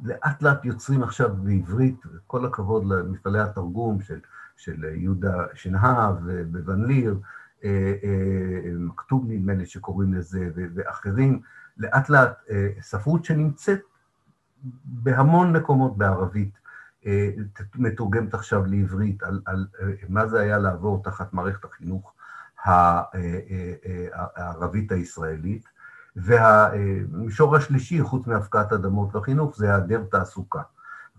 לאט 0.04 0.42
לאט 0.42 0.66
יוצרים 0.66 1.04
עכשיו 1.04 1.36
בעברית, 1.36 2.02
כל 2.28 2.46
הכבוד 2.46 2.86
למפעלי 2.86 3.40
התרגום 3.40 4.02
של, 4.02 4.20
של 4.58 4.84
יהודה 4.84 5.46
שנהב 5.54 6.16
ובן 6.26 6.86
ליר, 6.86 7.20
מכתוב 8.80 9.26
נדמה 9.28 9.54
לי 9.54 9.66
שקוראים 9.66 10.14
לזה, 10.14 10.50
ואחרים, 10.56 11.42
לאט 11.78 12.10
לאט 12.10 12.38
ספרות 12.82 13.26
שנמצאת 13.26 13.80
בהמון 14.86 15.54
מקומות 15.54 15.98
בערבית, 15.98 16.60
מתורגמת 17.76 18.34
עכשיו 18.34 18.66
לעברית, 18.66 19.24
על, 19.24 19.42
על 19.46 19.68
מה 20.10 20.28
זה 20.28 20.40
היה 20.42 20.58
לעבור 20.58 21.04
תחת 21.04 21.34
מערכת 21.34 21.66
החינוך 21.66 22.14
הערבית 24.36 24.92
הישראלית. 24.92 25.66
והמישור 26.16 27.56
השלישי, 27.56 28.04
חוץ 28.04 28.28
מהפקעת 28.28 28.74
אדמות 28.74 29.16
וחינוך, 29.16 29.58
זה 29.58 29.66
היעדר 29.66 30.04
תעסוקה. 30.12 30.62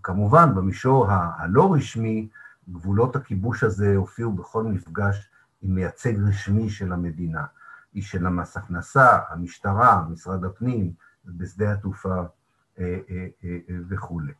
כמובן, 0.03 0.55
במישור 0.55 1.07
הלא 1.09 1.73
רשמי, 1.73 2.29
גבולות 2.71 3.15
הכיבוש 3.15 3.63
הזה 3.63 3.95
הופיעו 3.95 4.33
בכל 4.33 4.63
מפגש 4.63 5.29
עם 5.61 5.75
מייצג 5.75 6.13
רשמי 6.27 6.69
של 6.69 6.93
המדינה, 6.93 7.45
איש 7.95 8.11
של 8.11 8.25
המס 8.25 8.57
הכנסה, 8.57 9.19
המשטרה, 9.29 10.03
משרד 10.09 10.45
הפנים, 10.45 10.91
בשדה 11.25 11.71
התעופה 11.71 12.23
וכולי. 13.89 14.33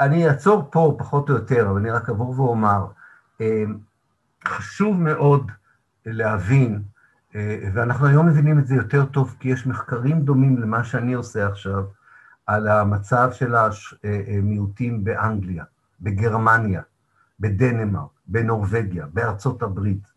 אני 0.00 0.28
אעצור 0.28 0.68
פה 0.72 0.96
פחות 0.98 1.30
או 1.30 1.34
יותר, 1.34 1.70
אבל 1.70 1.80
אני 1.80 1.90
רק 1.90 2.10
אבוא 2.10 2.34
ואומר, 2.36 2.86
חשוב 4.48 4.96
מאוד 4.96 5.50
להבין, 6.06 6.82
ואנחנו 7.74 8.06
היום 8.06 8.26
מבינים 8.26 8.58
את 8.58 8.66
זה 8.66 8.74
יותר 8.74 9.06
טוב, 9.06 9.36
כי 9.40 9.48
יש 9.48 9.66
מחקרים 9.66 10.20
דומים 10.20 10.62
למה 10.62 10.84
שאני 10.84 11.12
עושה 11.12 11.46
עכשיו, 11.46 11.84
על 12.46 12.68
המצב 12.68 13.32
של 13.32 13.54
המיעוטים 14.38 15.04
באנגליה, 15.04 15.64
בגרמניה, 16.00 16.82
בדנמרק, 17.42 18.10
בנורבגיה, 18.26 19.06
בארצות 19.12 19.62
הברית. 19.62 20.12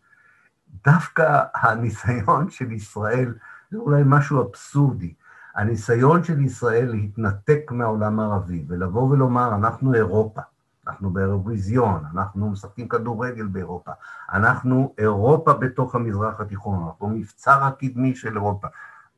דווקא 0.84 1.42
הניסיון 1.54 2.50
של 2.50 2.72
ישראל, 2.72 3.34
זה 3.70 3.78
אולי 3.78 4.02
משהו 4.06 4.42
אבסורדי, 4.42 5.14
הניסיון 5.54 6.24
של 6.24 6.40
ישראל 6.40 6.90
להתנתק 6.90 7.70
מהעולם 7.70 8.20
הערבי 8.20 8.64
ולבוא 8.68 9.10
ולומר, 9.10 9.54
אנחנו 9.54 9.94
אירופה, 9.94 10.40
אנחנו 10.86 11.10
באירוויזיון, 11.10 12.04
אנחנו 12.14 12.50
משחקים 12.50 12.88
כדורגל 12.88 13.46
באירופה, 13.46 13.90
אנחנו 14.32 14.94
אירופה 14.98 15.52
בתוך 15.52 15.94
המזרח 15.94 16.40
התיכון, 16.40 16.86
אנחנו 16.86 17.08
מבצר 17.08 17.64
הקדמי 17.64 18.14
של 18.14 18.36
אירופה, 18.36 18.68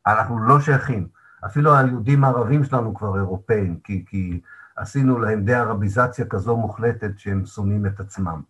אנחנו 0.07 0.39
לא 0.39 0.61
שייכים. 0.61 1.09
אפילו 1.47 1.75
היהודים 1.75 2.25
הערבים 2.25 2.65
שלנו 2.65 2.95
כבר 2.95 3.17
אירופאים, 3.17 3.79
כי, 3.85 4.05
כי 4.09 4.41
עשינו 4.79 5.19
להם 5.19 5.45
דה-ערביזציה 5.45 6.27
כזו 6.27 6.57
מוחלטת 6.57 7.19
שהם 7.19 7.47
שונאים 7.47 7.87
את 7.87 8.01
עצמם. 8.01 8.43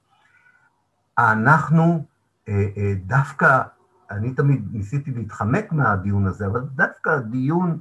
אנחנו 1.18 2.05
אה, 2.49 2.66
אה, 2.76 2.93
דווקא 3.07 3.62
אני 4.11 4.35
תמיד 4.35 4.68
ניסיתי 4.72 5.11
להתחמק 5.11 5.72
מהדיון 5.72 6.26
הזה, 6.26 6.47
אבל 6.47 6.61
דווקא 6.61 7.11
הדיון 7.11 7.79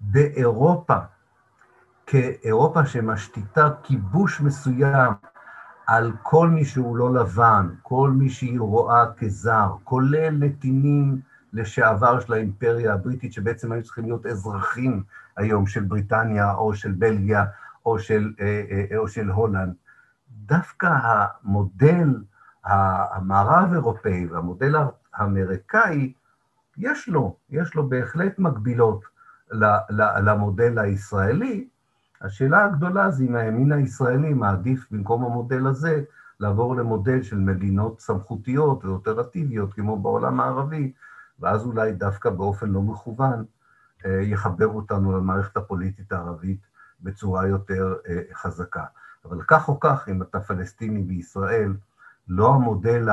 באירופה, 0.00 0.96
כאירופה 2.06 2.86
שמשתיתה 2.86 3.70
כיבוש 3.82 4.40
מסוים 4.40 5.12
על 5.86 6.12
כל 6.22 6.48
מי 6.48 6.64
שהוא 6.64 6.96
לא 6.96 7.14
לבן, 7.14 7.68
כל 7.82 8.10
מי 8.10 8.30
שהיא 8.30 8.60
רואה 8.60 9.04
כזר, 9.18 9.72
כולל 9.84 10.30
נתינים 10.30 11.20
לשעבר 11.52 12.20
של 12.20 12.32
האימפריה 12.32 12.94
הבריטית, 12.94 13.32
שבעצם 13.32 13.72
היו 13.72 13.82
צריכים 13.82 14.04
להיות 14.04 14.26
אזרחים 14.26 15.02
היום 15.36 15.66
של 15.66 15.82
בריטניה 15.82 16.54
או 16.54 16.74
של 16.74 16.92
בלגיה 16.92 17.44
או 17.86 17.98
של, 17.98 18.32
אה, 18.40 18.62
אה, 18.70 18.96
או 18.96 19.08
של 19.08 19.30
הולנד. 19.30 19.74
דווקא 20.30 20.98
המודל 21.00 22.14
המערב-אירופאי 22.64 24.26
והמודל 24.26 24.74
האמריקאי, 25.14 26.12
יש 26.78 27.08
לו, 27.08 27.36
יש 27.50 27.74
לו 27.74 27.88
בהחלט 27.88 28.38
מקבילות 28.38 29.04
למודל 30.22 30.78
הישראלי. 30.78 31.68
השאלה 32.20 32.64
הגדולה 32.64 33.10
זה 33.10 33.24
אם 33.24 33.36
הימין 33.36 33.72
הישראלי 33.72 34.34
מעדיף 34.34 34.86
במקום 34.90 35.24
המודל 35.24 35.66
הזה 35.66 36.02
לעבור 36.40 36.76
למודל 36.76 37.22
של 37.22 37.38
מדינות 37.38 38.00
סמכותיות 38.00 38.84
ואופרטיביות 38.84 39.74
כמו 39.74 39.98
בעולם 40.02 40.40
הערבי, 40.40 40.92
ואז 41.40 41.66
אולי 41.66 41.92
דווקא 41.92 42.30
באופן 42.30 42.70
לא 42.70 42.82
מכוון 42.82 43.44
אה, 44.06 44.20
יחבר 44.22 44.66
אותנו 44.66 45.18
למערכת 45.18 45.56
הפוליטית 45.56 46.12
הערבית 46.12 46.65
בצורה 47.00 47.46
יותר 47.46 47.94
אה, 48.08 48.22
חזקה. 48.34 48.84
אבל 49.24 49.42
כך 49.42 49.68
או 49.68 49.80
כך, 49.80 50.08
אם 50.08 50.22
אתה 50.22 50.40
פלסטיני 50.40 51.02
בישראל, 51.02 51.76
לא 52.28 52.54
המודל 52.54 53.08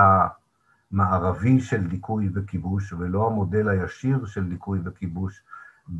המערבי 0.92 1.62
של 1.62 1.88
דיכוי 1.88 2.30
וכיבוש, 2.34 2.94
ולא 2.94 3.28
המודל 3.28 3.70
הישיר 3.70 4.26
של 4.26 4.50
דיכוי 4.50 4.80
וכיבוש 4.86 5.44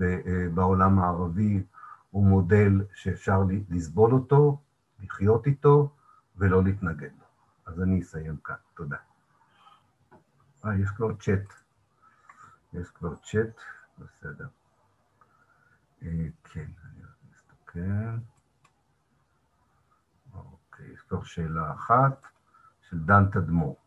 אה, 0.02 0.48
בעולם 0.54 1.00
הערבי, 1.00 1.64
הוא 2.12 2.26
מודל 2.26 2.82
שאפשר 2.94 3.44
לסבול 3.70 4.14
אותו, 4.14 4.58
לחיות 5.04 5.48
איתו, 5.48 5.90
ולא 6.38 6.64
להתנגד 6.64 7.10
לו. 7.20 7.26
אז 7.66 7.82
אני 7.82 8.02
אסיים 8.02 8.38
כאן. 8.38 8.56
תודה. 8.74 8.98
אה, 10.66 10.76
יש 10.76 10.90
כבר 10.90 11.16
צ'אט. 11.16 11.54
יש 12.74 12.90
כבר 12.90 13.16
צ'אט, 13.16 13.62
בסדר. 13.98 14.48
אה, 16.04 16.28
כן, 16.44 16.66
אני 16.84 17.04
מסתכל. 17.76 17.90
אוקיי, 20.36 20.86
יש 20.94 21.00
כבר 21.10 21.24
שאלה 21.24 21.72
אחת 21.72 22.22
של 22.90 23.00
דן 23.00 23.26
תדמור. 23.32 23.78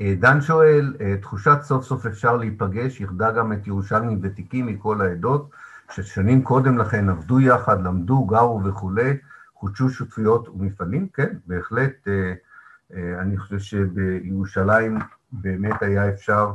אה, 0.00 0.14
דן 0.18 0.40
שואל, 0.40 0.96
אה, 1.00 1.16
תחושת 1.22 1.58
סוף 1.62 1.84
סוף 1.84 2.06
אפשר 2.06 2.36
להיפגש, 2.36 3.00
יחדה 3.00 3.30
גם 3.32 3.52
את 3.52 3.66
ירושלמים 3.66 4.20
ותיקים 4.22 4.66
מכל 4.66 5.00
העדות, 5.00 5.50
ששנים 5.90 6.42
קודם 6.42 6.78
לכן 6.78 7.08
עבדו 7.08 7.40
יחד, 7.40 7.82
למדו, 7.82 8.24
גרו 8.24 8.64
וכולי, 8.64 9.16
חודשו 9.54 9.90
שותפויות 9.90 10.48
ומפעלים, 10.48 11.08
כן, 11.08 11.36
בהחלט, 11.46 12.08
אה, 12.08 12.32
אני 13.20 13.36
חושב 13.36 13.58
שבירושלים 13.58 14.98
באמת 15.32 15.82
היה 15.82 16.08
אפשר, 16.08 16.52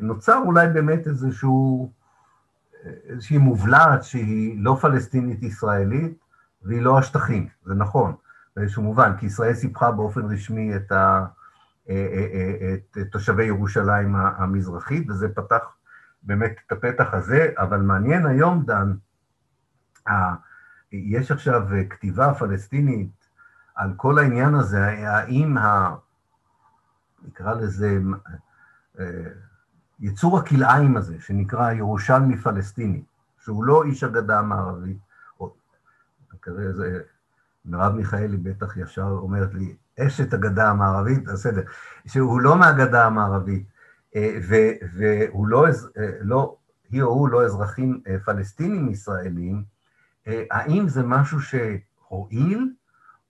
נוצר 0.00 0.42
אולי 0.46 0.68
באמת 0.68 1.06
איזשהו, 1.06 1.92
איזושהי 2.84 3.38
מובלעת 3.38 4.04
שהיא 4.04 4.64
לא 4.64 4.78
פלסטינית 4.80 5.42
ישראלית 5.42 6.18
והיא 6.62 6.82
לא 6.82 6.98
השטחים, 6.98 7.48
זה 7.64 7.74
נכון, 7.74 8.14
באיזשהו 8.56 8.82
מובן, 8.82 9.16
כי 9.18 9.26
ישראל 9.26 9.54
סיפחה 9.54 9.90
באופן 9.90 10.20
רשמי 10.20 10.76
את 10.76 10.92
ה... 10.92 11.26
אה, 11.88 12.06
אה, 12.12 12.54
אה, 12.60 12.74
את 12.74 13.12
תושבי 13.12 13.44
ירושלים 13.44 14.16
המזרחית, 14.16 15.10
וזה 15.10 15.28
פתח 15.28 15.76
באמת 16.22 16.56
את 16.66 16.72
הפתח 16.72 17.14
הזה, 17.14 17.52
אבל 17.58 17.80
מעניין 17.80 18.26
היום, 18.26 18.64
דן, 18.64 18.94
יש 20.92 21.30
עכשיו 21.30 21.68
כתיבה 21.90 22.34
פלסטינית 22.34 23.28
על 23.74 23.92
כל 23.96 24.18
העניין 24.18 24.54
הזה, 24.54 24.86
האם 24.86 25.58
ה... 25.58 25.94
נקרא 27.22 27.54
לזה 27.54 27.98
יצור 30.00 30.38
הכלאיים 30.38 30.96
הזה, 30.96 31.16
שנקרא 31.20 31.72
ירושלמי 31.72 32.36
פלסטיני, 32.36 33.02
שהוא 33.44 33.64
לא 33.64 33.84
איש 33.84 34.04
הגדה 34.04 34.38
המערבית, 34.38 34.98
או 35.40 35.54
כזה, 36.42 36.72
זה, 36.72 37.00
מרב 37.64 37.94
מיכאלי 37.94 38.36
בטח 38.36 38.76
ישר 38.76 39.18
אומרת 39.22 39.54
לי, 39.54 39.76
אשת 40.00 40.34
הגדה 40.34 40.70
המערבית, 40.70 41.24
בסדר, 41.24 41.62
שהוא 42.06 42.40
לא 42.40 42.56
מהגדה 42.56 43.06
המערבית, 43.06 43.66
אה, 44.16 44.38
והוא 44.94 45.46
לא, 45.46 45.66
אה, 45.66 46.10
לא, 46.20 46.56
היא 46.90 47.02
או 47.02 47.08
הוא 47.08 47.28
לא 47.28 47.44
אזרחים 47.44 48.00
אה, 48.06 48.16
פלסטינים 48.24 48.88
ישראלים, 48.88 49.64
האם 50.50 50.88
זה 50.88 51.02
משהו 51.02 51.38
שהועיל, 51.40 52.72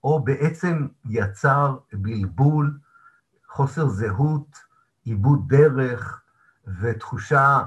או 0.03 0.23
בעצם 0.23 0.87
יצר 1.05 1.77
בלבול, 1.93 2.77
חוסר 3.47 3.87
זהות, 3.87 4.59
עיבוד 5.03 5.49
דרך 5.49 6.21
ותחושה 6.81 7.59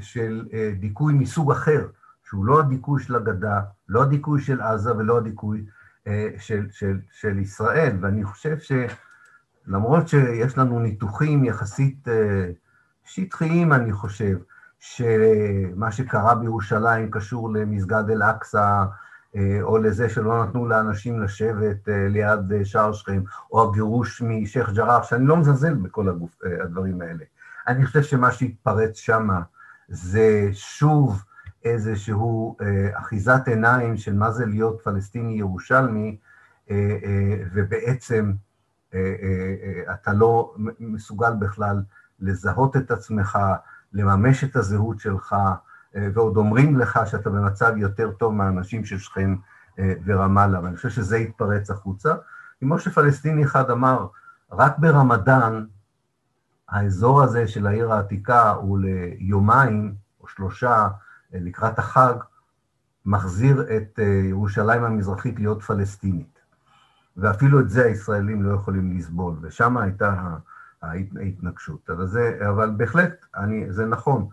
של 0.00 0.48
דיכוי 0.78 1.14
מסוג 1.14 1.52
אחר, 1.52 1.86
שהוא 2.24 2.46
לא 2.46 2.60
הדיכוי 2.60 3.02
של 3.02 3.16
הגדה, 3.16 3.60
לא 3.88 4.02
הדיכוי 4.02 4.40
של 4.40 4.60
עזה 4.60 4.96
ולא 4.96 5.18
הדיכוי 5.18 5.64
אה, 6.06 6.28
של, 6.38 6.66
של, 6.70 6.98
של 7.12 7.38
ישראל, 7.38 7.96
ואני 8.00 8.24
חושב 8.24 8.56
שלמרות 8.58 10.08
שיש 10.08 10.58
לנו 10.58 10.78
ניתוחים 10.78 11.44
יחסית 11.44 12.08
אה, 12.08 12.50
שטחיים, 13.04 13.72
אני 13.72 13.92
חושב, 13.92 14.38
שמה 14.78 15.92
שקרה 15.92 16.34
בירושלים 16.34 17.10
קשור 17.10 17.52
למסגד 17.52 18.04
אל-אקצא, 18.10 18.84
אה, 19.36 19.58
או 19.62 19.78
לזה 19.78 20.08
שלא 20.08 20.44
נתנו 20.44 20.68
לאנשים 20.68 21.22
לשבת 21.22 21.88
ליד 21.88 22.64
שער 22.64 22.92
שכם, 22.92 23.22
או 23.52 23.68
הגירוש 23.68 24.22
משייח' 24.22 24.70
ג'ראח, 24.70 25.02
שאני 25.02 25.26
לא 25.26 25.36
מזלזל 25.36 25.74
בכל 25.74 26.08
הדברים 26.64 27.00
האלה. 27.00 27.24
אני 27.68 27.86
חושב 27.86 28.02
שמה 28.02 28.32
שהתפרץ 28.32 28.96
שם 28.96 29.28
זה 29.88 30.48
שוב 30.52 31.22
איזשהו 31.64 32.56
אה, 32.60 32.98
אחיזת 33.00 33.42
עיניים 33.46 33.96
של 33.96 34.14
מה 34.14 34.30
זה 34.30 34.46
להיות 34.46 34.80
פלסטיני 34.84 35.32
ירושלמי, 35.32 36.16
אה, 36.70 36.76
אה, 37.04 37.44
ובעצם 37.54 38.32
אתה 39.94 40.12
לא 40.12 40.54
מסוגל 40.80 41.32
בכלל 41.38 41.82
לזהות 42.20 42.76
את 42.76 42.90
עצמך, 42.90 43.38
לממש 43.92 44.44
את 44.44 44.56
הזהות 44.56 45.00
שלך, 45.00 45.36
ועוד 45.94 46.36
אומרים 46.36 46.78
לך 46.78 47.00
שאתה 47.06 47.30
במצב 47.30 47.72
יותר 47.76 48.10
טוב 48.10 48.34
מהאנשים 48.34 48.84
של 48.84 48.98
שכם 48.98 49.36
ורמאללה, 50.04 50.60
ואני 50.62 50.76
חושב 50.76 50.88
שזה 50.88 51.16
התפרץ 51.16 51.70
החוצה. 51.70 52.14
כמו 52.60 52.78
שפלסטיני 52.78 53.44
אחד 53.44 53.70
אמר, 53.70 54.06
רק 54.52 54.78
ברמדאן, 54.78 55.64
האזור 56.72 57.22
הזה 57.22 57.48
של 57.48 57.66
העיר 57.66 57.92
העתיקה 57.92 58.50
הוא 58.50 58.78
ליומיים 58.78 59.94
או 60.20 60.28
שלושה 60.28 60.88
אה, 61.34 61.38
לקראת 61.42 61.78
החג, 61.78 62.14
מחזיר 63.06 63.66
את 63.76 63.98
ירושלים 64.28 64.84
המזרחית 64.84 65.38
להיות 65.38 65.62
פלסטינית. 65.62 66.38
ואפילו 67.16 67.60
את 67.60 67.70
זה 67.70 67.84
הישראלים 67.84 68.42
לא 68.42 68.54
יכולים 68.54 68.96
לסבול, 68.96 69.34
ושם 69.40 69.76
הייתה 69.76 70.36
ההתנגשות. 70.82 71.90
אבל, 71.90 72.06
זה, 72.06 72.38
אבל 72.48 72.70
בהחלט, 72.76 73.26
אני, 73.36 73.72
זה 73.72 73.86
נכון, 73.86 74.28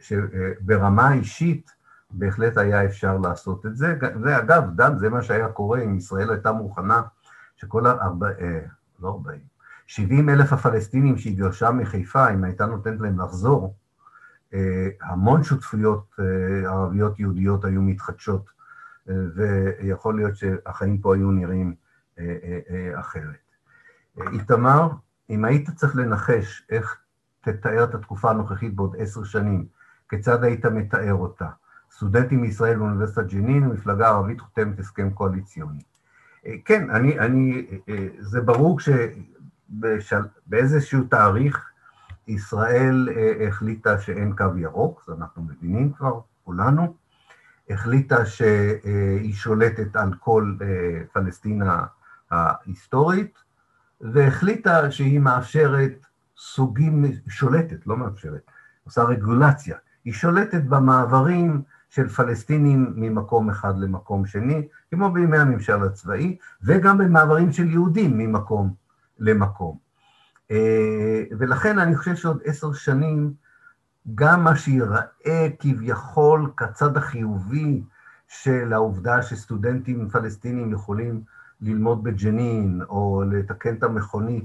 שברמה 0.00 1.08
האישית 1.08 1.70
בהחלט 2.10 2.56
היה 2.58 2.84
אפשר 2.84 3.18
לעשות 3.18 3.66
את 3.66 3.76
זה. 3.76 3.98
ואגב, 4.22 4.70
דן, 4.74 4.98
זה 4.98 5.08
מה 5.08 5.22
שהיה 5.22 5.48
קורה 5.48 5.80
אם 5.80 5.96
ישראל 5.96 6.30
הייתה 6.30 6.52
מוכנה 6.52 7.02
שכל. 7.56 7.86
אה, 7.86 8.60
לא 9.00 9.08
ארבעים, 9.08 9.49
שבעים 9.90 10.28
אלף 10.28 10.52
הפלסטינים 10.52 11.18
שהתגרשה 11.18 11.70
מחיפה, 11.70 12.30
אם 12.34 12.44
הייתה 12.44 12.66
נותנת 12.66 13.00
להם 13.00 13.20
לחזור, 13.20 13.74
אה, 14.54 14.88
המון 15.02 15.42
שותפויות 15.42 16.14
אה, 16.20 16.70
ערביות 16.70 17.20
יהודיות 17.20 17.64
היו 17.64 17.82
מתחדשות, 17.82 18.50
ויכול 19.06 20.16
להיות 20.16 20.36
שהחיים 20.36 20.98
פה 20.98 21.14
היו 21.14 21.30
נראים 21.30 21.74
אחרת. 22.94 23.50
איתמר, 24.32 24.88
אם 25.30 25.44
היית 25.44 25.70
צריך 25.70 25.96
לנחש 25.96 26.66
איך 26.70 26.98
תתאר 27.40 27.84
את 27.84 27.94
התקופה 27.94 28.30
הנוכחית 28.30 28.74
בעוד 28.74 28.96
עשר 28.98 29.24
שנים, 29.24 29.66
כיצד 30.08 30.44
היית 30.44 30.66
מתאר 30.66 31.14
אותה? 31.14 31.48
סטודנטים 31.92 32.40
מישראל 32.40 32.78
באוניברסיטת 32.78 33.26
ג'נין, 33.26 33.66
מפלגה 33.66 34.08
ערבית 34.08 34.40
חותמת 34.40 34.78
הסכם 34.78 35.10
קואליציוני. 35.10 35.82
אה, 36.46 36.54
כן, 36.64 36.90
אני, 36.90 37.18
אני, 37.18 37.66
אה, 37.88 38.08
זה 38.18 38.40
ברור 38.40 38.80
שבאיזשהו 40.00 41.04
תאריך 41.04 41.70
ישראל 42.28 43.08
אה, 43.16 43.48
החליטה 43.48 43.98
שאין 43.98 44.36
קו 44.36 44.58
ירוק, 44.58 45.04
זה 45.06 45.12
אנחנו 45.18 45.42
מבינים 45.42 45.92
כבר, 45.92 46.20
כולנו, 46.44 46.94
החליטה 47.70 48.26
שהיא 48.26 49.34
שולטת 49.34 49.96
על 49.96 50.14
כל 50.20 50.54
פלסטינה 51.12 51.84
ההיסטורית, 52.30 53.38
והחליטה 54.00 54.90
שהיא 54.90 55.20
מאפשרת 55.20 56.06
סוגים, 56.36 57.04
שולטת, 57.28 57.86
לא 57.86 57.96
מאפשרת, 57.96 58.42
עושה 58.84 59.02
רגולציה, 59.02 59.76
היא 60.04 60.12
שולטת 60.12 60.62
במעברים 60.62 61.62
של 61.90 62.08
פלסטינים 62.08 62.92
ממקום 62.96 63.50
אחד 63.50 63.78
למקום 63.78 64.26
שני, 64.26 64.68
כמו 64.90 65.10
בימי 65.12 65.38
הממשל 65.38 65.82
הצבאי, 65.82 66.36
וגם 66.62 66.98
במעברים 66.98 67.52
של 67.52 67.70
יהודים 67.70 68.18
ממקום 68.18 68.74
למקום. 69.20 69.76
אה, 70.50 71.24
ולכן 71.38 71.78
אני 71.78 71.96
חושב 71.96 72.16
שעוד 72.16 72.40
עשר 72.44 72.72
שנים, 72.72 73.32
גם 74.14 74.44
מה 74.44 74.56
שיראה 74.56 75.48
כביכול 75.58 76.50
כצד 76.56 76.96
החיובי 76.96 77.82
של 78.28 78.72
העובדה 78.72 79.22
שסטודנטים 79.22 80.08
פלסטינים 80.08 80.72
יכולים 80.72 81.22
ללמוד 81.60 82.04
בג'נין, 82.04 82.80
או 82.88 83.22
לתקן 83.30 83.74
את 83.74 83.82
המכונית 83.82 84.44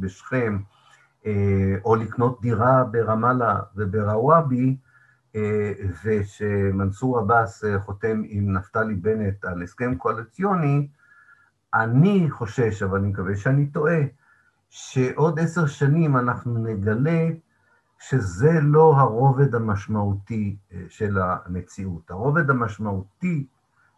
בשכם, 0.00 0.58
אה, 1.26 1.74
או 1.84 1.96
לקנות 1.96 2.40
דירה 2.40 2.84
ברמאללה 2.84 3.60
וברוואבי, 3.76 4.76
אה, 5.36 5.72
ושמנסור 6.04 7.18
עבאס 7.18 7.64
חותם 7.78 8.22
עם 8.28 8.52
נפתלי 8.52 8.94
בנט 8.94 9.44
על 9.44 9.62
הסכם 9.62 9.94
קואליציוני, 9.94 10.88
אני 11.74 12.30
חושש, 12.30 12.82
אבל 12.82 12.98
אני 12.98 13.08
מקווה 13.08 13.36
שאני 13.36 13.66
טועה, 13.66 14.00
שעוד 14.68 15.40
עשר 15.40 15.66
שנים 15.66 16.16
אנחנו 16.16 16.58
נגלה 16.58 17.28
שזה 17.98 18.60
לא 18.62 18.94
הרובד 18.96 19.54
המשמעותי 19.54 20.56
של 20.88 21.18
המציאות. 21.18 22.10
הרובד 22.10 22.50
המשמעותי 22.50 23.46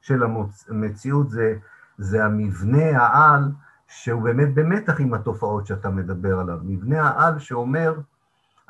של 0.01 0.23
המציאות 0.69 1.31
זה 1.31 1.55
זה 1.99 2.25
המבנה 2.25 3.03
העל 3.03 3.53
שהוא 3.87 4.23
באמת 4.23 4.55
במתח 4.55 5.01
עם 5.01 5.15
התופעות 5.15 5.67
שאתה 5.67 5.91
מדבר 5.91 6.41
עליו. 6.41 6.59
מבנה 6.63 7.09
העל 7.09 7.39
שאומר, 7.39 8.01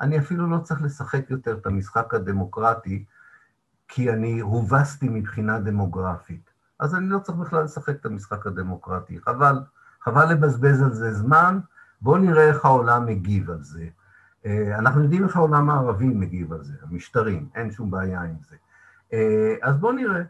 אני 0.01 0.19
אפילו 0.19 0.47
לא 0.47 0.57
צריך 0.57 0.81
לשחק 0.81 1.29
יותר 1.29 1.57
את 1.57 1.65
המשחק 1.65 2.13
הדמוקרטי, 2.13 3.05
כי 3.87 4.11
אני 4.11 4.39
הובסתי 4.39 5.09
מבחינה 5.09 5.59
דמוגרפית. 5.59 6.52
אז 6.83 6.95
אני 6.95 7.09
לא 7.09 7.19
צריך 7.19 7.37
בכלל 7.37 7.63
לשחק 7.63 7.95
את 7.99 8.05
המשחק 8.05 8.47
הדמוקרטי. 8.47 9.19
חבל, 9.19 9.55
חבל 10.01 10.31
לבזבז 10.31 10.81
על 10.81 10.93
זה 10.93 11.13
זמן, 11.13 11.59
בואו 12.01 12.17
נראה 12.17 12.43
איך 12.43 12.65
העולם 12.65 13.05
מגיב 13.05 13.49
על 13.51 13.63
זה. 13.63 13.87
אה, 14.45 14.79
אנחנו 14.79 15.03
יודעים 15.03 15.23
איך 15.23 15.35
העולם 15.35 15.69
הערבי 15.69 16.07
מגיב 16.07 16.53
על 16.53 16.63
זה, 16.63 16.73
המשטרים, 16.81 17.49
אין 17.55 17.71
שום 17.71 17.91
בעיה 17.91 18.21
עם 18.21 18.35
זה. 18.49 18.55
אה, 19.13 19.55
אז 19.61 19.77
בואו 19.77 19.91
נראה. 19.91 20.21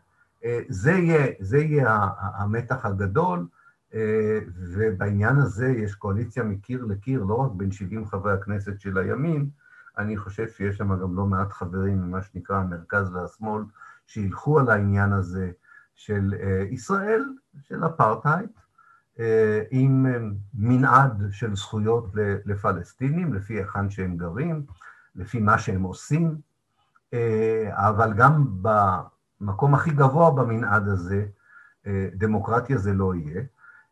זה 0.70 0.92
יהיה, 0.92 1.28
זה 1.40 1.58
יהיה 1.58 2.08
המתח 2.18 2.86
הגדול, 2.86 3.48
אה, 3.94 4.40
ובעניין 4.58 5.38
הזה 5.38 5.68
יש 5.68 5.96
קואליציה 5.96 6.44
מקיר 6.44 6.86
לקיר, 6.86 7.24
לא 7.24 7.36
רק 7.36 7.52
בין 7.52 7.72
70 7.72 8.06
חברי 8.06 8.34
הכנסת 8.34 8.80
של 8.80 8.98
הימין, 8.98 9.50
אני 9.98 10.18
חושב 10.18 10.48
שיש 10.50 10.78
שם 10.78 11.00
גם 11.02 11.16
לא 11.16 11.26
מעט 11.26 11.52
חברים 11.52 12.02
ממה 12.02 12.22
שנקרא 12.22 12.58
המרכז 12.58 13.14
והשמאל, 13.14 13.64
שילכו 14.08 14.60
על 14.60 14.70
העניין 14.70 15.14
הזה 15.14 15.52
של 15.96 16.34
אה, 16.40 16.64
ישראל, 16.72 17.24
של 17.62 17.86
אפרטהייד, 17.86 18.50
אה, 19.20 19.64
עם 19.72 20.06
מנעד 20.54 21.24
של 21.32 21.56
זכויות 21.56 22.10
לפלסטינים, 22.46 23.34
לפי 23.34 23.54
היכן 23.54 23.90
שהם 23.90 24.18
גרים, 24.18 24.66
לפי 25.16 25.40
מה 25.40 25.60
שהם 25.60 25.84
עושים, 25.84 26.38
אבל 27.70 28.14
גם 28.14 28.48
המקום 29.42 29.76
הכי 29.76 29.92
גבוה 29.92 30.32
במנעד 30.32 30.88
הזה, 30.88 31.26
אה, 31.88 32.08
דמוקרטיה 32.14 32.78
זה 32.78 32.94
לא 32.94 33.16
יהיה. 33.16 33.42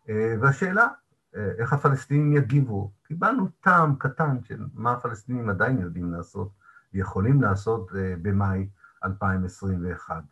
אה, 0.09 0.35
והשאלה, 0.41 0.87
אה, 1.35 1.51
איך 1.57 1.73
הפלסטינים 1.73 2.33
יגיבו? 2.33 2.91
קיבלנו 3.03 3.47
טעם 3.61 3.95
קטן 3.95 4.37
של 4.43 4.65
מה 4.73 4.91
הפלסטינים 4.91 5.49
עדיין 5.49 5.79
יודעים 5.79 6.13
לעשות 6.13 6.51
ויכולים 6.93 7.41
לעשות 7.41 7.91
במאי 8.21 8.69
2021. 9.03 10.23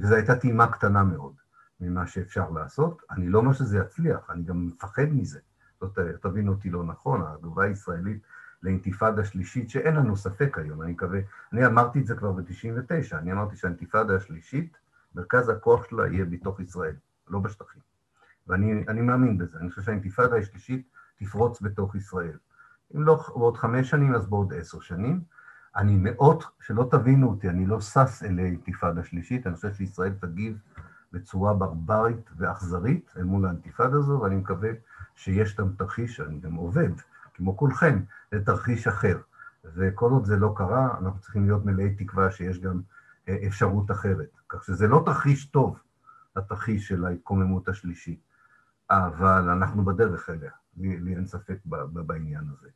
וזו 0.00 0.14
הייתה 0.14 0.34
טעימה 0.36 0.72
קטנה 0.72 1.02
מאוד 1.02 1.32
ממה 1.80 2.06
שאפשר 2.06 2.50
לעשות. 2.50 3.02
אני 3.10 3.28
לא 3.28 3.38
אומר 3.38 3.52
שזה 3.52 3.78
יצליח, 3.78 4.30
אני 4.30 4.42
גם 4.42 4.66
מפחד 4.66 5.06
מזה. 5.12 5.40
זאת, 5.80 5.98
תבין 6.22 6.48
אותי 6.48 6.70
לא 6.70 6.84
נכון, 6.84 7.22
התגובה 7.26 7.64
הישראלית 7.64 8.22
לאינתיפאדה 8.62 9.24
שלישית, 9.24 9.70
שאין 9.70 9.96
לנו 9.96 10.16
ספק 10.16 10.58
היום, 10.58 10.82
אני 10.82 10.92
מקווה, 10.92 11.20
אני 11.52 11.66
אמרתי 11.66 12.00
את 12.00 12.06
זה 12.06 12.14
כבר 12.14 12.32
ב-99, 12.32 13.16
אני 13.16 13.32
אמרתי 13.32 13.56
שהאינתיפאדה 13.56 14.16
השלישית, 14.16 14.76
מרכז 15.14 15.48
הכוח 15.48 15.90
שלה 15.90 16.06
יהיה 16.06 16.24
בתוך 16.24 16.60
ישראל, 16.60 16.94
לא 17.28 17.38
בשטחים. 17.38 17.82
ואני 18.46 19.00
מאמין 19.00 19.38
בזה, 19.38 19.58
אני 19.58 19.70
חושב 19.70 19.82
שהאינתיפאדה 19.82 20.36
השלישית 20.36 20.88
תפרוץ 21.16 21.62
בתוך 21.62 21.94
ישראל. 21.94 22.38
אם 22.96 23.02
לא 23.02 23.24
בעוד 23.28 23.56
חמש 23.56 23.90
שנים, 23.90 24.14
אז 24.14 24.26
בעוד 24.26 24.52
עשר 24.52 24.80
שנים. 24.80 25.20
אני 25.76 25.96
מאוד, 25.96 26.42
שלא 26.60 26.88
תבינו 26.90 27.28
אותי, 27.28 27.48
אני 27.48 27.66
לא 27.66 27.80
שש 27.80 28.22
אלי 28.22 28.44
אינתיפאדה 28.44 29.04
שלישית, 29.04 29.46
אני 29.46 29.54
חושב 29.54 29.72
שישראל 29.72 30.12
תגיב 30.20 30.58
בצורה 31.12 31.54
ברברית 31.54 32.30
ואכזרית 32.36 33.12
אל 33.16 33.22
מול 33.22 33.46
האינתיפאדה 33.46 33.96
הזו, 33.96 34.20
ואני 34.22 34.36
מקווה 34.36 34.70
שיש 35.14 35.56
גם 35.56 35.72
תרחיש, 35.78 36.20
אני 36.20 36.40
גם 36.40 36.54
עובד, 36.54 36.90
כמו 37.34 37.56
כולכם, 37.56 38.02
לתרחיש 38.32 38.86
אחר. 38.86 39.18
וכל 39.64 40.10
עוד 40.10 40.24
זה 40.24 40.36
לא 40.36 40.54
קרה, 40.56 40.98
אנחנו 40.98 41.20
צריכים 41.20 41.46
להיות 41.46 41.64
מלאי 41.64 41.94
תקווה 41.94 42.30
שיש 42.30 42.58
גם 42.60 42.80
אה, 43.28 43.36
אפשרות 43.46 43.90
אחרת. 43.90 44.30
כך 44.48 44.64
שזה 44.64 44.88
לא 44.88 45.02
תרחיש 45.06 45.44
טוב, 45.44 45.78
התרחיש 46.36 46.88
של 46.88 47.04
ההתקוממות 47.04 47.68
השלישית, 47.68 48.20
אבל 48.90 49.48
אנחנו 49.48 49.84
בדרך 49.84 50.30
אליה, 50.30 50.50
לי, 50.76 51.00
לי 51.00 51.16
אין 51.16 51.26
ספק 51.26 51.58
בעניין 51.92 52.44
הזה. 52.52 52.68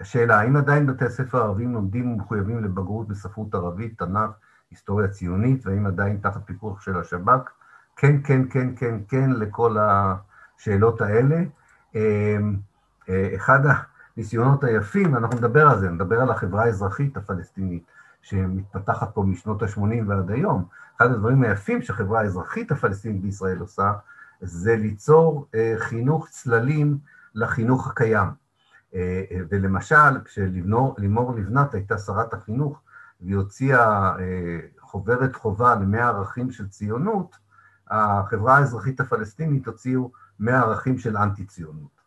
השאלה, 0.00 0.40
האם 0.40 0.56
עדיין 0.56 0.86
בתי 0.86 1.04
הספר 1.04 1.38
הערבים 1.38 1.74
לומדים 1.74 2.12
ומחויבים 2.12 2.64
לבגרות 2.64 3.08
בספרות 3.08 3.54
ערבית, 3.54 3.98
תנ"ך, 3.98 4.30
היסטוריה 4.70 5.08
ציונית, 5.08 5.66
והאם 5.66 5.86
עדיין 5.86 6.18
תחת 6.22 6.40
פיקוח 6.44 6.80
של 6.80 6.96
השב"כ? 6.98 7.50
כן, 7.96 8.22
כן, 8.24 8.42
כן, 8.50 8.74
כן, 8.76 8.94
כן, 9.08 9.30
לכל 9.30 9.76
השאלות 9.80 11.00
האלה. 11.00 11.42
אמ, 11.94 12.56
אחד, 13.36 13.60
הניסיונות 14.16 14.64
היפים, 14.64 15.16
אנחנו 15.16 15.36
נדבר 15.38 15.66
על 15.66 15.78
זה, 15.78 15.90
נדבר 15.90 16.20
על 16.20 16.30
החברה 16.30 16.64
האזרחית 16.64 17.16
הפלסטינית, 17.16 17.82
שמתפתחת 18.22 19.14
פה 19.14 19.22
משנות 19.22 19.62
ה-80 19.62 19.80
ועד 20.06 20.30
היום. 20.30 20.64
אחד 20.96 21.10
הדברים 21.10 21.42
היפים 21.42 21.82
שהחברה 21.82 22.20
האזרחית 22.20 22.72
הפלסטינית 22.72 23.22
בישראל 23.22 23.58
עושה, 23.58 23.92
זה 24.40 24.76
ליצור 24.76 25.46
אה, 25.54 25.74
חינוך 25.78 26.28
צללים 26.28 26.98
לחינוך 27.34 27.88
הקיים. 27.88 28.45
אה, 28.96 29.24
אה, 29.30 29.40
ולמשל, 29.50 30.24
כשלימור 30.24 31.34
לבנת 31.36 31.74
הייתה 31.74 31.98
שרת 31.98 32.34
החינוך, 32.34 32.80
והיא 33.20 33.36
הוציאה 33.36 34.16
חוברת 34.80 35.36
חובה 35.36 35.74
למאה 35.74 36.08
ערכים 36.08 36.50
של 36.50 36.68
ציונות, 36.68 37.36
החברה 37.88 38.56
האזרחית 38.56 39.00
הפלסטינית 39.00 39.66
הוציאו 39.66 40.10
מאה 40.40 40.60
ערכים 40.60 40.98
של 40.98 41.16
אנטי-ציונות. 41.16 42.00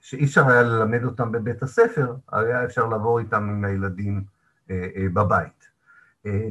שאי 0.00 0.24
אפשר 0.24 0.48
היה 0.48 0.62
ללמד 0.62 1.04
אותם 1.04 1.32
בבית 1.32 1.62
הספר, 1.62 2.16
היה 2.32 2.64
אפשר 2.64 2.86
לעבור 2.86 3.18
איתם 3.18 3.42
עם 3.42 3.64
הילדים 3.64 4.24
בבית. 5.12 5.68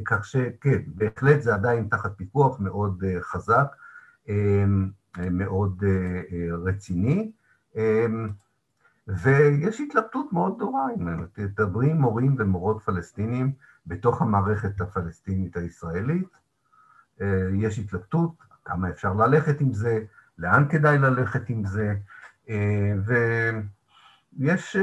כך 0.04 0.24
שכן, 0.24 0.82
בהחלט 0.86 1.42
זה 1.42 1.54
עדיין 1.54 1.88
תחת 1.90 2.12
פיקוח 2.16 2.60
מאוד 2.60 3.04
חזק. 3.20 3.76
מאוד 5.18 5.84
אה, 5.86 6.22
אה, 6.32 6.56
רציני, 6.56 7.30
ויש 9.08 9.80
התלבטות 9.80 10.32
מאוד 10.32 10.56
גדולה, 10.56 10.86
אם 10.98 11.24
תדברי 11.32 11.90
עם 11.90 12.00
מורים 12.00 12.36
ומורות 12.38 12.82
פלסטינים 12.82 13.52
בתוך 13.86 14.22
המערכת 14.22 14.80
הפלסטינית 14.80 15.56
הישראלית, 15.56 16.28
אה, 17.20 17.48
יש 17.54 17.78
התלבטות, 17.78 18.34
כמה 18.64 18.88
אפשר 18.88 19.14
ללכת 19.14 19.60
עם 19.60 19.72
זה, 19.72 20.04
לאן 20.38 20.68
כדאי 20.68 20.98
ללכת 20.98 21.48
עם 21.48 21.64
זה, 21.64 21.94
ויש 24.38 24.76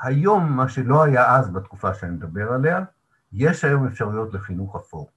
היום, 0.00 0.52
מה 0.56 0.68
שלא 0.68 1.02
היה 1.04 1.36
אז 1.36 1.50
בתקופה 1.50 1.94
שאני 1.94 2.12
מדבר 2.12 2.52
עליה, 2.52 2.84
יש 3.32 3.64
היום 3.64 3.86
אפשרויות 3.86 4.34
לחינוך 4.34 4.76
אפור, 4.76 5.10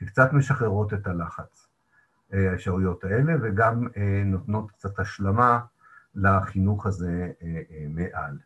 שקצת 0.00 0.32
משחררות 0.32 0.94
את 0.94 1.06
הלחץ. 1.06 1.68
האפשרויות 2.32 3.04
האלה, 3.04 3.32
וגם 3.42 3.88
אה, 3.96 4.22
נותנות 4.24 4.70
קצת 4.70 4.98
השלמה 4.98 5.60
לחינוך 6.16 6.86
הזה 6.86 7.30
אה, 7.42 7.60
אה, 7.70 7.86
מעל. 7.88 8.38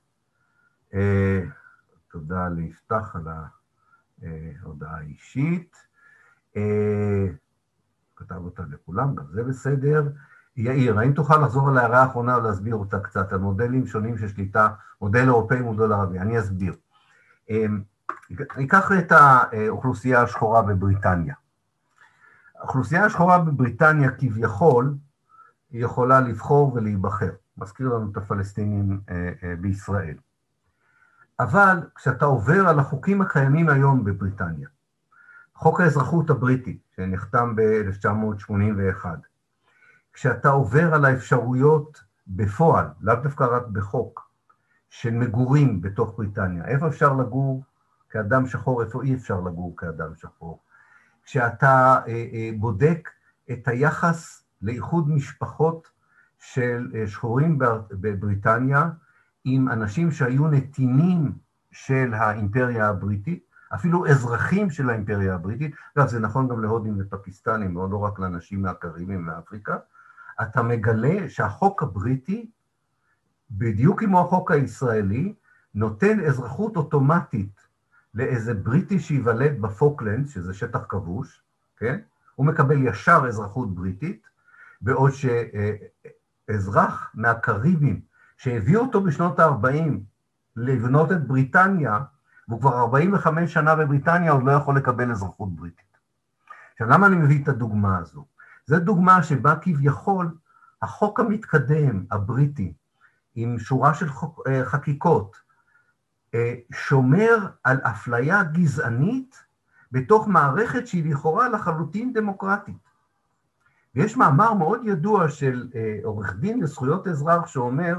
תודה 2.10 2.48
ליפתח 2.48 3.16
על 3.16 3.28
ההודעה 4.62 4.96
האישית. 4.96 5.76
כתב 8.16 8.36
אותה 8.36 8.62
לכולם, 8.70 9.14
גם 9.14 9.24
זה 9.32 9.44
בסדר. 9.44 10.08
יאיר, 10.56 10.98
האם 10.98 11.12
תוכל 11.12 11.36
לחזור 11.36 11.68
על 11.68 11.78
ההערה 11.78 12.02
האחרונה 12.02 12.38
ולהסביר 12.38 12.74
אותה 12.74 13.00
קצת, 13.00 13.32
על 13.32 13.38
מודלים 13.38 13.86
שונים 13.86 14.18
של 14.18 14.28
שליטה, 14.28 14.68
מודל 15.00 15.24
אירופאי 15.24 15.60
ומודל 15.60 15.92
ערבי? 15.92 16.18
אני 16.18 16.38
אסביר. 16.38 16.74
ניקח 18.56 18.92
את 18.98 19.12
האוכלוסייה 19.12 20.22
השחורה 20.22 20.62
בבריטניה. 20.62 21.34
האוכלוסייה 22.58 23.04
השחורה 23.04 23.38
בבריטניה 23.38 24.10
כביכול 24.10 24.94
יכולה 25.70 26.20
לבחור 26.20 26.74
ולהיבחר. 26.74 27.30
מזכיר 27.60 27.88
לנו 27.88 28.10
את 28.12 28.16
הפלסטינים 28.16 29.00
אה, 29.10 29.32
אה, 29.42 29.54
בישראל. 29.56 30.16
אבל 31.40 31.78
כשאתה 31.94 32.24
עובר 32.24 32.68
על 32.68 32.78
החוקים 32.78 33.22
הקיימים 33.22 33.68
היום 33.68 34.04
בבריטניה, 34.04 34.68
חוק 35.54 35.80
האזרחות 35.80 36.30
הבריטי, 36.30 36.78
שנחתם 36.96 37.56
ב-1981, 37.56 39.06
כשאתה 40.12 40.48
עובר 40.48 40.94
על 40.94 41.04
האפשרויות 41.04 42.02
בפועל, 42.26 42.86
לאו 43.00 43.14
דווקא 43.14 43.44
רק 43.44 43.66
בחוק, 43.66 44.30
של 44.90 45.10
מגורים 45.10 45.80
בתוך 45.80 46.14
בריטניה, 46.16 46.64
איפה 46.64 46.88
אפשר 46.88 47.12
לגור 47.12 47.62
כאדם 48.10 48.46
שחור, 48.46 48.82
איפה 48.82 49.02
אי 49.02 49.14
אפשר 49.14 49.40
לגור 49.40 49.76
כאדם 49.76 50.14
שחור, 50.14 50.58
כשאתה 51.24 52.00
אה, 52.06 52.26
אה, 52.32 52.50
בודק 52.58 53.08
את 53.50 53.68
היחס 53.68 54.44
לאיחוד 54.62 55.08
משפחות 55.08 55.88
של 56.40 56.90
אה, 56.94 57.06
שחורים 57.06 57.58
בבריטניה 57.90 58.90
עם 59.44 59.68
אנשים 59.68 60.10
שהיו 60.10 60.48
נתינים 60.48 61.32
של 61.72 62.14
האימפריה 62.14 62.88
הבריטית, 62.88 63.44
אפילו 63.74 64.06
אזרחים 64.06 64.70
של 64.70 64.90
האימפריה 64.90 65.34
הבריטית, 65.34 65.74
אגב 65.98 66.08
זה 66.08 66.20
נכון 66.20 66.48
גם 66.48 66.62
להודים 66.62 66.96
ופקיסטנים, 66.98 67.74
לא 67.76 67.96
רק 67.96 68.18
לאנשים 68.18 68.62
מהקריבים 68.62 69.26
מאפריקה, 69.26 69.76
אתה 70.42 70.62
מגלה 70.62 71.28
שהחוק 71.28 71.82
הבריטי, 71.82 72.50
בדיוק 73.50 74.00
כמו 74.00 74.20
החוק 74.20 74.50
הישראלי, 74.50 75.34
נותן 75.74 76.20
אזרחות 76.20 76.76
אוטומטית 76.76 77.60
לאיזה 78.14 78.54
בריטי 78.54 79.00
שייוולד 79.00 79.60
בפוקלנד, 79.60 80.28
שזה 80.28 80.54
שטח 80.54 80.84
כבוש, 80.88 81.42
כן? 81.76 82.00
הוא 82.34 82.46
מקבל 82.46 82.86
ישר 82.86 83.24
אזרחות 83.28 83.74
בריטית, 83.74 84.26
בעוד 84.80 85.10
שאזרח 86.50 87.10
מהקריבים 87.14 88.00
שהביא 88.36 88.76
אותו 88.76 89.00
בשנות 89.00 89.38
ה-40 89.38 89.92
לבנות 90.56 91.12
את 91.12 91.26
בריטניה, 91.26 92.00
והוא 92.48 92.60
כבר 92.60 92.78
45 92.78 93.52
שנה 93.52 93.74
בבריטניה, 93.74 94.32
עוד 94.32 94.44
לא 94.44 94.52
יכול 94.52 94.76
לקבל 94.76 95.10
אזרחות 95.10 95.56
בריטית. 95.56 95.98
עכשיו, 96.72 96.88
למה 96.88 97.06
אני 97.06 97.16
מביא 97.16 97.42
את 97.42 97.48
הדוגמה 97.48 97.98
הזו? 97.98 98.24
זו 98.66 98.78
דוגמה 98.78 99.22
שבה 99.22 99.56
כביכול 99.56 100.36
החוק 100.82 101.20
המתקדם, 101.20 102.04
הבריטי, 102.10 102.72
עם 103.34 103.58
שורה 103.58 103.94
של 103.94 104.08
חוק, 104.08 104.40
אה, 104.46 104.64
חקיקות, 104.64 105.36
אה, 106.34 106.54
שומר 106.72 107.36
על 107.64 107.80
אפליה 107.82 108.42
גזענית 108.42 109.44
בתוך 109.92 110.28
מערכת 110.28 110.86
שהיא 110.86 111.12
לכאורה 111.12 111.48
לחלוטין 111.48 112.12
דמוקרטית. 112.12 112.89
ויש 113.94 114.16
מאמר 114.16 114.54
מאוד 114.54 114.80
ידוע 114.84 115.28
של 115.28 115.68
אה, 115.74 115.98
עורך 116.04 116.36
דין 116.36 116.60
לזכויות 116.60 117.08
אזרח 117.08 117.46
שאומר, 117.46 117.96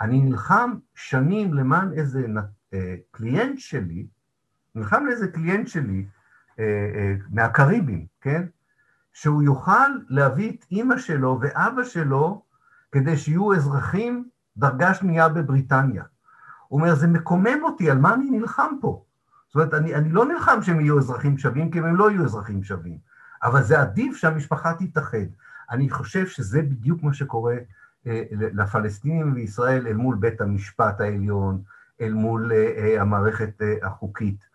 אני 0.00 0.20
נלחם 0.20 0.74
שנים 0.94 1.54
למען 1.54 1.92
איזה 1.92 2.26
אה, 2.74 2.94
קליינט 3.10 3.58
שלי, 3.58 4.06
נלחם 4.74 5.04
לאיזה 5.06 5.28
קליינט 5.28 5.68
שלי 5.68 6.06
מהקריבים, 7.30 8.06
כן? 8.20 8.46
שהוא 9.12 9.42
יוכל 9.42 9.88
להביא 10.08 10.50
את 10.50 10.64
אימא 10.70 10.98
שלו 10.98 11.38
ואבא 11.40 11.84
שלו 11.84 12.42
כדי 12.92 13.16
שיהיו 13.16 13.54
אזרחים 13.54 14.28
דרגה 14.56 14.94
שנייה 14.94 15.28
בבריטניה. 15.28 16.04
הוא 16.68 16.80
אומר, 16.80 16.94
זה 16.94 17.06
מקומם 17.06 17.62
אותי, 17.62 17.90
על 17.90 17.98
מה 17.98 18.14
אני 18.14 18.30
נלחם 18.30 18.74
פה? 18.80 19.04
זאת 19.48 19.54
אומרת, 19.54 19.74
אני, 19.74 19.94
אני 19.94 20.08
לא 20.08 20.24
נלחם 20.24 20.62
שהם 20.62 20.80
יהיו 20.80 20.98
אזרחים 20.98 21.38
שווים, 21.38 21.70
כי 21.70 21.78
הם 21.78 21.96
לא 21.96 22.10
יהיו 22.10 22.24
אזרחים 22.24 22.62
שווים, 22.62 22.98
אבל 23.42 23.62
זה 23.62 23.80
עדיף 23.80 24.16
שהמשפחה 24.16 24.74
תתאחד. 24.74 25.26
אני 25.70 25.90
חושב 25.90 26.26
שזה 26.26 26.62
בדיוק 26.62 27.02
מה 27.02 27.14
שקורה 27.14 27.56
אה, 28.06 28.22
לפלסטינים 28.32 29.34
בישראל 29.34 29.86
אל 29.86 29.96
מול 29.96 30.16
בית 30.16 30.40
המשפט 30.40 31.00
העליון, 31.00 31.62
אל 32.00 32.12
מול 32.12 32.52
אה, 32.52 32.72
אה, 32.76 33.00
המערכת 33.00 33.62
החוקית. 33.82 34.52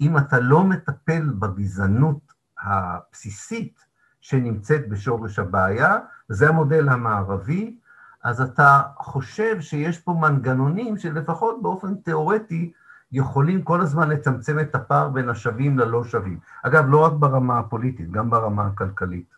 אם 0.00 0.18
אתה 0.18 0.40
לא 0.40 0.64
מטפל 0.64 1.30
בגזענות 1.38 2.32
הבסיסית 2.60 3.80
שנמצאת 4.20 4.88
בשורש 4.88 5.38
הבעיה, 5.38 5.98
זה 6.28 6.48
המודל 6.48 6.88
המערבי, 6.88 7.76
אז 8.24 8.40
אתה 8.40 8.82
חושב 8.96 9.60
שיש 9.60 9.98
פה 9.98 10.12
מנגנונים 10.12 10.96
שלפחות 10.96 11.62
באופן 11.62 11.94
תיאורטי 11.94 12.72
יכולים 13.12 13.62
כל 13.62 13.80
הזמן 13.80 14.08
לצמצם 14.08 14.60
את 14.60 14.74
הפער 14.74 15.08
בין 15.08 15.28
השווים 15.28 15.78
ללא 15.78 16.04
שווים. 16.04 16.38
אגב, 16.62 16.84
לא 16.88 17.04
רק 17.04 17.12
ברמה 17.12 17.58
הפוליטית, 17.58 18.10
גם 18.10 18.30
ברמה 18.30 18.66
הכלכלית. 18.66 19.34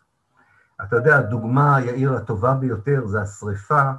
אתה 0.83 0.95
יודע, 0.95 1.17
הדוגמה, 1.17 1.77
יאיר, 1.81 2.13
הטובה 2.13 2.53
ביותר 2.53 3.05
זה 3.05 3.21
השריפה, 3.21 3.91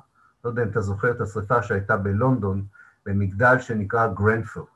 לא 0.45 0.51
יודע 0.51 0.63
אם 0.63 0.69
אתה 0.69 0.81
זוכר 0.81 1.11
את 1.11 1.21
השריפה 1.21 1.63
שהייתה 1.63 1.97
בלונדון, 1.97 2.65
במגדל 3.07 3.59
שנקרא 3.59 4.07
גרנפורד, 4.07 4.67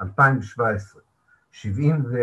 2017. 0.00 1.02
70 1.50 2.04
ו... 2.10 2.16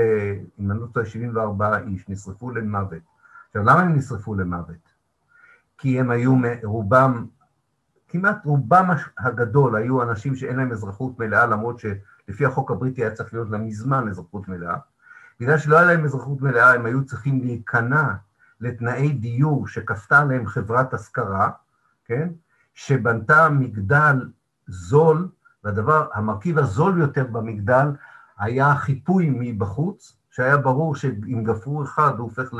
אם 0.59 0.71
אני 0.71 0.79
לא 0.79 0.85
טועה, 0.93 1.05
74 1.05 1.77
איש 1.77 2.09
נשרפו 2.09 2.51
למוות. 2.51 3.01
עכשיו, 3.47 3.63
למה 3.63 3.81
הם 3.81 3.95
נשרפו 3.95 4.35
למוות? 4.35 4.93
כי 5.77 5.99
הם 5.99 6.11
היו 6.11 6.35
רובם, 6.63 7.25
כמעט 8.07 8.45
רובם 8.45 8.89
הגדול 9.17 9.75
היו 9.75 10.03
אנשים 10.03 10.35
שאין 10.35 10.55
להם 10.55 10.71
אזרחות 10.71 11.19
מלאה, 11.19 11.45
למרות 11.45 11.79
שלפי 12.25 12.45
החוק 12.45 12.71
הבריטי 12.71 13.01
היה 13.01 13.11
צריך 13.11 13.33
להיות 13.33 13.49
להם 13.49 13.65
מזמן 13.65 14.07
אזרחות 14.09 14.47
מלאה. 14.47 14.77
בגלל 15.39 15.57
שלא 15.57 15.77
היה 15.77 15.85
להם 15.85 16.05
אזרחות 16.05 16.41
מלאה, 16.41 16.73
הם 16.73 16.85
היו 16.85 17.05
צריכים 17.05 17.41
להיכנע 17.43 18.13
לתנאי 18.61 19.13
דיור 19.13 19.67
שכפתה 19.67 20.19
עליהם 20.19 20.47
חברת 20.47 20.93
השכרה, 20.93 21.49
כן? 22.05 22.29
שבנתה 22.73 23.49
מגדל 23.49 24.29
זול, 24.67 25.27
והדבר, 25.63 26.07
המרכיב 26.13 26.57
הזול 26.57 26.93
ביותר 26.93 27.23
במגדל 27.23 27.87
היה 28.37 28.75
חיפוי 28.75 29.29
מבחוץ, 29.29 30.17
שהיה 30.31 30.57
ברור 30.57 30.95
שאם 30.95 31.43
גפרו 31.43 31.83
אחד 31.83 32.11
הוא 32.17 32.23
הופך 32.23 32.53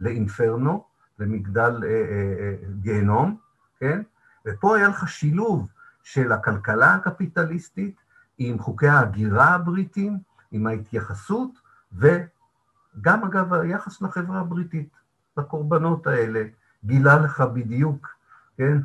לאינפרנו, 0.00 0.84
למגדל 1.18 1.84
אה, 1.84 1.88
אה, 1.88 2.34
אה, 2.40 2.54
גיהנום, 2.80 3.36
כן? 3.80 4.02
ופה 4.46 4.76
היה 4.76 4.88
לך 4.88 5.08
שילוב 5.08 5.66
של 6.02 6.32
הכלכלה 6.32 6.94
הקפיטליסטית, 6.94 7.96
עם 8.38 8.58
חוקי 8.58 8.88
ההגירה 8.88 9.54
הבריטיים, 9.54 10.18
עם 10.52 10.66
ההתייחסות, 10.66 11.50
וגם 11.92 13.24
אגב 13.24 13.52
היחס 13.52 14.02
לחברה 14.02 14.40
הבריטית, 14.40 14.88
לקורבנות 15.36 16.06
האלה, 16.06 16.44
גילה 16.84 17.16
לך 17.16 17.40
בדיוק, 17.40 18.08
כן? 18.56 18.78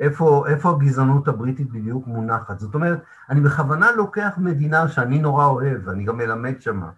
איפה, 0.00 0.44
איפה 0.48 0.70
הגזענות 0.70 1.28
הבריטית 1.28 1.70
בדיוק 1.70 2.06
מונחת. 2.06 2.58
זאת 2.58 2.74
אומרת, 2.74 3.02
אני 3.30 3.40
בכוונה 3.40 3.92
לוקח 3.92 4.34
מדינה 4.38 4.88
שאני 4.88 5.18
נורא 5.18 5.46
אוהב, 5.46 5.88
אני 5.88 6.04
גם 6.04 6.16
מלמד 6.16 6.60
שמה, 6.60 6.90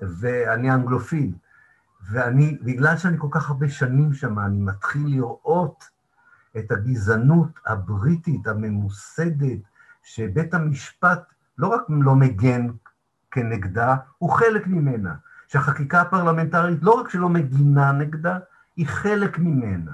ואני 0.00 0.74
אנגלופיל, 0.74 1.32
ואני, 2.10 2.58
בגלל 2.62 2.96
שאני 2.96 3.16
כל 3.18 3.28
כך 3.30 3.50
הרבה 3.50 3.68
שנים 3.68 4.12
שם, 4.12 4.38
אני 4.38 4.58
מתחיל 4.58 5.06
לראות 5.06 5.84
את 6.58 6.70
הגזענות 6.70 7.60
הבריטית 7.66 8.46
הממוסדת, 8.46 9.60
שבית 10.02 10.54
המשפט 10.54 11.22
לא 11.60 11.68
רק 11.68 11.82
לא 11.88 12.16
מגן 12.16 12.66
כנגדה, 13.30 13.96
הוא 14.18 14.30
חלק 14.30 14.66
ממנה. 14.66 15.14
שהחקיקה 15.48 16.00
הפרלמנטרית 16.00 16.78
לא 16.82 16.90
רק 16.90 17.08
שלא 17.08 17.28
מגינה 17.28 17.92
נגדה, 17.92 18.38
היא 18.76 18.86
חלק 18.86 19.38
ממנה. 19.38 19.92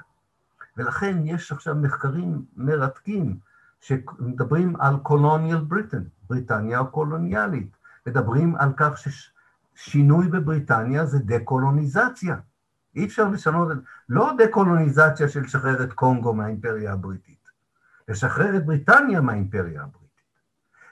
ולכן 0.76 1.16
יש 1.24 1.52
עכשיו 1.52 1.74
מחקרים 1.74 2.44
מרתקים 2.56 3.36
שמדברים 3.80 4.76
על 4.80 4.96
colonial 5.02 5.58
Britain, 5.58 6.02
בריטניה 6.30 6.80
הקולוניאלית, 6.80 7.76
מדברים 8.06 8.56
על 8.56 8.72
כך 8.76 8.92
ששינוי 9.74 10.28
בבריטניה 10.28 11.06
זה 11.06 11.18
דה-קולוניזציה. 11.18 12.36
אי 12.96 13.04
אפשר 13.04 13.28
לשנות, 13.28 13.68
לא 14.08 14.32
דה-קולוניזציה 14.38 15.28
של 15.28 15.40
לשחרר 15.40 15.84
את 15.84 15.92
קונגו 15.92 16.34
מהאימפריה 16.34 16.92
הבריטית, 16.92 17.48
לשחרר 18.08 18.56
את 18.56 18.66
בריטניה 18.66 19.20
מהאימפריה 19.20 19.82
הבריטית. 19.82 20.05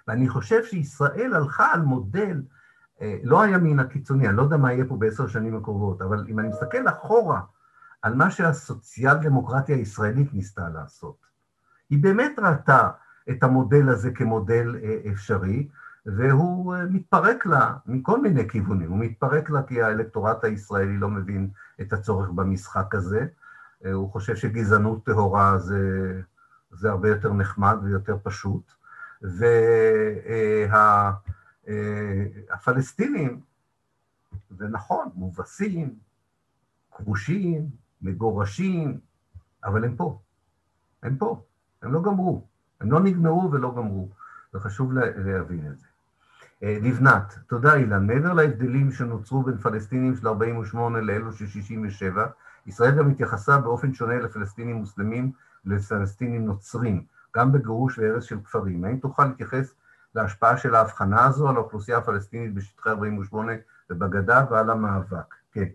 ואני 0.09 0.29
חושב 0.29 0.65
שישראל 0.65 1.35
הלכה 1.35 1.73
על 1.73 1.83
מודל, 1.83 2.43
אה, 3.01 3.19
לא 3.23 3.43
הימין 3.43 3.81
הקיצוני, 3.81 4.29
אני 4.29 4.37
לא 4.37 4.43
יודע 4.43 4.57
מה 4.57 4.73
יהיה 4.73 4.85
פה 4.89 4.97
בעשר 4.97 5.27
שנים 5.27 5.57
הקרובות, 5.57 6.03
אבל 6.03 6.25
אם 6.29 6.39
אני 6.39 6.49
מסתכל 6.49 6.89
אחורה 6.89 7.41
על 8.03 8.15
מה 8.15 8.31
שהסוציאל 8.31 9.15
דמוקרטיה 9.15 9.77
הישראלית 9.77 10.35
ניסתה 10.35 10.69
לעשות, 10.69 11.17
היא 11.91 12.03
באמת 12.03 12.39
ראתה 12.39 12.91
את 13.31 13.43
המודל 13.43 13.89
הזה 13.89 14.11
כמודל 14.11 14.77
אה, 14.83 15.13
אפשרי, 15.13 15.69
והוא 16.07 16.75
אה, 16.75 16.85
מתפרק 16.85 17.47
לה 17.47 17.75
מכל 17.87 18.23
מיני 18.23 18.49
כיוונים. 18.49 18.91
הוא 18.91 18.99
מתפרק 18.99 19.51
לה 19.51 19.63
כי 19.63 19.83
האלקטורט 19.83 20.45
הישראלי 20.45 20.97
לא 20.97 21.09
מבין 21.09 21.51
את 21.81 21.93
הצורך 21.93 22.31
במשחק 22.31 22.95
הזה. 22.95 23.27
הוא 23.93 24.11
חושב 24.11 24.37
שגזענות 24.37 25.05
טהורה 25.05 25.59
זה, 25.59 25.81
זה 26.71 26.91
הרבה 26.91 27.09
יותר 27.09 27.33
נחמד 27.33 27.77
ויותר 27.83 28.17
פשוט. 28.23 28.73
והפלסטינים, 31.67 33.31
אה, 33.31 33.37
זה 34.51 34.69
נכון, 34.69 35.09
מובסים, 35.15 35.95
כבושים, 36.93 37.67
מגורשים, 38.03 39.01
אבל 39.65 39.85
הם 39.85 39.97
פה. 39.97 40.21
הם 41.03 41.17
פה. 41.17 41.43
הם 41.83 41.93
לא 41.93 42.03
גמרו. 42.03 42.47
הם 42.81 42.93
לא 42.93 43.01
נגמרו 43.01 43.51
ולא 43.53 43.75
גמרו. 43.77 44.09
וחשוב 44.55 44.93
להבין 44.93 45.67
את 45.73 45.79
זה. 45.79 45.87
אה, 46.63 46.79
לבנת, 46.83 47.39
תודה 47.47 47.75
אילן. 47.75 48.07
מעבר 48.07 48.33
להבדלים 48.33 48.93
שנוצרו 48.93 49.43
בין 49.43 49.59
פלסטינים 49.59 50.17
של 50.17 50.29
48' 50.29 51.01
לאלו 51.01 51.33
של 51.33 51.47
67', 51.47 52.27
ישראל 52.67 52.99
גם 52.99 53.11
התייחסה 53.11 53.59
באופן 53.59 53.95
שונה 53.95 54.19
לפלסטינים 54.19 54.77
מוסלמים 54.77 55.33
ולפלסטינים 55.65 56.47
נוצרים, 56.47 57.05
גם 57.37 57.53
בגירוש 57.53 57.99
והרס 57.99 58.25
של 58.25 58.41
כפרים. 58.45 58.85
האם 58.85 58.97
תוכל 58.97 59.25
להתייחס 59.25 59.75
להשפעה 60.15 60.57
של 60.57 60.75
ההבחנה 60.75 61.25
הזו 61.25 61.49
על 61.49 61.57
האוכלוסייה 61.57 61.99
הפלסטינית 61.99 62.55
בשטחי 62.55 62.91
48' 62.91 63.53
ובגדה 63.91 64.45
ועל 64.51 64.71
המאבק? 64.71 65.35
כן. 65.53 65.69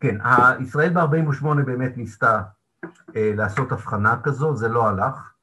כן, 0.00 0.16
ישראל 0.60 0.92
ב-48' 0.92 1.46
באמת 1.66 1.96
ניסתה 1.96 2.42
אה, 3.16 3.32
לעשות 3.36 3.72
הבחנה 3.72 4.20
כזו, 4.22 4.56
זה 4.56 4.68
לא 4.68 4.88
הלך. 4.88 5.34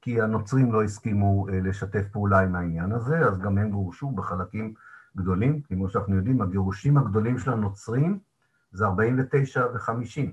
כי 0.00 0.22
הנוצרים 0.22 0.72
לא 0.72 0.82
הסכימו 0.82 1.48
אה, 1.48 1.60
לשתף 1.60 2.08
פעולה 2.12 2.40
עם 2.40 2.54
העניין 2.54 2.92
הזה, 2.92 3.18
אז 3.18 3.38
גם 3.38 3.58
הם 3.58 3.70
גורשו 3.70 4.10
בחלקים 4.10 4.74
גדולים. 5.16 5.60
כמו 5.62 5.88
שאנחנו 5.88 6.16
יודעים, 6.16 6.42
הגירושים 6.42 6.98
הגדולים 6.98 7.38
של 7.38 7.52
הנוצרים 7.52 8.18
זה 8.72 8.86
49 8.86 9.66
ו-50. 9.66 10.30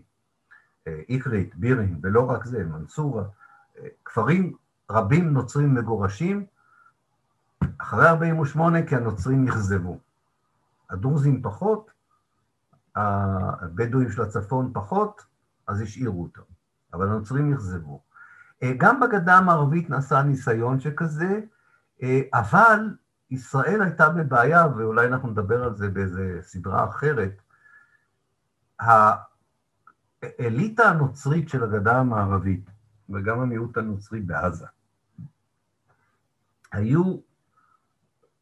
איקרית, 1.10 1.56
בירין, 1.56 2.00
ולא 2.04 2.30
רק 2.30 2.46
זה, 2.46 2.64
מנסורה, 2.64 3.24
אה, 3.78 3.88
כפרים 4.06 4.56
רבים 4.92 5.34
נוצרים 5.34 5.74
מגורשים 5.74 6.46
אחרי 7.78 8.10
48' 8.10 8.82
כי 8.82 8.96
הנוצרים 8.96 9.46
נכזבו. 9.46 10.00
הדרוזים 10.90 11.42
פחות, 11.42 11.92
הבדואים 12.96 14.12
של 14.12 14.22
הצפון 14.22 14.72
פחות, 14.74 15.26
אז 15.68 15.82
השאירו 15.82 16.24
אותם, 16.24 16.42
אבל 16.94 17.08
הנוצרים 17.08 17.54
נכזבו. 17.54 18.02
אה, 18.64 18.74
גם 18.78 19.00
בגדה 19.00 19.38
המערבית 19.38 19.90
נעשה 19.90 20.24
ניסיון 20.24 20.80
שכזה, 20.80 21.40
אה, 22.04 22.22
אבל 22.34 22.96
ישראל 23.32 23.82
הייתה 23.82 24.10
בבעיה, 24.10 24.68
ואולי 24.78 25.08
אנחנו 25.08 25.30
נדבר 25.30 25.64
על 25.64 25.76
זה 25.76 25.90
באיזה 25.90 26.40
סדרה 26.42 26.90
אחרת. 26.90 27.42
האליטה 30.24 30.84
הנוצרית 30.84 31.50
של 31.50 31.64
הגדה 31.64 32.00
המערבית, 32.00 32.70
וגם 33.10 33.40
המיעוט 33.40 33.78
הנוצרי 33.78 34.22
בעזה, 34.22 34.66
היו 36.72 37.18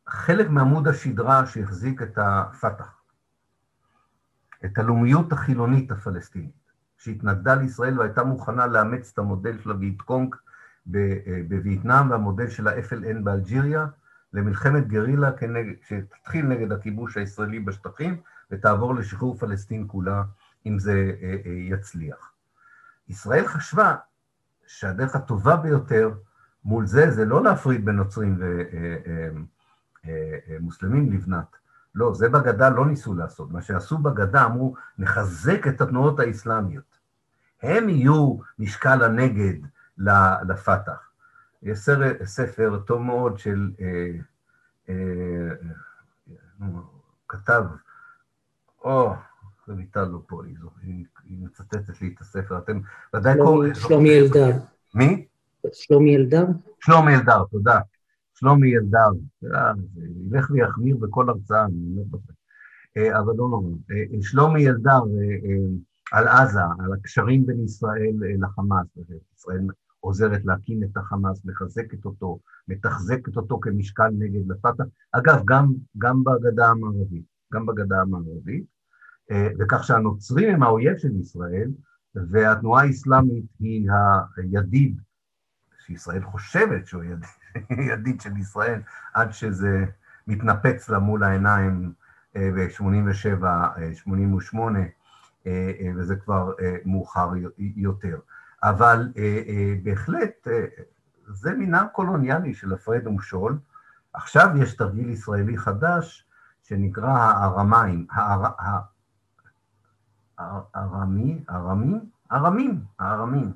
חלק 0.08 0.50
מעמוד 0.50 0.88
השדרה 0.88 1.46
שהחזיק 1.46 2.02
את 2.02 2.18
הפת"ח, 2.18 3.02
את 4.66 4.78
הלאומיות 4.78 5.32
החילונית 5.32 5.92
הפלסטינית. 5.92 6.64
שהתנגדה 7.04 7.56
לישראל 7.56 8.00
והייתה 8.00 8.24
מוכנה 8.24 8.68
לאמץ 8.68 9.12
את 9.14 9.18
המודל 9.18 9.60
של 9.60 9.72
הווייטקונג 9.72 10.36
בווייטנאם 11.48 12.12
והמודל 12.12 12.50
של 12.50 12.68
ה-FLN 12.68 13.24
באלג'יריה 13.24 13.86
למלחמת 14.34 14.88
גרילה 14.88 15.30
שתתחיל 15.88 16.46
נגד 16.46 16.72
הכיבוש 16.72 17.18
הישראלי 17.18 17.60
בשטחים 17.60 18.22
ותעבור 18.52 18.96
לשחרור 18.96 19.38
פלסטין 19.38 19.86
כולה 19.88 20.24
אם 20.66 20.80
זה 20.80 21.12
אה, 21.22 21.36
אה, 21.46 21.52
יצליח. 21.52 22.32
ישראל 23.10 23.48
חשבה 23.48 23.96
שהדרך 24.68 25.16
הטובה 25.16 25.56
ביותר 25.56 26.12
מול 26.66 26.86
זה 26.86 27.12
זה 27.12 27.26
לא 27.26 27.44
להפריד 27.44 27.86
בין 27.86 27.96
נוצרים 27.96 28.40
ומוסלמים 30.50 31.10
אה, 31.10 31.16
לבנת, 31.16 31.56
לא, 31.96 32.14
זה 32.14 32.30
בגדה 32.30 32.70
לא 32.70 32.86
ניסו 32.86 33.14
לעשות. 33.14 33.52
מה 33.52 33.62
שעשו 33.62 33.98
בגדה, 33.98 34.46
אמרו, 34.46 34.76
נחזק 34.98 35.68
את 35.68 35.82
התנועות 35.82 36.20
האסלאמיות. 36.20 36.98
הם 37.62 37.90
יהיו 37.90 38.38
משקל 38.60 39.04
הנגד 39.04 39.54
לפת"ח. 40.48 41.10
יש 41.62 41.90
ספר 42.24 42.80
טוב 42.86 43.02
מאוד 43.02 43.40
של, 43.40 43.72
אה, 43.82 44.12
אה, 44.90 45.50
כתב, 47.28 47.64
או, 48.82 49.16
רויטל 49.68 50.04
לא 50.04 50.22
פה, 50.28 50.42
היא, 50.82 51.06
היא 51.24 51.38
מצטטת 51.42 52.02
לי 52.02 52.14
את 52.16 52.22
הספר, 52.22 52.58
אתם 52.58 52.80
ודאי 53.16 53.34
קוראים... 53.44 53.76
שלומי 53.76 54.20
אלדר. 54.20 54.52
מי? 54.96 55.26
שלומי 55.74 56.16
אלדר. 56.16 56.46
שלומי 56.80 57.16
אלדר, 57.16 57.44
תודה. 57.52 57.80
שלומי 58.34 58.78
אלדר, 58.78 59.10
ילך 60.32 60.52
ויחמיר 60.52 60.98
בכל 60.98 61.30
הרצאה, 61.30 61.66
אני 61.66 61.76
אומר 61.76 62.04
לכם. 62.14 62.34
אבל 62.98 63.34
לא 63.38 63.50
נורא. 63.50 63.70
שלומי 64.22 64.70
אלדר, 64.70 65.02
על 66.14 66.28
עזה, 66.28 66.60
על 66.80 66.94
הקשרים 66.94 67.46
בין 67.46 67.64
ישראל 67.64 68.16
אה, 68.24 68.36
לחמאס, 68.40 68.88
ישראל 69.38 69.68
עוזרת 70.00 70.46
להקים 70.46 70.84
את 70.84 70.98
החמאס, 70.98 71.46
מחזקת 71.46 72.06
אותו, 72.06 72.40
מתחזקת 72.68 73.38
אותו 73.38 73.60
כמשקל 73.60 74.10
נגד 74.18 74.48
לפתח, 74.48 74.84
אגב, 75.12 75.42
גם, 75.46 75.74
גם 75.98 76.24
בגדה 76.24 76.68
המערבית, 76.70 77.26
גם 77.54 77.66
בגדה 77.66 78.02
המערבית, 78.02 78.64
אה, 78.64 78.73
וכך 79.60 79.84
שהנוצרים 79.84 80.54
הם 80.54 80.64
האויב 80.64 80.98
של 80.98 81.16
ישראל, 81.16 81.70
והתנועה 82.16 82.84
האסלאמית 82.84 83.46
היא 83.60 83.90
הידיד, 84.38 85.02
שישראל 85.86 86.24
חושבת 86.24 86.88
שהוא 86.88 87.04
ידיד, 87.04 87.30
ידיד 87.92 88.22
של 88.22 88.38
ישראל, 88.38 88.82
עד 89.14 89.34
שזה 89.34 89.86
מתנפץ 90.28 90.90
לה 90.90 91.00
מול 91.00 91.24
העיניים 91.24 91.94
אה, 92.36 92.50
ב-87, 92.56 93.46
88, 93.94 94.80
אה, 95.48 95.72
אה, 95.80 95.92
וזה 95.96 96.16
כבר 96.16 96.52
אה, 96.62 96.76
מאוחר 96.86 97.30
יותר. 97.58 98.20
אבל 98.64 99.12
בהחלט 99.84 100.48
זה 101.28 101.54
מנהג 101.54 101.88
קולוניאלי 101.92 102.54
של 102.54 102.74
הפרד 102.74 103.08
ומשול. 103.08 103.58
עכשיו 104.14 104.50
יש 104.62 104.74
תרגיל 104.76 105.10
ישראלי 105.10 105.58
חדש 105.58 106.26
שנקרא 106.64 107.10
הארמיים, 107.10 108.08
הארמי, 110.38 111.44
הארמים, 111.48 112.00
הארמים, 112.30 112.84
הארמים. 113.00 113.54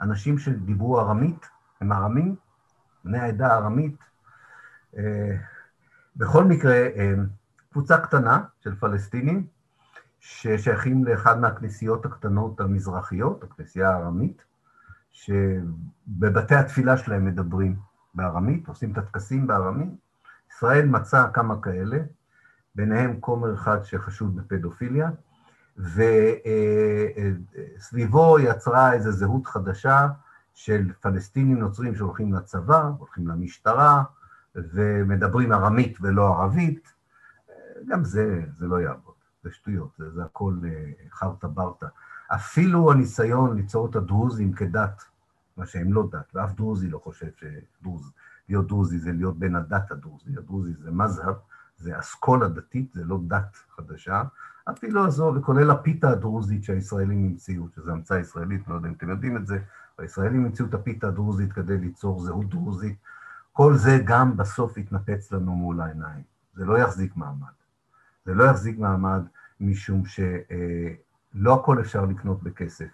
אנשים 0.00 0.38
שדיברו 0.38 1.00
ארמית, 1.00 1.46
הם 1.80 1.92
ארמים, 1.92 2.36
בני 3.04 3.18
העדה 3.18 3.52
הארמית. 3.52 3.96
בכל 6.16 6.44
מקרה, 6.44 6.88
קבוצה 7.72 7.98
קטנה 7.98 8.44
של 8.60 8.74
פלסטינים, 8.74 9.46
ששייכים 10.20 11.04
לאחד 11.04 11.40
מהכנסיות 11.40 12.06
הקטנות 12.06 12.60
המזרחיות, 12.60 13.44
הכנסייה 13.44 13.90
הארמית, 13.90 14.44
שבבתי 15.12 16.54
התפילה 16.54 16.96
שלהם 16.96 17.24
מדברים 17.24 17.76
בארמית, 18.14 18.68
עושים 18.68 18.92
את 18.92 18.98
הטקסים 18.98 19.46
בארמית. 19.46 19.90
ישראל 20.52 20.88
מצאה 20.88 21.30
כמה 21.30 21.62
כאלה, 21.62 21.98
ביניהם 22.74 23.20
כומר 23.20 23.54
אחד 23.54 23.84
שחשוד 23.84 24.36
בפדופיליה, 24.36 25.10
וסביבו 27.78 28.38
יצרה 28.38 28.92
איזו 28.92 29.12
זהות 29.12 29.46
חדשה 29.46 30.08
של 30.54 30.92
פלסטינים 31.00 31.58
נוצרים 31.58 31.94
שהולכים 31.94 32.32
לצבא, 32.32 32.90
הולכים 32.98 33.28
למשטרה, 33.28 34.04
ומדברים 34.54 35.52
ארמית 35.52 35.98
ולא 36.00 36.26
ערבית. 36.26 36.92
גם 37.86 38.04
זה, 38.04 38.42
זה 38.52 38.66
לא 38.66 38.80
יעבוד, 38.80 39.14
זה 39.44 39.50
שטויות, 39.50 39.90
זה, 39.98 40.10
זה 40.10 40.24
הכל 40.24 40.54
אה, 40.64 40.92
חרטה 41.10 41.48
ברטה. 41.48 41.86
אפילו 42.28 42.92
הניסיון 42.92 43.56
ליצור 43.56 43.90
את 43.90 43.96
הדרוזים 43.96 44.52
כדת, 44.52 45.02
מה 45.56 45.66
שהם 45.66 45.92
לא 45.92 46.08
דת, 46.12 46.30
ואף 46.34 46.52
דרוזי 46.52 46.88
לא 46.88 46.98
חושב 46.98 47.26
שדרוז, 47.36 48.12
להיות 48.48 48.66
דרוזי 48.66 48.98
זה 48.98 49.12
להיות 49.12 49.38
בן 49.38 49.56
הדת 49.56 49.90
הדרוזי, 49.90 50.30
הדרוזי 50.38 50.72
זה 50.74 50.90
מזהב, 50.90 51.34
זה 51.76 51.98
אסכולה 51.98 52.48
דתית, 52.48 52.92
זה 52.94 53.04
לא 53.04 53.18
דת 53.26 53.56
חדשה, 53.76 54.22
אפילו 54.70 55.04
עזוב, 55.04 55.36
וכולל 55.36 55.70
הפיתה 55.70 56.10
הדרוזית 56.10 56.64
שהישראלים 56.64 57.24
המציאו, 57.24 57.64
שזו 57.76 57.92
המצאה 57.92 58.18
ישראלית, 58.18 58.68
לא 58.68 58.74
יודע 58.74 58.88
אם 58.88 58.92
אתם 58.92 59.10
יודעים 59.10 59.36
את 59.36 59.46
זה, 59.46 59.58
הישראלים 59.98 60.44
המציאו 60.44 60.68
את 60.68 60.74
הפיתה 60.74 61.08
הדרוזית 61.08 61.52
כדי 61.52 61.78
ליצור 61.78 62.20
זהות 62.20 62.48
דרוזית, 62.48 62.96
כל 63.52 63.74
זה 63.74 63.98
גם 64.04 64.36
בסוף 64.36 64.78
יתנפץ 64.78 65.32
לנו 65.32 65.52
מול 65.54 65.80
העיניים, 65.80 66.22
זה 66.54 66.64
לא 66.64 66.78
יחזיק 66.78 67.16
מעמד. 67.16 67.56
זה 68.24 68.34
לא 68.34 68.44
יחזיק 68.44 68.78
מעמד 68.78 69.22
משום 69.60 70.02
שלא 70.06 71.54
הכל 71.54 71.80
אפשר 71.80 72.04
לקנות 72.04 72.42
בכסף, 72.42 72.88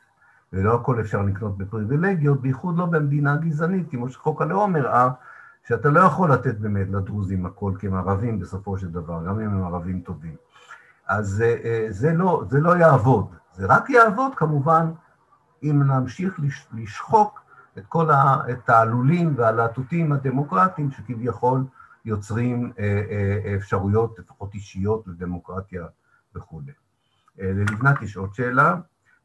ולא 0.52 0.74
הכל 0.74 1.00
אפשר 1.00 1.22
לקנות 1.22 1.58
בפריבילגיות, 1.58 2.40
בייחוד 2.40 2.78
לא 2.78 2.86
במדינה 2.86 3.36
גזענית, 3.36 3.90
כמו 3.90 4.08
שחוק 4.08 4.42
הלאום 4.42 4.76
הראה, 4.76 5.10
שאתה 5.68 5.88
לא 5.88 6.00
יכול 6.00 6.32
לתת 6.32 6.58
באמת 6.58 6.88
לדרוזים 6.88 7.46
הכל, 7.46 7.72
כי 7.78 7.86
הם 7.86 7.94
ערבים 7.94 8.40
בסופו 8.40 8.78
של 8.78 8.90
דבר, 8.90 9.26
גם 9.26 9.40
אם 9.40 9.50
הם 9.50 9.64
ערבים 9.64 10.00
טובים. 10.00 10.36
אז 11.08 11.44
זה 11.88 12.12
לא, 12.12 12.44
זה 12.50 12.60
לא 12.60 12.76
יעבוד. 12.76 13.26
זה 13.52 13.66
רק 13.66 13.90
יעבוד 13.90 14.34
כמובן 14.34 14.90
אם 15.62 15.82
נמשיך 15.82 16.40
לשחוק 16.72 17.42
את 17.78 17.86
כל 17.86 18.10
התעלולים 18.12 19.34
והלהטוטים 19.36 20.12
הדמוקרטיים 20.12 20.90
שכביכול 20.90 21.64
יוצרים 22.04 22.72
אה, 22.78 23.02
אה, 23.10 23.56
אפשרויות, 23.56 24.18
לפחות 24.18 24.54
אישיות, 24.54 25.06
לדמוקרטיה 25.06 25.86
וכולי. 26.34 26.72
אה, 27.40 27.52
ללבנת 27.52 28.02
יש 28.02 28.16
עוד 28.16 28.34
שאלה, 28.34 28.76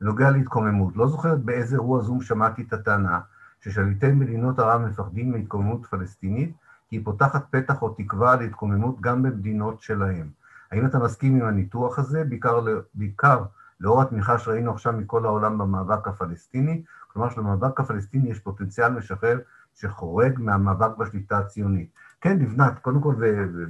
בנוגע 0.02 0.32
להתקוממות. 0.32 0.96
לא 0.96 1.08
זוכרת 1.08 1.40
באיזה 1.40 1.76
אירוע 1.76 2.02
זום 2.02 2.22
שמעתי 2.22 2.62
את 2.62 2.74
הטענה 2.74 3.20
ששליטי 3.62 4.12
מדינות 4.12 4.60
ערב 4.60 4.82
מפחדים 4.82 5.32
מהתקוממות 5.32 5.86
פלסטינית, 5.86 6.56
כי 6.90 6.96
היא 6.96 7.06
פותחת 7.06 7.46
פתח 7.52 7.82
או 7.82 7.90
תקווה 7.90 8.36
להתקוממות 8.36 9.02
גם 9.02 9.24
במדינות 9.24 9.82
שלהם. 9.82 10.30
האם 10.72 10.86
אתה 10.86 11.00
מסכים 11.00 11.36
עם 11.36 11.48
הניתוח 11.48 12.00
הזה, 12.00 12.24
בעיקר, 12.24 12.66
בעיקר 12.94 13.44
לאור 13.80 14.02
התמיכה 14.02 14.40
שראינו 14.40 14.72
עכשיו 14.72 14.94
מכל 14.94 15.26
העולם 15.26 15.58
במאבק 15.58 16.08
הפלסטיני? 16.08 16.84
כלומר 17.08 17.30
שלמאבק 17.30 17.80
הפלסטיני 17.80 18.30
יש 18.30 18.40
פוטנציאל 18.40 18.90
משחרר 18.90 19.40
שחורג 19.76 20.40
מהמאבק 20.40 20.98
בשליטה 20.98 21.38
הציונית. 21.38 21.90
כן, 22.22 22.40
לבנת, 22.40 22.80
קודם 22.80 23.02
כל, 23.02 23.16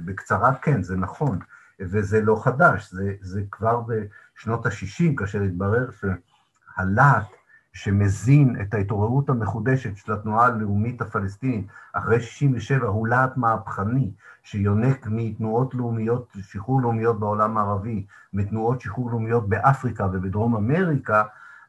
בקצרה, 0.04 0.54
כן, 0.54 0.82
זה 0.82 0.96
נכון, 0.96 1.38
וזה 1.80 2.20
לא 2.20 2.40
חדש, 2.44 2.92
זה, 2.92 3.14
זה 3.20 3.42
כבר 3.50 3.80
בשנות 3.80 4.66
ה-60, 4.66 5.16
כאשר 5.16 5.42
התברר 5.42 5.90
שהלהט 5.90 7.26
שמזין 7.72 8.56
את 8.60 8.74
ההתעוררות 8.74 9.28
המחודשת 9.28 9.96
של 9.96 10.12
התנועה 10.12 10.46
הלאומית 10.46 11.00
הפלסטינית 11.00 11.66
אחרי 11.92 12.20
67' 12.20 12.86
הוא 12.86 13.08
להט 13.08 13.36
מהפכני, 13.36 14.12
שיונק 14.42 15.06
מתנועות 15.10 15.74
לאומיות, 15.74 16.36
שחרור 16.42 16.82
לאומיות 16.82 17.20
בעולם 17.20 17.58
הערבי, 17.58 18.06
מתנועות 18.32 18.80
שחרור 18.80 19.10
לאומיות 19.10 19.48
באפריקה 19.48 20.06
ובדרום 20.06 20.56
אמריקה, 20.56 21.22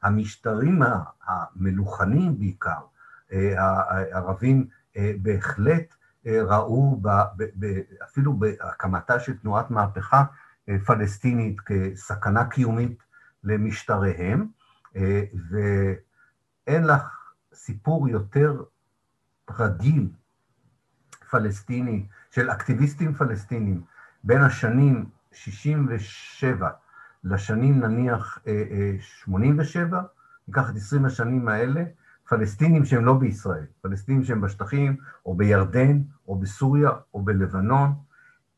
המשטרים 0.03 0.81
המלוכנים 1.25 2.39
בעיקר, 2.39 2.79
אה, 3.33 3.53
הערבים 3.57 4.67
אה, 4.97 5.11
בהחלט 5.21 5.95
אה, 6.27 6.43
ראו 6.43 6.99
ב, 7.01 7.07
ב, 7.37 7.43
ב, 7.59 7.79
אפילו 8.03 8.33
בהקמתה 8.33 9.19
של 9.19 9.37
תנועת 9.37 9.71
מהפכה 9.71 10.23
פלסטינית 10.85 11.61
כסכנה 11.61 12.45
קיומית 12.45 13.03
למשטריהם, 13.43 14.47
ואין 14.95 16.83
לך 16.83 17.33
סיפור 17.53 18.09
יותר 18.09 18.63
רגיל 19.59 20.09
פלסטיני, 21.29 22.07
של 22.31 22.51
אקטיביסטים 22.51 23.13
פלסטינים, 23.13 23.81
בין 24.23 24.41
השנים 24.41 25.05
67' 25.31 26.69
לשנים 27.23 27.79
נניח 27.79 28.39
87', 29.01 30.01
ניקח 30.47 30.69
את 30.69 30.75
20 30.75 31.05
השנים 31.05 31.47
האלה, 31.47 31.83
פלסטינים 32.29 32.85
שהם 32.85 33.05
לא 33.05 33.13
בישראל, 33.13 33.65
פלסטינים 33.81 34.23
שהם 34.23 34.41
בשטחים, 34.41 34.97
או 35.25 35.35
בירדן, 35.35 36.01
או 36.27 36.39
בסוריה, 36.39 36.89
או 37.13 37.21
בלבנון, 37.21 37.93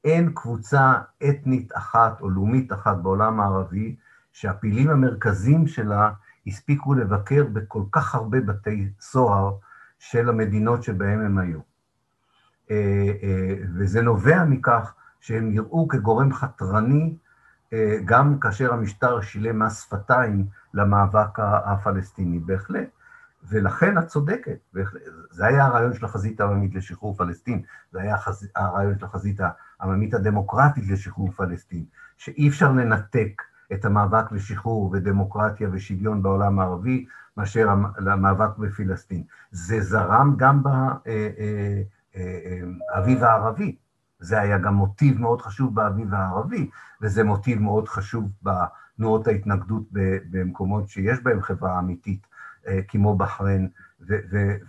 אין 0.03 0.32
קבוצה 0.34 0.93
אתנית 1.29 1.71
אחת 1.75 2.21
או 2.21 2.29
לאומית 2.29 2.73
אחת 2.73 2.97
בעולם 2.97 3.39
הערבי 3.39 3.95
שהפעילים 4.32 4.89
המרכזיים 4.89 5.67
שלה 5.67 6.11
הספיקו 6.47 6.93
לבקר 6.93 7.43
בכל 7.53 7.83
כך 7.91 8.15
הרבה 8.15 8.41
בתי 8.41 8.89
סוהר 8.99 9.55
של 9.99 10.29
המדינות 10.29 10.83
שבהם 10.83 11.19
הם 11.19 11.37
היו. 11.37 11.59
אה, 12.71 13.11
אה, 13.23 13.55
וזה 13.75 14.01
נובע 14.01 14.43
מכך 14.45 14.93
שהם 15.19 15.51
יראו 15.51 15.87
כגורם 15.87 16.33
חתרני 16.33 17.15
אה, 17.73 17.97
גם 18.05 18.39
כאשר 18.39 18.73
המשטר 18.73 19.21
שילם 19.21 19.59
מס 19.59 19.81
שפתיים 19.81 20.45
למאבק 20.73 21.39
הפלסטיני, 21.39 22.39
בהחלט. 22.39 22.89
ולכן 23.49 23.97
את 23.97 24.07
צודקת, 24.07 24.57
זה 25.29 25.45
היה 25.45 25.65
הרעיון 25.65 25.93
של 25.93 26.05
החזית 26.05 26.41
העממית 26.41 26.75
לשחרור 26.75 27.17
פלסטין, 27.17 27.61
זה 27.91 28.01
היה. 28.01 28.15
הרעיון 28.55 28.99
של 28.99 29.05
החזית 29.05 29.39
העממית 29.79 30.13
הדמוקרטית 30.13 30.83
לשחרור 30.89 31.31
פלסטין, 31.31 31.85
שאי 32.17 32.49
אפשר 32.49 32.71
לנתק 32.71 33.41
את 33.74 33.86
המאבק 33.86 34.32
לשחרור 34.32 34.89
ודמוקרטיה 34.93 35.69
ושוויון 35.72 36.24
בעולם 36.24 36.59
הערבי 36.59 37.05
מאשר 37.38 37.69
המאבק 37.97 38.57
בפלסטין. 38.57 39.24
זה 39.51 39.82
זרם 39.82 40.36
גם 40.38 40.63
באביב 40.63 41.03
אה, 43.24 43.24
אה, 43.26 43.26
אה, 43.26 43.32
הערבי, 43.32 43.76
זה 44.19 44.41
היה 44.41 44.57
גם 44.57 44.74
מוטיב 44.74 45.19
מאוד 45.19 45.41
חשוב 45.41 45.76
באביב 45.76 46.13
הערבי, 46.13 46.69
וזה 47.01 47.24
מוטיב 47.24 47.61
מאוד 47.61 47.88
חשוב 47.88 48.30
בתנועות 48.43 49.28
ההתנגדות 49.28 49.84
במקומות 50.32 50.89
שיש 50.89 51.19
בהם 51.24 51.41
חברה 51.41 51.80
אמיתית. 51.80 52.28
כמו 52.88 53.17
בחריין 53.17 53.69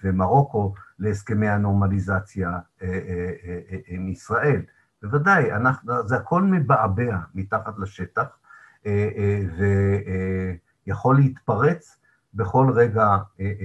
ומרוקו 0.03 0.74
להסכמי 0.98 1.48
הנורמליזציה 1.48 2.59
עם 3.86 4.09
ישראל. 4.09 4.62
בוודאי, 5.03 5.53
אנחנו, 5.53 6.09
זה 6.09 6.16
הכל 6.16 6.42
מבעבע 6.42 7.16
מתחת 7.34 7.78
לשטח, 7.78 8.36
ויכול 10.86 11.16
להתפרץ 11.16 11.98
בכל 12.34 12.70
רגע 12.74 13.16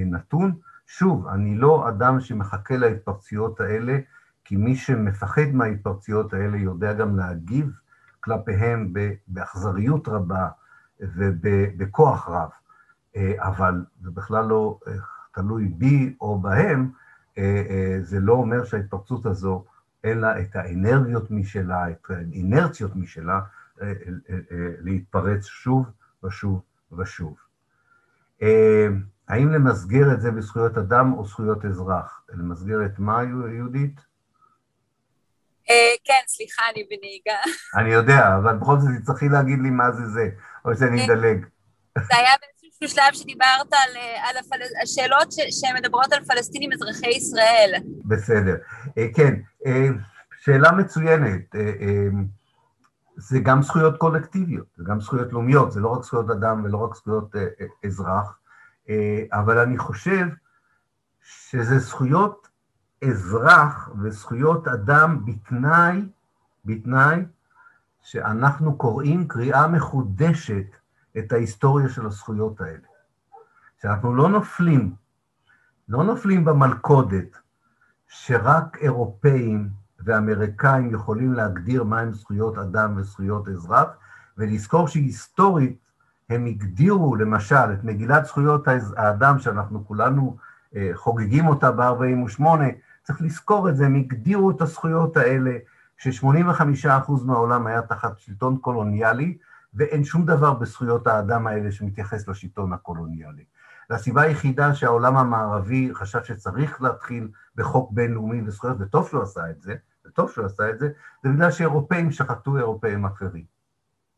נתון. 0.05 0.51
שוב, 0.87 1.27
אני 1.27 1.55
לא 1.55 1.89
אדם 1.89 2.19
שמחכה 2.19 2.77
להתפרצויות 2.77 3.59
האלה, 3.59 3.97
כי 4.45 4.55
מי 4.55 4.75
שמפחד 4.75 5.47
מההתפרצויות 5.53 6.33
האלה 6.33 6.57
יודע 6.57 6.93
גם 6.93 7.17
להגיב 7.17 7.71
כלפיהם 8.19 8.93
באכזריות 9.27 10.07
רבה 10.07 10.47
ובכוח 10.99 12.29
רב. 12.29 12.49
אה, 13.15 13.33
אבל 13.39 13.85
זה 14.01 14.11
בכלל 14.11 14.45
לא 14.45 14.79
אה, 14.87 14.93
תלוי 15.33 15.67
בי 15.67 16.15
או 16.21 16.39
בהם, 16.39 16.91
אה, 17.37 17.97
זה 18.01 18.19
לא 18.19 18.33
אומר 18.33 18.63
שההתפרצות 18.63 19.25
הזו 19.25 19.65
לה 20.03 20.41
את 20.41 20.55
האנרגיות 20.55 21.31
משלה, 21.31 21.89
את 21.89 22.07
האינרציות 22.09 22.95
משלה, 22.95 23.41
להתפרץ 24.81 25.45
שוב 25.45 25.85
ושוב 26.23 26.61
ושוב. 26.99 27.35
האם 29.27 29.51
למסגר 29.51 30.13
את 30.13 30.21
זה 30.21 30.31
בזכויות 30.31 30.77
אדם 30.77 31.13
או 31.13 31.25
זכויות 31.25 31.65
אזרח? 31.65 32.23
למסגר 32.29 32.85
את 32.85 32.99
מה, 32.99 33.23
יהודית? 33.55 33.99
כן, 36.03 36.21
סליחה, 36.27 36.63
אני 36.73 36.83
בנהיגה. 36.83 37.51
אני 37.75 37.93
יודע, 37.93 38.35
אבל 38.37 38.57
בכל 38.57 38.79
זאת 38.79 38.89
תצטרכי 38.99 39.29
להגיד 39.29 39.59
לי 39.59 39.69
מה 39.69 39.91
זה 39.91 40.07
זה, 40.07 40.29
או 40.65 40.75
שאני 40.75 41.05
אדלג. 41.05 41.45
זה 41.97 42.17
היה 42.17 42.31
באיזשהו 42.41 42.87
שלב 42.87 43.13
שדיברת 43.13 43.73
על, 43.73 43.97
על 44.21 44.37
הפל... 44.37 44.57
השאלות 44.83 45.31
ש... 45.31 45.35
שמדברות 45.35 46.13
על 46.13 46.23
פלסטינים 46.23 46.69
אזרחי 46.73 47.09
ישראל. 47.09 47.73
בסדר. 48.05 48.55
כן, 49.15 49.33
שאלה 50.41 50.71
מצוינת. 50.71 51.55
זה 53.17 53.39
גם 53.39 53.61
זכויות 53.61 53.97
קולקטיביות, 53.97 54.67
זה 54.77 54.83
גם 54.87 54.99
זכויות 54.99 55.33
לאומיות, 55.33 55.71
זה 55.71 55.79
לא 55.79 55.87
רק 55.87 56.03
זכויות 56.03 56.29
אדם 56.29 56.63
ולא 56.63 56.77
רק 56.77 56.95
זכויות 56.95 57.35
אזרח, 57.85 58.39
אבל 59.31 59.57
אני 59.57 59.77
חושב 59.77 60.27
שזה 61.21 61.79
זכויות 61.79 62.47
אזרח 63.03 63.89
וזכויות 64.01 64.67
אדם 64.67 65.25
בתנאי, 65.25 66.09
בתנאי 66.65 67.25
שאנחנו 68.01 68.77
קוראים 68.77 69.27
קריאה 69.27 69.67
מחודשת 69.67 70.75
את 71.17 71.31
ההיסטוריה 71.31 71.89
של 71.89 72.05
הזכויות 72.05 72.61
האלה. 72.61 72.87
שאנחנו 73.81 74.15
לא 74.15 74.29
נופלים, 74.29 74.95
לא 75.89 76.03
נופלים 76.03 76.45
במלכודת 76.45 77.37
שרק 78.07 78.77
אירופאים 78.77 79.69
ואמריקאים 80.05 80.93
יכולים 80.93 81.33
להגדיר 81.33 81.83
מהם 81.83 82.13
זכויות 82.13 82.57
אדם 82.57 82.93
וזכויות 82.97 83.47
אזרח, 83.47 83.87
ולזכור 84.37 84.87
שהיסטורית 84.87 85.77
הם 86.29 86.45
הגדירו 86.45 87.15
למשל 87.15 87.73
את 87.73 87.83
מגילת 87.83 88.25
זכויות 88.25 88.67
האדם 88.97 89.39
שאנחנו 89.39 89.87
כולנו 89.87 90.37
אה, 90.75 90.91
חוגגים 90.93 91.47
אותה 91.47 91.71
ב-48, 91.71 92.43
צריך 93.03 93.21
לזכור 93.21 93.69
את 93.69 93.77
זה, 93.77 93.85
הם 93.85 93.95
הגדירו 93.95 94.51
את 94.51 94.61
הזכויות 94.61 95.17
האלה, 95.17 95.51
ש-85% 95.97 97.11
מהעולם 97.25 97.67
היה 97.67 97.81
תחת 97.81 98.19
שלטון 98.19 98.57
קולוניאלי, 98.57 99.37
ואין 99.73 100.03
שום 100.03 100.25
דבר 100.25 100.53
בזכויות 100.53 101.07
האדם 101.07 101.47
האלה 101.47 101.71
שמתייחס 101.71 102.27
לשלטון 102.27 102.73
הקולוניאלי. 102.73 103.43
והסיבה 103.89 104.21
היחידה 104.21 104.73
שהעולם 104.73 105.17
המערבי 105.17 105.89
חשב 105.93 106.23
שצריך 106.23 106.81
להתחיל 106.81 107.29
בחוק 107.55 107.91
בינלאומי 107.91 108.41
לזכויות, 108.41 108.77
וטוב 108.79 109.07
שהוא 109.07 109.21
עשה 109.23 109.49
את 109.49 109.61
זה, 109.61 109.75
וטוב 110.17 110.31
שהוא 110.31 110.45
עשה 110.45 110.69
את 110.69 110.79
זה, 110.79 110.89
זה 111.23 111.29
בגלל 111.29 111.51
שאירופאים 111.51 112.11
שחטו 112.11 112.57
אירופאים 112.57 113.05
אחרים, 113.05 113.43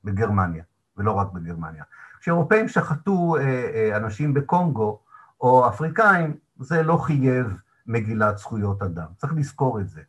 בגרמניה, 0.03 0.63
ולא 0.97 1.11
רק 1.11 1.31
בגרמניה. 1.31 1.83
כשאירופאים 2.19 2.67
שחטו 2.67 3.35
אה, 3.37 3.41
אה, 3.43 3.97
אנשים 3.97 4.33
בקונגו, 4.33 4.99
או 5.41 5.67
אפריקאים, 5.67 6.37
זה 6.59 6.83
לא 6.83 6.97
חייב 6.97 7.57
מגילת 7.87 8.37
זכויות 8.37 8.81
אדם. 8.81 9.05
צריך 9.17 9.33
לזכור 9.33 9.79
את 9.79 9.89
זה. 9.89 10.01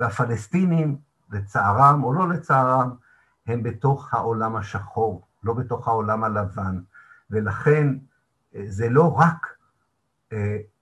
והפלסטינים, 0.00 0.96
לצערם 1.30 2.04
או 2.04 2.12
לא 2.12 2.28
לצערם, 2.28 2.90
הם 3.46 3.62
בתוך 3.62 4.14
העולם 4.14 4.56
השחור, 4.56 5.26
לא 5.42 5.52
בתוך 5.52 5.88
העולם 5.88 6.24
הלבן, 6.24 6.80
ולכן 7.30 7.94
אה, 8.54 8.64
זה 8.68 8.88
לא 8.88 9.18
רק 9.18 9.46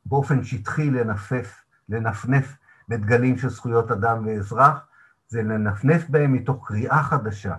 באופן 0.06 0.44
שטחי 0.44 0.90
לנפף, 0.90 1.64
לנפנף 1.88 2.56
בדגלים 2.88 3.38
של 3.38 3.48
זכויות 3.48 3.90
אדם 3.90 4.26
ואזרח, 4.26 4.86
זה 5.28 5.42
לנפנף 5.42 6.08
בהם 6.08 6.32
מתוך 6.32 6.68
קריאה 6.68 7.02
חדשה 7.02 7.56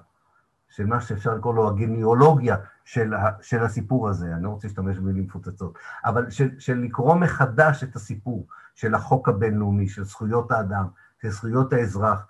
של 0.69 0.85
מה 0.85 1.01
שאפשר 1.01 1.35
לקרוא 1.35 1.55
לו 1.55 1.69
הגניאולוגיה 1.69 2.55
של, 2.85 3.13
של 3.41 3.63
הסיפור 3.63 4.09
הזה, 4.09 4.33
אני 4.33 4.43
לא 4.43 4.49
רוצה 4.49 4.67
להשתמש 4.67 4.97
במילים 4.97 5.23
מפוצצות, 5.23 5.77
אבל 6.05 6.29
של, 6.29 6.59
של 6.59 6.77
לקרוא 6.77 7.15
מחדש 7.15 7.83
את 7.83 7.95
הסיפור 7.95 8.47
של 8.75 8.95
החוק 8.95 9.29
הבינלאומי, 9.29 9.89
של 9.89 10.03
זכויות 10.03 10.51
האדם, 10.51 10.87
של 11.21 11.29
זכויות 11.29 11.73
האזרח. 11.73 12.27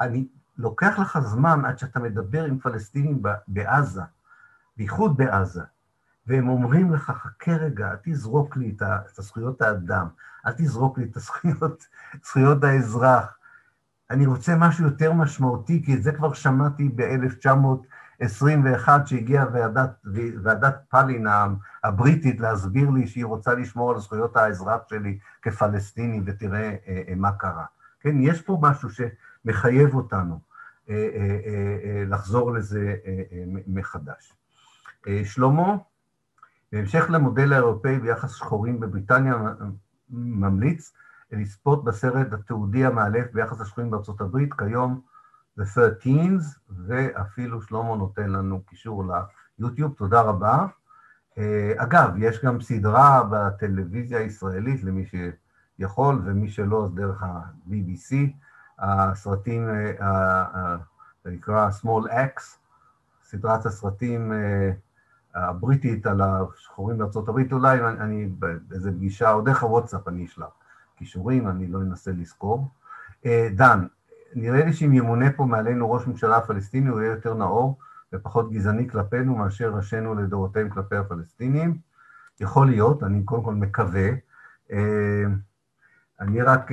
אני 0.00 0.28
לוקח 0.56 0.98
לך 0.98 1.18
זמן 1.18 1.64
עד 1.64 1.78
שאתה 1.78 2.00
מדבר 2.00 2.44
עם 2.44 2.58
פלסטינים 2.58 3.22
בעזה, 3.48 4.02
בייחוד 4.76 5.16
בעזה, 5.16 5.62
והם 6.26 6.48
אומרים 6.48 6.92
לך, 6.92 7.10
חכה 7.10 7.52
רגע, 7.52 7.90
אל 7.90 7.96
תזרוק 8.02 8.56
לי 8.56 8.76
את 8.80 9.18
הזכויות 9.18 9.62
האדם, 9.62 10.06
אל 10.46 10.52
תזרוק 10.52 10.98
לי 10.98 11.04
את 11.04 11.16
הזכויות, 11.16 11.86
זכויות 12.26 12.64
האזרח. 12.64 13.38
אני 14.10 14.26
רוצה 14.26 14.56
משהו 14.56 14.84
יותר 14.84 15.12
משמעותי, 15.12 15.82
כי 15.84 15.94
את 15.94 16.02
זה 16.02 16.12
כבר 16.12 16.32
שמעתי 16.32 16.88
ב-1921, 16.94 18.88
שהגיעה 19.04 19.46
ועדת, 19.52 19.90
ועדת 20.42 20.76
פאלין 20.88 21.26
הבריטית 21.84 22.40
להסביר 22.40 22.90
לי 22.90 23.06
שהיא 23.06 23.24
רוצה 23.24 23.54
לשמור 23.54 23.90
על 23.90 23.98
זכויות 23.98 24.36
האזרח 24.36 24.80
שלי 24.88 25.18
כפלסטיני, 25.42 26.20
ותראה 26.26 26.76
אה, 26.88 27.02
אה, 27.08 27.14
מה 27.16 27.32
קרה. 27.32 27.64
כן, 28.00 28.16
יש 28.20 28.42
פה 28.42 28.58
משהו 28.62 28.88
שמחייב 28.90 29.94
אותנו 29.94 30.40
אה, 30.88 30.94
אה, 30.94 31.38
אה, 31.84 32.04
לחזור 32.06 32.52
לזה 32.52 32.96
מחדש. 33.66 34.32
שלמה, 35.24 35.76
בהמשך 36.72 37.04
למודל 37.08 37.52
האירופאי 37.52 37.98
ביחס 37.98 38.34
שחורים 38.34 38.80
בבריטניה, 38.80 39.34
ממליץ 40.10 40.92
לצפות 41.32 41.84
בסרט 41.84 42.32
התיעודי 42.32 42.84
המאלף 42.84 43.32
ביחס 43.32 43.60
לשחורים 43.60 43.90
בארצות 43.90 44.20
הברית, 44.20 44.54
כיום 44.54 45.00
The 45.60 45.62
13's, 45.62 46.58
ואפילו 46.86 47.62
שלמה 47.62 47.96
נותן 47.96 48.30
לנו 48.30 48.62
קישור 48.62 49.04
ליוטיוב, 49.58 49.94
תודה 49.96 50.20
רבה. 50.20 50.66
אגב, 51.76 52.10
יש 52.18 52.44
גם 52.44 52.60
סדרה 52.60 53.22
בטלוויזיה 53.30 54.18
הישראלית 54.18 54.84
למי 54.84 55.04
שיכול, 55.06 56.22
ומי 56.24 56.48
שלא, 56.48 56.84
אז 56.84 56.94
דרך 56.94 57.22
ה-BBC, 57.22 58.14
הסרטים, 58.78 59.68
זה 61.24 61.30
נקרא 61.30 61.68
Small 61.82 62.10
X, 62.10 62.42
סדרת 63.22 63.66
הסרטים 63.66 64.32
הבריטית 65.36 66.06
על 66.06 66.20
השחורים 66.20 66.98
בארצות 66.98 67.28
הברית, 67.28 67.52
אולי 67.52 67.80
אני 67.80 68.26
באיזה 68.26 68.92
פגישה, 68.92 69.32
או 69.32 69.40
דרך 69.40 69.62
הוואטסאפ 69.62 70.08
אני 70.08 70.24
אשלח 70.24 70.48
קישורים, 70.96 71.48
אני 71.48 71.66
לא 71.66 71.80
אנסה 71.80 72.10
לזכור. 72.10 72.68
דן, 73.54 73.86
נראה 74.34 74.64
לי 74.64 74.72
שאם 74.72 74.92
ימונה 74.92 75.32
פה 75.32 75.44
מעלינו 75.44 75.92
ראש 75.92 76.06
ממשלה 76.06 76.40
פלסטיני, 76.40 76.88
הוא 76.88 77.00
יהיה 77.00 77.10
יותר 77.10 77.34
נאור 77.34 77.78
ופחות 78.12 78.52
גזעני 78.52 78.88
כלפינו 78.88 79.36
מאשר 79.36 79.74
ראשינו 79.74 80.14
לדורותיהם 80.14 80.68
כלפי 80.68 80.96
הפלסטינים. 80.96 81.78
יכול 82.40 82.66
להיות, 82.66 83.02
אני 83.02 83.24
קודם 83.24 83.42
כל 83.42 83.54
מקווה. 83.54 84.08
אני 86.20 86.42
רק 86.42 86.70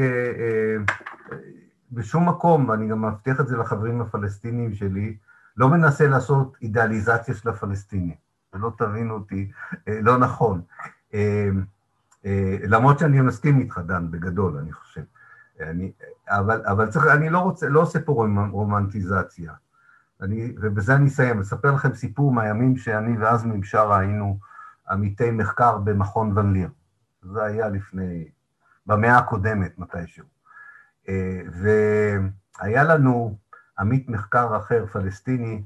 בשום 1.91 2.29
מקום, 2.29 2.69
ואני 2.69 2.87
גם 2.87 3.05
מבטיח 3.05 3.39
את 3.41 3.47
זה 3.47 3.57
לחברים 3.57 4.01
הפלסטינים 4.01 4.73
שלי, 4.73 5.17
לא 5.57 5.69
מנסה 5.69 6.07
לעשות 6.07 6.57
אידיאליזציה 6.61 7.33
של 7.33 7.49
הפלסטינים, 7.49 8.15
ולא 8.53 8.71
תבינו 8.77 9.13
אותי 9.13 9.51
אה, 9.87 9.99
לא 10.01 10.17
נכון. 10.17 10.61
אה, 11.13 11.49
אה, 12.25 12.57
למרות 12.63 12.99
שאני 12.99 13.21
מסכים 13.21 13.59
איתך, 13.59 13.77
דן, 13.77 14.11
בגדול, 14.11 14.57
אני 14.57 14.73
חושב. 14.73 15.01
אני, 15.59 15.91
אבל, 16.27 16.65
אבל 16.65 16.89
צריך, 16.89 17.05
אני 17.07 17.29
לא 17.29 17.39
רוצה, 17.39 17.69
לא 17.69 17.81
עושה 17.81 17.99
פה 17.99 18.27
רומנטיזציה. 18.51 19.53
אני, 20.21 20.53
ובזה 20.61 20.95
אני 20.95 21.07
אסיים, 21.07 21.39
אספר 21.39 21.71
לכם 21.71 21.93
סיפור 21.93 22.31
מהימים 22.31 22.77
שאני 22.77 23.17
ועזמי 23.17 23.57
בשארה 23.57 23.99
היינו 23.99 24.39
עמיתי 24.89 25.31
מחקר 25.31 25.77
במכון 25.77 26.37
ון 26.37 26.53
ליר. 26.53 26.69
זה 27.21 27.43
היה 27.43 27.69
לפני, 27.69 28.27
במאה 28.85 29.17
הקודמת 29.17 29.79
מתישהו. 29.79 30.25
והיה 31.51 32.83
לנו 32.83 33.37
עמית 33.79 34.09
מחקר 34.09 34.57
אחר, 34.57 34.85
פלסטיני, 34.85 35.63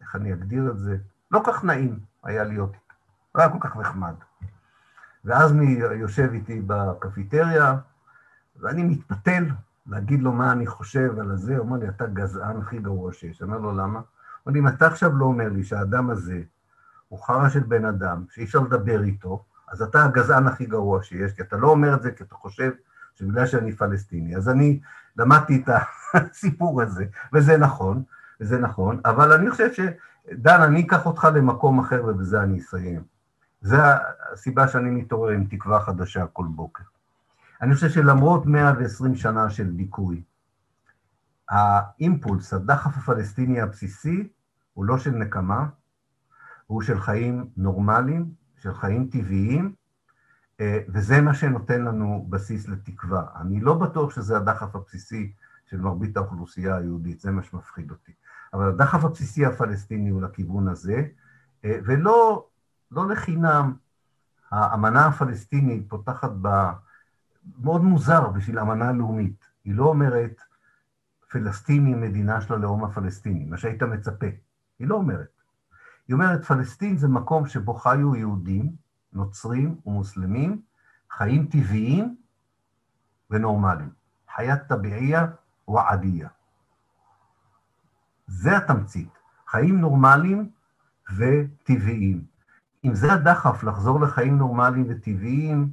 איך 0.00 0.16
אני 0.16 0.32
אגדיר 0.32 0.70
את 0.70 0.78
זה? 0.78 0.96
לא 1.30 1.40
כך 1.46 1.64
נעים 1.64 1.98
היה 2.24 2.44
להיות 2.44 2.74
איתו, 2.74 2.94
לא 3.34 3.42
היה 3.42 3.52
כל 3.52 3.58
כך 3.60 3.76
נחמד. 3.76 4.14
ואז 5.24 5.52
מי 5.52 5.80
יושב 6.00 6.28
איתי 6.32 6.60
בקפיטריה, 6.66 7.76
ואני 8.60 8.84
מתפתל 8.84 9.44
להגיד 9.86 10.22
לו 10.22 10.32
מה 10.32 10.52
אני 10.52 10.66
חושב 10.66 11.18
על 11.18 11.30
הזה, 11.30 11.56
הוא 11.56 11.66
אומר 11.66 11.76
לי, 11.76 11.88
אתה 11.88 12.06
גזען 12.06 12.60
הכי 12.60 12.78
גרוע 12.78 13.12
שיש. 13.12 13.42
אני 13.42 13.50
אומר 13.52 13.60
לו, 13.60 13.72
למה? 13.72 13.98
הוא 13.98 14.04
אומר 14.46 14.52
לי, 14.52 14.58
אם 14.58 14.68
אתה 14.68 14.86
עכשיו 14.86 15.16
לא 15.16 15.24
אומר 15.24 15.48
לי 15.48 15.64
שהאדם 15.64 16.10
הזה 16.10 16.42
הוא 17.08 17.22
חרא 17.22 17.48
של 17.48 17.60
בן 17.60 17.84
אדם, 17.84 18.24
שאי 18.30 18.44
אפשר 18.44 18.58
לדבר 18.58 19.02
איתו, 19.02 19.44
אז 19.68 19.82
אתה 19.82 20.04
הגזען 20.04 20.46
הכי 20.46 20.66
גרוע 20.66 21.02
שיש, 21.02 21.32
כי 21.32 21.42
אתה 21.42 21.56
לא 21.56 21.68
אומר 21.68 21.94
את 21.94 22.02
זה 22.02 22.10
כי 22.10 22.24
אתה 22.24 22.34
חושב 22.34 22.72
שבגלל 23.14 23.46
שאני 23.46 23.72
פלסטיני. 23.72 24.36
אז 24.36 24.48
אני 24.48 24.80
למדתי 25.16 25.62
את 25.64 25.74
הסיפור 26.14 26.82
הזה, 26.82 27.04
וזה 27.32 27.56
נכון, 27.56 28.02
וזה 28.40 28.58
נכון, 28.58 29.00
אבל 29.04 29.32
אני 29.32 29.50
חושב. 29.50 29.68
דן, 30.32 30.62
אני 30.62 30.80
אקח 30.80 31.06
אותך 31.06 31.28
למקום 31.34 31.78
אחר 31.78 32.04
ובזה 32.06 32.42
אני 32.42 32.58
אסיים. 32.58 33.02
זו 33.60 33.76
הסיבה 34.32 34.68
שאני 34.68 34.90
מתעורר 34.90 35.30
עם 35.30 35.44
תקווה 35.44 35.80
חדשה 35.80 36.26
כל 36.26 36.46
בוקר. 36.50 36.84
אני 37.62 37.74
חושב 37.74 37.88
שלמרות 37.88 38.46
120 38.46 39.14
שנה 39.14 39.50
של 39.50 39.72
דיכוי, 39.72 40.22
האימפולס, 41.48 42.52
הדחף 42.52 42.96
הפלסטיני 42.96 43.60
הבסיסי, 43.60 44.28
הוא 44.74 44.84
לא 44.84 44.98
של 44.98 45.10
נקמה, 45.10 45.66
הוא 46.66 46.82
של 46.82 47.00
חיים 47.00 47.50
נורמליים, 47.56 48.30
של 48.56 48.74
חיים 48.74 49.08
טבעיים, 49.12 49.74
אה, 50.60 50.78
וזה 50.88 51.20
מה 51.20 51.34
שנותן 51.34 51.82
לנו 51.82 52.26
בסיס 52.30 52.68
לתקווה. 52.68 53.26
אני 53.40 53.60
לא 53.60 53.74
בטוח 53.74 54.10
שזה 54.10 54.36
הדחף 54.36 54.76
הבסיסי 54.76 55.32
של 55.66 55.80
מרבית 55.80 56.16
האוכלוסייה 56.16 56.76
היהודית, 56.76 57.20
זה 57.20 57.30
מה 57.30 57.42
שמפחיד 57.42 57.90
אותי. 57.90 58.12
אבל 58.54 58.68
הדחף 58.68 59.04
הבסיסי 59.04 59.46
הפלסטיני 59.46 60.10
הוא 60.10 60.22
לכיוון 60.22 60.68
הזה, 60.68 61.04
אה, 61.64 61.78
ולא 61.84 62.46
לא 62.90 63.08
לחינם 63.08 63.74
האמנה 64.50 65.06
הפלסטינית 65.06 65.88
פותחת 65.88 66.30
ב... 66.42 66.48
מאוד 67.62 67.84
מוזר 67.84 68.28
בשביל 68.28 68.58
אמנה 68.58 68.92
לאומית. 68.92 69.44
היא 69.64 69.74
לא 69.74 69.84
אומרת 69.84 70.40
פלסטיני 71.30 71.94
מדינה 71.94 72.40
של 72.40 72.54
הלאום 72.54 72.84
הפלסטיני, 72.84 73.44
מה 73.44 73.56
שהיית 73.56 73.82
מצפה. 73.82 74.26
היא 74.78 74.88
לא 74.88 74.94
אומרת. 74.94 75.42
היא 76.08 76.14
אומרת, 76.14 76.44
פלסטין 76.44 76.96
זה 76.96 77.08
מקום 77.08 77.46
שבו 77.46 77.74
חיו 77.74 78.16
יהודים, 78.16 78.72
נוצרים 79.12 79.80
ומוסלמים, 79.86 80.62
חיים 81.10 81.46
טבעיים 81.46 82.16
ונורמליים. 83.30 83.90
חיית 84.34 84.62
טביעיה 84.68 85.26
ועדיה. 85.68 86.28
זה 88.28 88.56
התמצית, 88.56 89.18
חיים 89.46 89.80
נורמליים 89.80 90.48
וטבעיים. 91.16 92.22
אם 92.84 92.94
זה 92.94 93.12
הדחף 93.12 93.64
לחזור 93.64 94.00
לחיים 94.00 94.38
נורמליים 94.38 94.86
וטבעיים, 94.88 95.68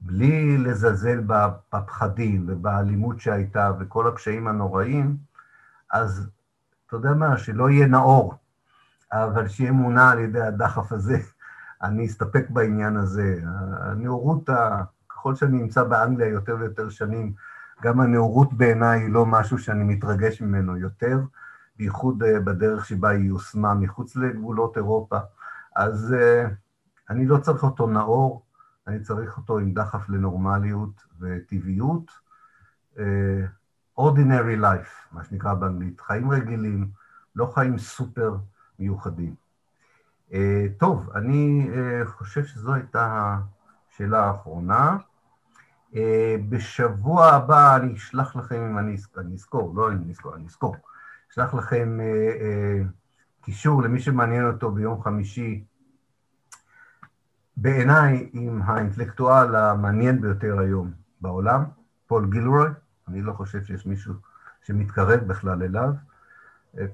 בלי 0.00 0.58
לזלזל 0.58 1.20
בפחדים 1.26 2.44
ובאלימות 2.48 3.20
שהייתה 3.20 3.72
וכל 3.80 4.08
הקשיים 4.08 4.48
הנוראים, 4.48 5.16
אז 5.92 6.28
אתה 6.86 6.96
יודע 6.96 7.14
מה, 7.14 7.38
שלא 7.38 7.70
יהיה 7.70 7.86
נאור, 7.86 8.34
אבל 9.12 9.48
שיהיה 9.48 9.72
מונע 9.72 10.10
על 10.10 10.18
ידי 10.18 10.40
הדחף 10.40 10.92
הזה. 10.92 11.18
אני 11.82 12.06
אסתפק 12.06 12.46
בעניין 12.50 12.96
הזה. 12.96 13.40
הנאורות, 13.80 14.50
ככל 15.08 15.34
שאני 15.34 15.58
נמצא 15.58 15.84
באנגליה 15.84 16.28
יותר 16.28 16.56
ויותר 16.60 16.88
שנים, 16.88 17.32
גם 17.82 18.00
הנאורות 18.00 18.52
בעיניי 18.52 19.00
היא 19.00 19.12
לא 19.12 19.26
משהו 19.26 19.58
שאני 19.58 19.84
מתרגש 19.84 20.40
ממנו 20.40 20.76
יותר, 20.76 21.20
בייחוד 21.78 22.22
אה, 22.22 22.40
בדרך 22.40 22.86
שבה 22.86 23.08
היא 23.08 23.28
יושמה 23.28 23.74
מחוץ 23.74 24.16
לגבולות 24.16 24.76
אירופה. 24.76 25.18
אז 25.76 26.14
uh, 26.18 26.48
אני 27.10 27.26
לא 27.26 27.38
צריך 27.38 27.62
אותו 27.62 27.86
נאור, 27.86 28.42
אני 28.86 29.00
צריך 29.00 29.36
אותו 29.36 29.58
עם 29.58 29.74
דחף 29.74 30.08
לנורמליות 30.08 31.04
וטבעיות. 31.20 32.10
Uh, 32.96 33.00
ordinary 33.98 34.60
life, 34.60 35.12
מה 35.12 35.24
שנקרא 35.24 35.54
באנגלית, 35.54 36.00
חיים 36.00 36.30
רגילים, 36.30 36.90
לא 37.36 37.46
חיים 37.54 37.78
סופר 37.78 38.36
מיוחדים. 38.78 39.34
טוב, 40.78 41.10
אני 41.14 41.70
חושב 42.04 42.44
שזו 42.44 42.74
הייתה 42.74 43.36
השאלה 43.90 44.24
האחרונה. 44.24 44.96
בשבוע 46.48 47.26
הבא 47.26 47.76
אני 47.76 47.94
אשלח 47.94 48.36
לכם, 48.36 48.56
אם 48.56 48.78
אני 48.78 49.34
אזכור, 49.34 49.72
לא 49.76 49.92
אם 49.92 49.96
אני 49.96 50.12
אזכור, 50.12 50.34
אני 50.34 50.46
אזכור, 50.46 50.76
אשלח 51.38 51.54
לכם 51.54 51.98
uh, 52.00 52.40
uh, 52.40 53.44
קישור 53.44 53.82
למי 53.82 54.00
שמעניין 54.00 54.46
אותו 54.46 54.70
ביום 54.70 55.02
חמישי, 55.02 55.64
בעיניי 57.56 58.30
עם 58.32 58.62
האינטלקטואל 58.62 59.56
המעניין 59.56 60.20
ביותר 60.20 60.58
היום 60.58 60.90
בעולם, 61.20 61.64
פול 62.06 62.30
גילרוי, 62.30 62.68
אני 63.08 63.22
לא 63.22 63.32
חושב 63.32 63.64
שיש 63.64 63.86
מישהו 63.86 64.14
שמתקרב 64.62 65.20
בכלל 65.20 65.62
אליו. 65.62 65.90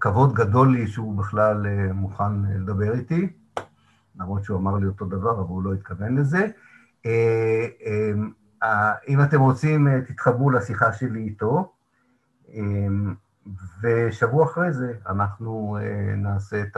כבוד 0.01 0.35
גדול 0.35 0.73
לי 0.73 0.87
שהוא 0.87 1.19
בכלל 1.19 1.67
אה, 1.67 1.93
מוכן 1.93 2.43
לדבר 2.43 2.93
איתי, 2.93 3.33
למרות 4.17 4.45
שהוא 4.45 4.59
אמר 4.59 4.77
לי 4.79 4.87
אותו 4.87 5.05
דבר, 5.05 5.31
אבל 5.31 5.49
הוא 5.49 5.63
לא 5.63 5.75
התכוון 5.75 6.17
לזה. 6.19 6.47
אה, 7.07 7.67
אה, 8.63 8.93
אם 9.09 9.23
אתם 9.23 9.41
רוצים, 9.41 10.01
תתחברו 10.01 10.51
לשיחה 10.51 10.93
שלי 10.93 11.21
איתו. 11.21 11.73
ושבוע 13.83 14.45
אחרי 14.45 14.73
זה 14.73 14.99
אנחנו 15.07 15.77
אה, 15.81 16.17
נעשה 16.17 16.63
את 16.63 16.77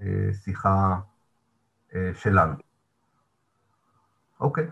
השיחה 0.00 1.00
אה, 1.94 2.10
שלנו. 2.14 2.54
אוקיי. 4.40 4.66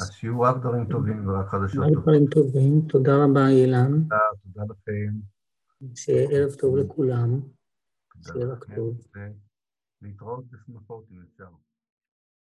אז 0.00 0.12
שיהיו 0.12 0.40
רק 0.40 0.56
דברים 0.56 0.84
טובים 0.90 1.28
ורק 1.28 1.48
חדשות 1.48 1.84
טובות. 1.84 2.02
דברים 2.02 2.26
טובים. 2.26 2.80
תודה 2.88 3.12
רבה, 3.24 3.48
אילן. 3.48 4.02
תודה, 4.02 4.18
תודה 4.42 4.64
לכם. 4.72 5.12
שיהיה 5.94 6.28
ערב 6.30 6.52
טוב 6.52 6.76
לכולם. 6.76 7.40
שיהיה 8.22 8.46
רק 8.46 8.64
טוב. 8.76 8.96
להתראות 10.02 10.44
בשמחות 10.50 11.04
אם 11.10 11.22
אפשר. 11.32 11.48